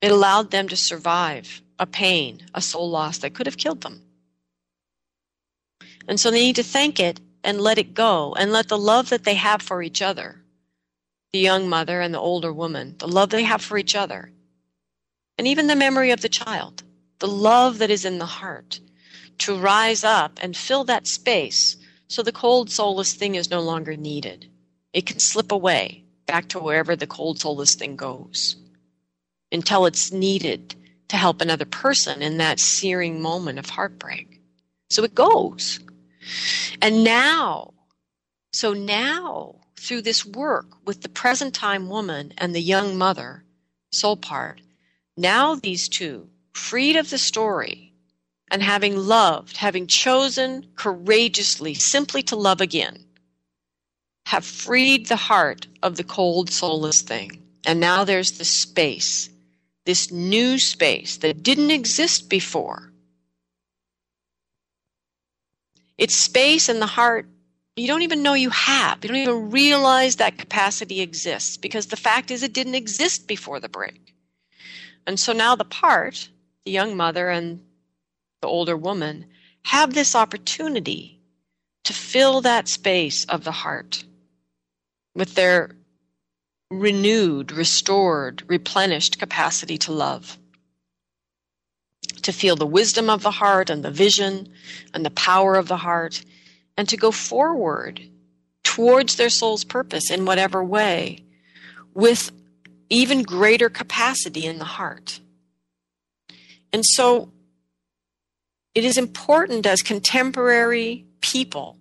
It 0.02 0.12
allowed 0.12 0.50
them 0.50 0.70
to 0.70 0.76
survive 0.76 1.62
a 1.78 1.86
pain, 1.86 2.48
a 2.56 2.62
soul 2.62 2.90
loss 2.90 3.20
that 3.20 3.36
could 3.36 3.46
have 3.46 3.58
killed 3.58 3.82
them. 3.82 4.02
And 6.08 6.20
so 6.20 6.32
they 6.32 6.40
need 6.40 6.56
to 6.56 6.64
thank 6.64 7.00
it 7.00 7.20
and 7.44 7.60
let 7.62 7.78
it 7.78 7.94
go 7.94 8.34
and 8.38 8.52
let 8.52 8.70
the 8.70 8.78
love 8.78 9.10
that 9.10 9.24
they 9.24 9.36
have 9.36 9.62
for 9.62 9.82
each 9.82 10.02
other, 10.02 10.42
the 11.32 11.40
young 11.40 11.68
mother 11.68 12.02
and 12.02 12.14
the 12.14 12.20
older 12.20 12.54
woman, 12.54 12.96
the 13.00 13.08
love 13.08 13.30
they 13.30 13.44
have 13.44 13.62
for 13.62 13.78
each 13.78 13.96
other, 13.96 14.32
and 15.38 15.48
even 15.48 15.68
the 15.68 15.76
memory 15.76 16.12
of 16.12 16.22
the 16.22 16.30
child, 16.30 16.84
the 17.20 17.28
love 17.28 17.80
that 17.80 17.90
is 17.90 18.06
in 18.06 18.20
the 18.20 18.26
heart, 18.26 18.80
to 19.40 19.58
rise 19.58 20.04
up 20.04 20.40
and 20.42 20.56
fill 20.56 20.84
that 20.84 21.08
space 21.08 21.78
so 22.08 22.22
the 22.22 22.32
cold, 22.32 22.70
soulless 22.70 23.16
thing 23.16 23.34
is 23.34 23.50
no 23.50 23.62
longer 23.62 23.98
needed. 23.98 24.48
It 24.94 25.08
can 25.08 25.20
slip 25.20 25.52
away 25.52 26.04
back 26.28 26.48
to 26.50 26.60
wherever 26.60 26.96
the 26.96 27.08
cold, 27.08 27.40
soulless 27.40 27.76
thing 27.76 27.96
goes 27.96 28.56
until 29.52 29.86
it's 29.86 30.12
needed 30.12 30.76
to 31.08 31.18
help 31.18 31.42
another 31.42 31.66
person 31.66 32.22
in 32.22 32.38
that 32.38 32.60
searing 32.60 33.22
moment 33.22 33.60
of 33.60 33.70
heartbreak. 33.70 34.42
So 34.90 35.04
it 35.04 35.16
goes. 35.16 35.80
And 36.82 37.04
now, 37.04 37.74
so 38.52 38.74
now, 38.74 39.56
through 39.80 40.02
this 40.02 40.26
work 40.26 40.68
with 40.86 41.02
the 41.02 41.10
present 41.10 41.54
time 41.54 41.90
woman 41.90 42.34
and 42.38 42.54
the 42.54 42.62
young 42.62 42.98
mother, 42.98 43.44
soul 43.92 44.18
part, 44.18 44.62
now 45.18 45.56
these 45.56 45.88
two, 45.90 46.30
freed 46.54 46.96
of 46.96 47.10
the 47.10 47.18
story 47.18 47.94
and 48.50 48.62
having 48.62 48.96
loved, 48.98 49.58
having 49.58 49.88
chosen 49.88 50.68
courageously 50.76 51.74
simply 51.74 52.22
to 52.24 52.36
love 52.36 52.62
again, 52.62 53.06
have 54.28 54.46
freed 54.46 55.08
the 55.08 55.16
heart 55.16 55.68
of 55.82 55.98
the 55.98 56.04
cold, 56.04 56.50
soulless 56.50 57.02
thing. 57.02 57.44
And 57.66 57.80
now 57.80 58.04
there's 58.04 58.34
the 58.34 58.46
space 58.46 59.30
this 59.86 60.12
new 60.12 60.58
space 60.60 61.18
that 61.18 61.44
didn't 61.44 61.72
exist 61.72 62.30
before. 62.30 62.93
It's 65.98 66.16
space 66.16 66.70
in 66.70 66.80
the 66.80 66.88
heart 66.88 67.28
you 67.76 67.88
don't 67.88 68.04
even 68.04 68.22
know 68.22 68.36
you 68.36 68.52
have. 68.52 69.04
You 69.04 69.08
don't 69.10 69.18
even 69.18 69.52
realize 69.52 70.18
that 70.18 70.38
capacity 70.38 71.02
exists 71.02 71.58
because 71.58 71.88
the 71.88 71.96
fact 71.96 72.30
is 72.30 72.44
it 72.44 72.54
didn't 72.54 72.76
exist 72.76 73.28
before 73.28 73.60
the 73.60 73.70
break. 73.70 74.14
And 75.08 75.20
so 75.20 75.34
now 75.34 75.56
the 75.56 75.66
part, 75.66 76.30
the 76.66 76.72
young 76.72 76.96
mother 76.96 77.30
and 77.30 77.64
the 78.42 78.48
older 78.48 78.78
woman, 78.78 79.26
have 79.66 79.94
this 79.94 80.16
opportunity 80.16 81.20
to 81.86 81.94
fill 81.94 82.42
that 82.42 82.68
space 82.68 83.26
of 83.26 83.44
the 83.44 83.52
heart 83.52 84.04
with 85.16 85.36
their 85.36 85.76
renewed, 86.70 87.52
restored, 87.52 88.44
replenished 88.48 89.20
capacity 89.20 89.78
to 89.80 89.92
love. 89.92 90.38
To 92.24 92.32
feel 92.32 92.56
the 92.56 92.66
wisdom 92.66 93.10
of 93.10 93.22
the 93.22 93.32
heart 93.32 93.70
and 93.70 93.84
the 93.84 93.92
vision 93.92 94.50
and 94.94 95.06
the 95.06 95.12
power 95.12 95.56
of 95.56 95.68
the 95.68 95.78
heart, 95.78 96.24
and 96.78 96.88
to 96.90 96.98
go 96.98 97.12
forward 97.12 98.02
towards 98.64 99.18
their 99.18 99.30
soul's 99.30 99.64
purpose 99.64 100.10
in 100.10 100.26
whatever 100.26 100.64
way 100.64 101.24
with 101.94 102.32
even 102.90 103.24
greater 103.24 103.70
capacity 103.70 104.46
in 104.46 104.58
the 104.58 104.66
heart. 104.66 105.20
And 106.72 106.84
so 106.86 107.32
it 108.74 108.86
is 108.86 108.98
important 108.98 109.66
as 109.66 109.82
contemporary 109.82 111.06
people 111.22 111.78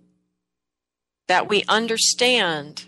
that 1.27 1.49
we 1.49 1.63
understand 1.67 2.83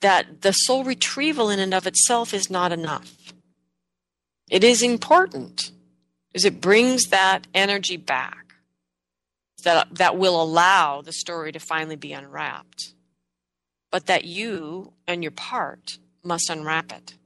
that 0.00 0.42
the 0.42 0.52
soul 0.52 0.84
retrieval 0.84 1.50
in 1.50 1.60
and 1.60 1.72
of 1.72 1.86
itself 1.86 2.34
is 2.34 2.50
not 2.50 2.72
enough. 2.72 3.32
It 4.50 4.64
is 4.64 4.82
important 4.82 5.70
because 6.38 6.44
it 6.44 6.60
brings 6.60 7.06
that 7.06 7.48
energy 7.52 7.96
back 7.96 8.54
that, 9.64 9.88
that 9.96 10.16
will 10.16 10.40
allow 10.40 11.02
the 11.02 11.10
story 11.12 11.50
to 11.50 11.58
finally 11.58 11.96
be 11.96 12.12
unwrapped. 12.12 12.94
But 13.90 14.06
that 14.06 14.24
you 14.24 14.92
and 15.08 15.24
your 15.24 15.32
part 15.32 15.98
must 16.22 16.48
unwrap 16.48 16.92
it. 16.92 17.16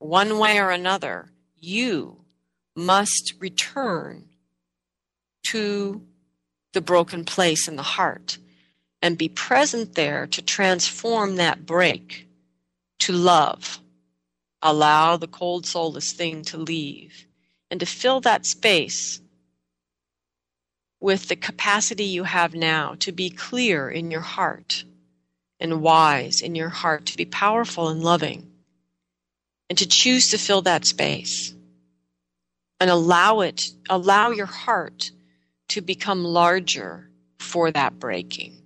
One 0.00 0.38
way 0.38 0.58
or 0.58 0.68
another, 0.68 1.30
you 1.56 2.26
must 2.74 3.32
return 3.38 4.26
to 5.52 6.02
the 6.74 6.82
broken 6.82 7.24
place 7.24 7.66
in 7.66 7.76
the 7.76 7.82
heart 7.82 8.36
and 9.00 9.16
be 9.16 9.30
present 9.30 9.94
there 9.94 10.26
to 10.26 10.42
transform 10.42 11.36
that 11.36 11.64
break 11.64 12.28
to 12.98 13.14
love. 13.14 13.80
Allow 14.60 15.16
the 15.16 15.26
cold 15.26 15.64
soulless 15.64 16.12
thing 16.12 16.42
to 16.42 16.58
leave 16.58 17.25
and 17.70 17.80
to 17.80 17.86
fill 17.86 18.20
that 18.20 18.46
space 18.46 19.20
with 21.00 21.28
the 21.28 21.36
capacity 21.36 22.04
you 22.04 22.24
have 22.24 22.54
now 22.54 22.94
to 23.00 23.12
be 23.12 23.30
clear 23.30 23.88
in 23.88 24.10
your 24.10 24.20
heart 24.20 24.84
and 25.60 25.80
wise 25.80 26.40
in 26.40 26.54
your 26.54 26.68
heart, 26.68 27.06
to 27.06 27.16
be 27.16 27.24
powerful 27.24 27.88
and 27.88 28.02
loving, 28.02 28.50
and 29.68 29.78
to 29.78 29.86
choose 29.86 30.28
to 30.28 30.38
fill 30.38 30.62
that 30.62 30.84
space 30.84 31.54
and 32.78 32.90
allow 32.90 33.40
it, 33.40 33.62
allow 33.88 34.30
your 34.30 34.46
heart 34.46 35.10
to 35.68 35.80
become 35.80 36.24
larger 36.24 37.10
for 37.38 37.70
that 37.70 37.98
breaking. 37.98 38.56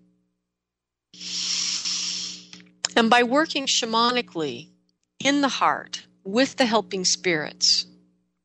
And 2.96 3.08
by 3.08 3.22
working 3.22 3.66
shamanically 3.66 4.68
in 5.20 5.40
the 5.40 5.48
heart 5.48 6.06
with 6.24 6.56
the 6.56 6.66
helping 6.66 7.04
spirits, 7.04 7.86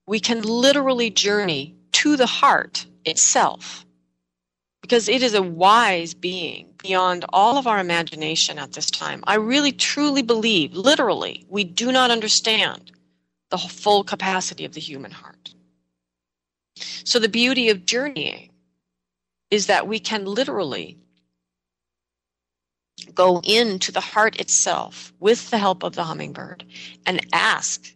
we 0.07 0.19
can 0.19 0.41
literally 0.41 1.09
journey 1.09 1.75
to 1.93 2.15
the 2.15 2.25
heart 2.25 2.85
itself 3.05 3.85
because 4.81 5.09
it 5.09 5.23
is 5.23 5.33
a 5.33 5.41
wise 5.41 6.13
being 6.13 6.71
beyond 6.77 7.25
all 7.29 7.57
of 7.57 7.65
our 7.65 7.79
imagination 7.79 8.59
at 8.59 8.73
this 8.73 8.91
time. 8.91 9.23
I 9.25 9.35
really 9.35 9.71
truly 9.71 10.21
believe, 10.21 10.73
literally, 10.73 11.45
we 11.49 11.63
do 11.63 11.91
not 11.91 12.11
understand 12.11 12.91
the 13.49 13.57
full 13.57 14.03
capacity 14.03 14.65
of 14.65 14.73
the 14.73 14.79
human 14.79 15.11
heart. 15.11 15.55
So, 17.03 17.17
the 17.17 17.29
beauty 17.29 17.69
of 17.69 17.85
journeying 17.85 18.51
is 19.49 19.67
that 19.67 19.87
we 19.87 19.99
can 19.99 20.25
literally 20.25 20.99
go 23.13 23.41
into 23.43 23.91
the 23.91 24.01
heart 24.01 24.39
itself 24.39 25.13
with 25.19 25.49
the 25.49 25.57
help 25.57 25.83
of 25.83 25.95
the 25.95 26.03
hummingbird 26.03 26.63
and 27.05 27.25
ask 27.33 27.93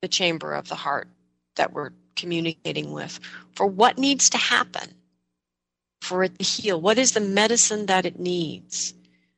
the 0.00 0.08
chamber 0.08 0.52
of 0.52 0.68
the 0.68 0.74
heart 0.74 1.08
that 1.56 1.72
we're 1.72 1.90
communicating 2.16 2.92
with 2.92 3.18
for 3.54 3.66
what 3.66 3.98
needs 3.98 4.30
to 4.30 4.38
happen 4.38 4.94
for 6.00 6.24
it 6.24 6.38
to 6.38 6.44
heal. 6.44 6.80
What 6.80 6.98
is 6.98 7.12
the 7.12 7.20
medicine 7.20 7.86
that 7.86 8.04
it 8.04 8.18
needs? 8.18 8.94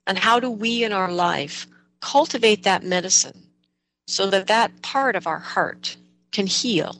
And 0.06 0.18
how 0.18 0.40
do 0.40 0.50
we 0.50 0.84
in 0.84 0.92
our 0.92 1.12
life 1.12 1.66
cultivate 2.00 2.64
that 2.64 2.82
medicine 2.82 3.42
so 4.06 4.28
that 4.30 4.46
that 4.48 4.82
part 4.82 5.16
of 5.16 5.26
our 5.26 5.38
heart 5.38 5.96
can 6.32 6.46
heal 6.46 6.96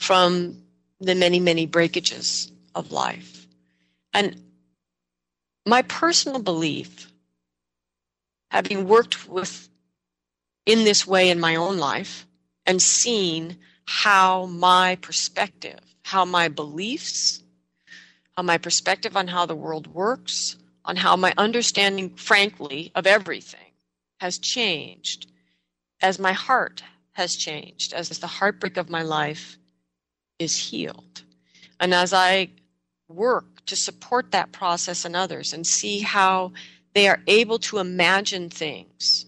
from 0.00 0.62
the 1.00 1.14
many, 1.14 1.38
many 1.38 1.66
breakages 1.66 2.50
of 2.74 2.92
life? 2.92 3.46
And 4.12 4.40
my 5.66 5.82
personal 5.82 6.40
belief, 6.40 7.12
having 8.50 8.88
worked 8.88 9.28
with 9.28 9.68
in 10.64 10.84
this 10.84 11.06
way 11.06 11.30
in 11.30 11.40
my 11.40 11.56
own 11.56 11.78
life 11.78 12.26
and 12.64 12.80
seen 12.80 13.58
how 13.86 14.46
my 14.46 14.96
perspective, 14.96 15.80
how 16.02 16.24
my 16.24 16.48
beliefs, 16.48 17.42
how 18.36 18.42
my 18.42 18.58
perspective 18.58 19.16
on 19.16 19.28
how 19.28 19.46
the 19.46 19.54
world 19.54 19.86
works, 19.86 20.56
on 20.84 20.96
how 20.96 21.16
my 21.16 21.32
understanding, 21.36 22.10
frankly, 22.10 22.92
of 22.94 23.06
everything 23.06 23.72
has 24.20 24.38
changed 24.38 25.30
as 26.00 26.18
my 26.18 26.32
heart 26.32 26.82
has 27.12 27.34
changed, 27.34 27.94
as 27.94 28.08
the 28.10 28.26
heartbreak 28.26 28.76
of 28.76 28.90
my 28.90 29.02
life 29.02 29.56
is 30.38 30.56
healed. 30.56 31.22
And 31.80 31.94
as 31.94 32.12
I 32.12 32.50
work 33.08 33.64
to 33.66 33.76
support 33.76 34.32
that 34.32 34.52
process 34.52 35.04
in 35.04 35.14
others 35.14 35.52
and 35.52 35.66
see 35.66 36.00
how 36.00 36.52
they 36.94 37.08
are 37.08 37.22
able 37.26 37.58
to 37.60 37.78
imagine 37.78 38.50
things 38.50 39.26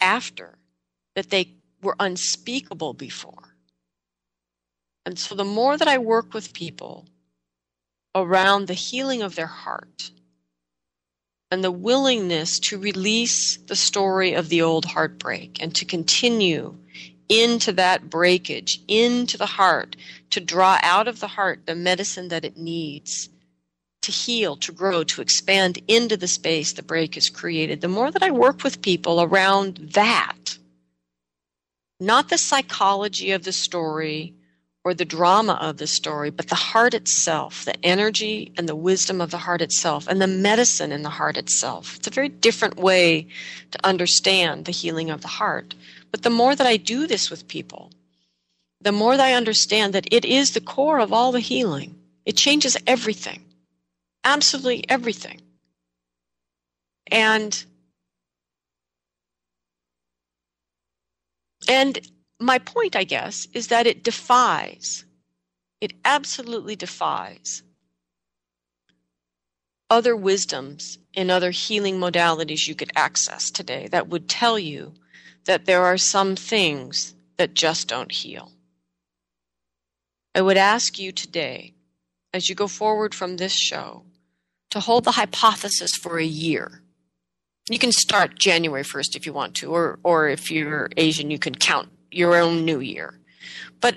after 0.00 0.58
that 1.14 1.30
they 1.30 1.52
were 1.82 1.96
unspeakable 2.00 2.94
before. 2.94 3.54
And 5.06 5.18
so 5.18 5.34
the 5.34 5.44
more 5.44 5.76
that 5.76 5.88
I 5.88 5.98
work 5.98 6.34
with 6.34 6.52
people 6.52 7.06
around 8.14 8.66
the 8.66 8.74
healing 8.74 9.22
of 9.22 9.34
their 9.34 9.46
heart 9.46 10.10
and 11.50 11.64
the 11.64 11.70
willingness 11.70 12.58
to 12.60 12.78
release 12.78 13.56
the 13.56 13.76
story 13.76 14.34
of 14.34 14.48
the 14.48 14.62
old 14.62 14.84
heartbreak 14.84 15.62
and 15.62 15.74
to 15.74 15.84
continue 15.84 16.76
into 17.28 17.72
that 17.72 18.10
breakage, 18.10 18.80
into 18.88 19.38
the 19.38 19.46
heart, 19.46 19.96
to 20.30 20.40
draw 20.40 20.78
out 20.82 21.08
of 21.08 21.20
the 21.20 21.26
heart 21.26 21.66
the 21.66 21.74
medicine 21.74 22.28
that 22.28 22.44
it 22.44 22.56
needs 22.56 23.28
to 24.02 24.12
heal, 24.12 24.56
to 24.56 24.72
grow, 24.72 25.04
to 25.04 25.20
expand 25.20 25.78
into 25.88 26.16
the 26.16 26.28
space 26.28 26.72
the 26.72 26.82
break 26.82 27.14
has 27.14 27.28
created. 27.28 27.80
The 27.80 27.88
more 27.88 28.10
that 28.10 28.22
I 28.22 28.30
work 28.30 28.62
with 28.62 28.82
people 28.82 29.22
around 29.22 29.76
that, 29.94 30.57
not 32.00 32.28
the 32.28 32.38
psychology 32.38 33.32
of 33.32 33.44
the 33.44 33.52
story 33.52 34.34
or 34.84 34.94
the 34.94 35.04
drama 35.04 35.58
of 35.60 35.76
the 35.76 35.86
story, 35.86 36.30
but 36.30 36.48
the 36.48 36.54
heart 36.54 36.94
itself, 36.94 37.64
the 37.64 37.84
energy 37.84 38.52
and 38.56 38.68
the 38.68 38.76
wisdom 38.76 39.20
of 39.20 39.30
the 39.30 39.38
heart 39.38 39.60
itself, 39.60 40.06
and 40.06 40.20
the 40.20 40.26
medicine 40.26 40.92
in 40.92 41.02
the 41.02 41.10
heart 41.10 41.36
itself. 41.36 41.96
It's 41.96 42.06
a 42.06 42.10
very 42.10 42.28
different 42.28 42.76
way 42.76 43.26
to 43.70 43.86
understand 43.86 44.64
the 44.64 44.72
healing 44.72 45.10
of 45.10 45.20
the 45.20 45.28
heart. 45.28 45.74
But 46.10 46.22
the 46.22 46.30
more 46.30 46.54
that 46.54 46.66
I 46.66 46.76
do 46.76 47.06
this 47.06 47.30
with 47.30 47.48
people, 47.48 47.90
the 48.80 48.92
more 48.92 49.16
that 49.16 49.26
I 49.26 49.34
understand 49.34 49.92
that 49.92 50.12
it 50.12 50.24
is 50.24 50.52
the 50.52 50.60
core 50.60 51.00
of 51.00 51.12
all 51.12 51.32
the 51.32 51.40
healing. 51.40 51.98
It 52.24 52.36
changes 52.36 52.76
everything, 52.86 53.44
absolutely 54.24 54.84
everything. 54.88 55.40
And 57.10 57.64
And 61.66 61.98
my 62.38 62.58
point, 62.58 62.94
I 62.94 63.04
guess, 63.04 63.48
is 63.52 63.68
that 63.68 63.86
it 63.86 64.04
defies, 64.04 65.04
it 65.80 65.92
absolutely 66.04 66.76
defies 66.76 67.62
other 69.90 70.14
wisdoms 70.14 70.98
and 71.14 71.30
other 71.30 71.50
healing 71.50 71.98
modalities 71.98 72.68
you 72.68 72.74
could 72.74 72.90
access 72.94 73.50
today 73.50 73.88
that 73.90 74.08
would 74.08 74.28
tell 74.28 74.58
you 74.58 74.94
that 75.46 75.64
there 75.64 75.82
are 75.84 75.96
some 75.96 76.36
things 76.36 77.14
that 77.38 77.54
just 77.54 77.88
don't 77.88 78.12
heal. 78.12 78.52
I 80.34 80.42
would 80.42 80.58
ask 80.58 80.98
you 80.98 81.10
today, 81.10 81.74
as 82.34 82.48
you 82.48 82.54
go 82.54 82.68
forward 82.68 83.14
from 83.14 83.36
this 83.36 83.54
show, 83.54 84.04
to 84.70 84.80
hold 84.80 85.04
the 85.04 85.12
hypothesis 85.12 85.92
for 85.96 86.18
a 86.18 86.24
year 86.24 86.82
you 87.74 87.78
can 87.78 87.92
start 87.92 88.38
January 88.38 88.82
1st 88.82 89.16
if 89.16 89.26
you 89.26 89.32
want 89.32 89.54
to, 89.56 89.70
or, 89.70 89.98
or 90.02 90.28
if 90.28 90.50
you're 90.50 90.90
Asian, 90.96 91.30
you 91.30 91.38
can 91.38 91.54
count 91.54 91.88
your 92.10 92.36
own 92.36 92.64
new 92.64 92.80
year. 92.80 93.18
But 93.80 93.96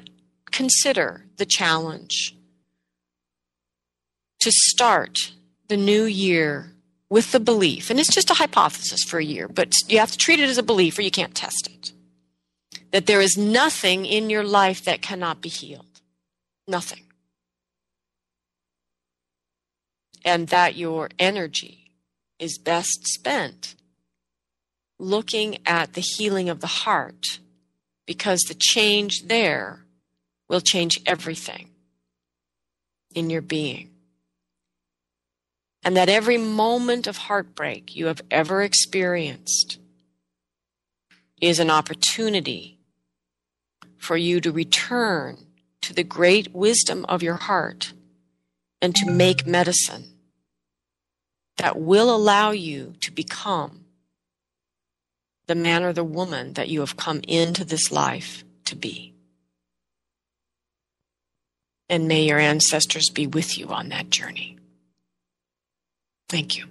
consider 0.52 1.26
the 1.38 1.46
challenge 1.46 2.36
to 4.42 4.52
start 4.52 5.18
the 5.68 5.78
new 5.78 6.04
year 6.04 6.74
with 7.10 7.32
the 7.32 7.40
belief, 7.40 7.90
and 7.90 8.00
it's 8.00 8.14
just 8.14 8.30
a 8.30 8.36
hypothesis 8.36 9.04
for 9.04 9.20
a 9.20 9.24
year, 9.24 9.48
but 9.48 9.74
you 9.88 10.00
have 10.00 10.12
to 10.12 10.18
treat 10.18 10.40
it 10.40 10.50
as 10.50 10.58
a 10.58 10.64
belief 10.64 10.98
or 10.98 11.02
you 11.02 11.12
can't 11.12 11.36
test 11.36 11.68
it. 11.68 11.92
That 12.92 13.06
there 13.06 13.22
is 13.22 13.38
nothing 13.38 14.06
in 14.06 14.30
your 14.30 14.44
life 14.44 14.84
that 14.86 15.02
cannot 15.02 15.42
be 15.42 15.50
healed. 15.50 16.02
Nothing. 16.68 17.04
And 20.24 20.48
that 20.50 20.76
your 20.76 21.10
energy 21.20 21.81
is 22.42 22.58
best 22.58 23.08
spent 23.08 23.76
looking 25.00 25.60
at 25.66 25.94
the 25.94 26.02
healing 26.02 26.50
of 26.50 26.60
the 26.60 26.68
heart 26.68 27.40
because 28.06 28.42
the 28.42 28.58
change 28.60 29.24
there 29.28 29.86
will 30.50 30.60
change 30.60 31.00
everything 31.06 31.70
in 33.16 33.30
your 33.30 33.42
being. 33.42 33.90
And 35.84 35.96
that 35.96 36.10
every 36.10 36.38
moment 36.38 37.08
of 37.08 37.18
heartbreak 37.18 37.96
you 37.96 38.08
have 38.08 38.22
ever 38.30 38.62
experienced 38.62 39.80
is 41.40 41.60
an 41.60 41.72
opportunity 41.72 42.80
for 43.98 44.18
you 44.18 44.42
to 44.42 44.52
return 44.52 45.38
to 45.82 45.94
the 45.94 46.04
great 46.04 46.54
wisdom 46.54 47.06
of 47.06 47.24
your 47.24 47.36
heart 47.36 47.94
and 48.82 48.96
to 48.96 49.10
make 49.10 49.48
medicine 49.48 50.12
that 51.62 51.80
will 51.80 52.14
allow 52.14 52.50
you 52.50 52.96
to 53.02 53.12
become 53.12 53.86
the 55.46 55.54
man 55.54 55.84
or 55.84 55.94
the 55.94 56.04
woman 56.04 56.54
that 56.54 56.70
you 56.70 56.80
have 56.80 56.98
come 56.98 57.22
into 57.28 57.64
this 57.64 57.92
life 57.92 58.44
to 58.66 58.76
be. 58.76 59.14
And 61.88 62.08
may 62.08 62.24
your 62.24 62.40
ancestors 62.40 63.12
be 63.14 63.28
with 63.28 63.60
you 63.60 63.68
on 63.68 63.90
that 63.90 64.10
journey. 64.10 64.58
Thank 66.30 66.58
you. 66.58 66.66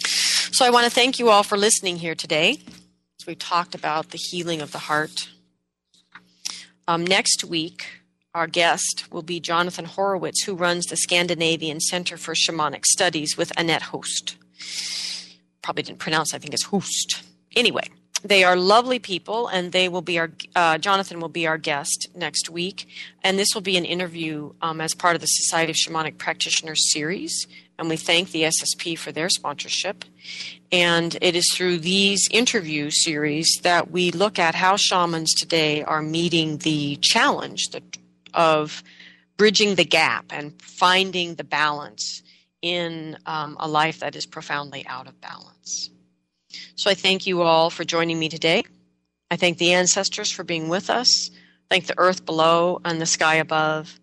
So 0.00 0.66
I 0.66 0.70
want 0.70 0.84
to 0.84 0.90
thank 0.90 1.20
you 1.20 1.28
all 1.28 1.44
for 1.44 1.56
listening 1.56 1.96
here 1.98 2.16
today. 2.16 2.58
As 3.20 3.26
we 3.26 3.36
talked 3.36 3.76
about 3.76 4.10
the 4.10 4.18
healing 4.18 4.60
of 4.60 4.72
the 4.72 4.78
heart. 4.78 5.28
Um, 6.88 7.06
next 7.06 7.44
week, 7.44 7.86
our 8.36 8.46
guest 8.46 9.10
will 9.10 9.22
be 9.22 9.40
Jonathan 9.40 9.86
Horwitz, 9.86 10.44
who 10.44 10.54
runs 10.54 10.84
the 10.84 10.96
Scandinavian 10.98 11.80
Center 11.80 12.18
for 12.18 12.34
Shamanic 12.34 12.84
Studies 12.84 13.34
with 13.34 13.50
Annette 13.56 13.80
Host. 13.80 14.36
Probably 15.62 15.82
didn't 15.82 16.00
pronounce, 16.00 16.34
I 16.34 16.38
think 16.38 16.52
it's 16.52 16.64
Host. 16.64 17.22
Anyway, 17.56 17.88
they 18.22 18.44
are 18.44 18.54
lovely 18.54 18.98
people, 18.98 19.48
and 19.48 19.72
they 19.72 19.88
will 19.88 20.02
be 20.02 20.18
our 20.18 20.30
uh, 20.54 20.76
Jonathan 20.76 21.18
will 21.18 21.30
be 21.30 21.46
our 21.46 21.56
guest 21.56 22.08
next 22.14 22.50
week, 22.50 22.86
and 23.24 23.38
this 23.38 23.54
will 23.54 23.62
be 23.62 23.78
an 23.78 23.86
interview 23.86 24.52
um, 24.60 24.82
as 24.82 24.94
part 24.94 25.14
of 25.14 25.22
the 25.22 25.26
Society 25.28 25.70
of 25.70 25.76
Shamanic 25.76 26.18
Practitioners 26.18 26.92
series. 26.92 27.46
And 27.78 27.88
we 27.88 27.96
thank 27.96 28.32
the 28.32 28.42
SSP 28.42 28.98
for 28.98 29.12
their 29.12 29.28
sponsorship. 29.28 30.04
And 30.72 31.16
it 31.20 31.36
is 31.36 31.50
through 31.54 31.78
these 31.78 32.26
interview 32.30 32.90
series 32.90 33.60
that 33.62 33.90
we 33.90 34.10
look 34.10 34.38
at 34.38 34.54
how 34.54 34.76
shamans 34.76 35.34
today 35.34 35.82
are 35.82 36.00
meeting 36.00 36.58
the 36.58 36.96
challenge 37.02 37.68
of 38.36 38.84
bridging 39.36 39.74
the 39.74 39.84
gap 39.84 40.26
and 40.30 40.60
finding 40.62 41.34
the 41.34 41.44
balance 41.44 42.22
in 42.62 43.16
um, 43.26 43.56
a 43.58 43.68
life 43.68 44.00
that 44.00 44.16
is 44.16 44.26
profoundly 44.26 44.86
out 44.86 45.08
of 45.08 45.20
balance. 45.20 45.90
So 46.76 46.90
I 46.90 46.94
thank 46.94 47.26
you 47.26 47.42
all 47.42 47.70
for 47.70 47.84
joining 47.84 48.18
me 48.18 48.28
today. 48.28 48.64
I 49.30 49.36
thank 49.36 49.58
the 49.58 49.72
ancestors 49.72 50.30
for 50.30 50.44
being 50.44 50.68
with 50.68 50.88
us. 50.88 51.30
Thank 51.68 51.86
the 51.86 51.98
earth 51.98 52.24
below 52.24 52.80
and 52.84 53.00
the 53.00 53.06
sky 53.06 53.36
above. 53.36 53.98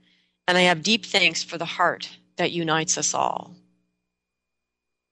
And 0.48 0.58
I 0.58 0.62
have 0.62 0.84
deep 0.84 1.06
thanks 1.06 1.44
for 1.44 1.58
the 1.58 1.66
heart 1.66 2.10
that 2.36 2.52
unites 2.52 2.98
us 2.98 3.14
all. 3.14 3.56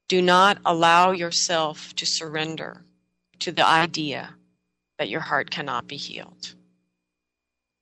Do 0.10 0.22
not 0.22 0.58
allow 0.66 1.12
yourself 1.12 1.96
to 1.96 2.06
surrender 2.06 2.82
to 3.40 3.52
the 3.52 3.66
idea 3.66 4.36
that 5.00 5.10
your 5.10 5.22
heart 5.22 5.50
cannot 5.50 5.88
be 5.88 5.96
healed. 5.96 6.54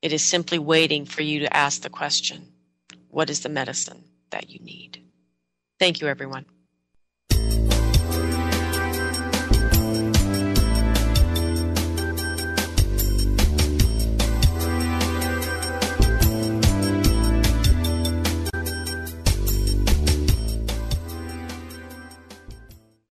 It 0.02 0.14
is 0.14 0.30
simply 0.30 0.60
waiting 0.60 1.06
for 1.06 1.22
you 1.22 1.40
to 1.42 1.56
ask 1.56 1.82
the 1.82 1.90
question 1.90 2.54
what 3.10 3.30
is 3.30 3.42
the 3.42 3.50
medicine 3.50 4.04
that 4.30 4.50
you 4.50 4.60
need? 4.60 5.04
Thank 5.80 6.00
you, 6.02 6.08
everyone. 6.08 6.46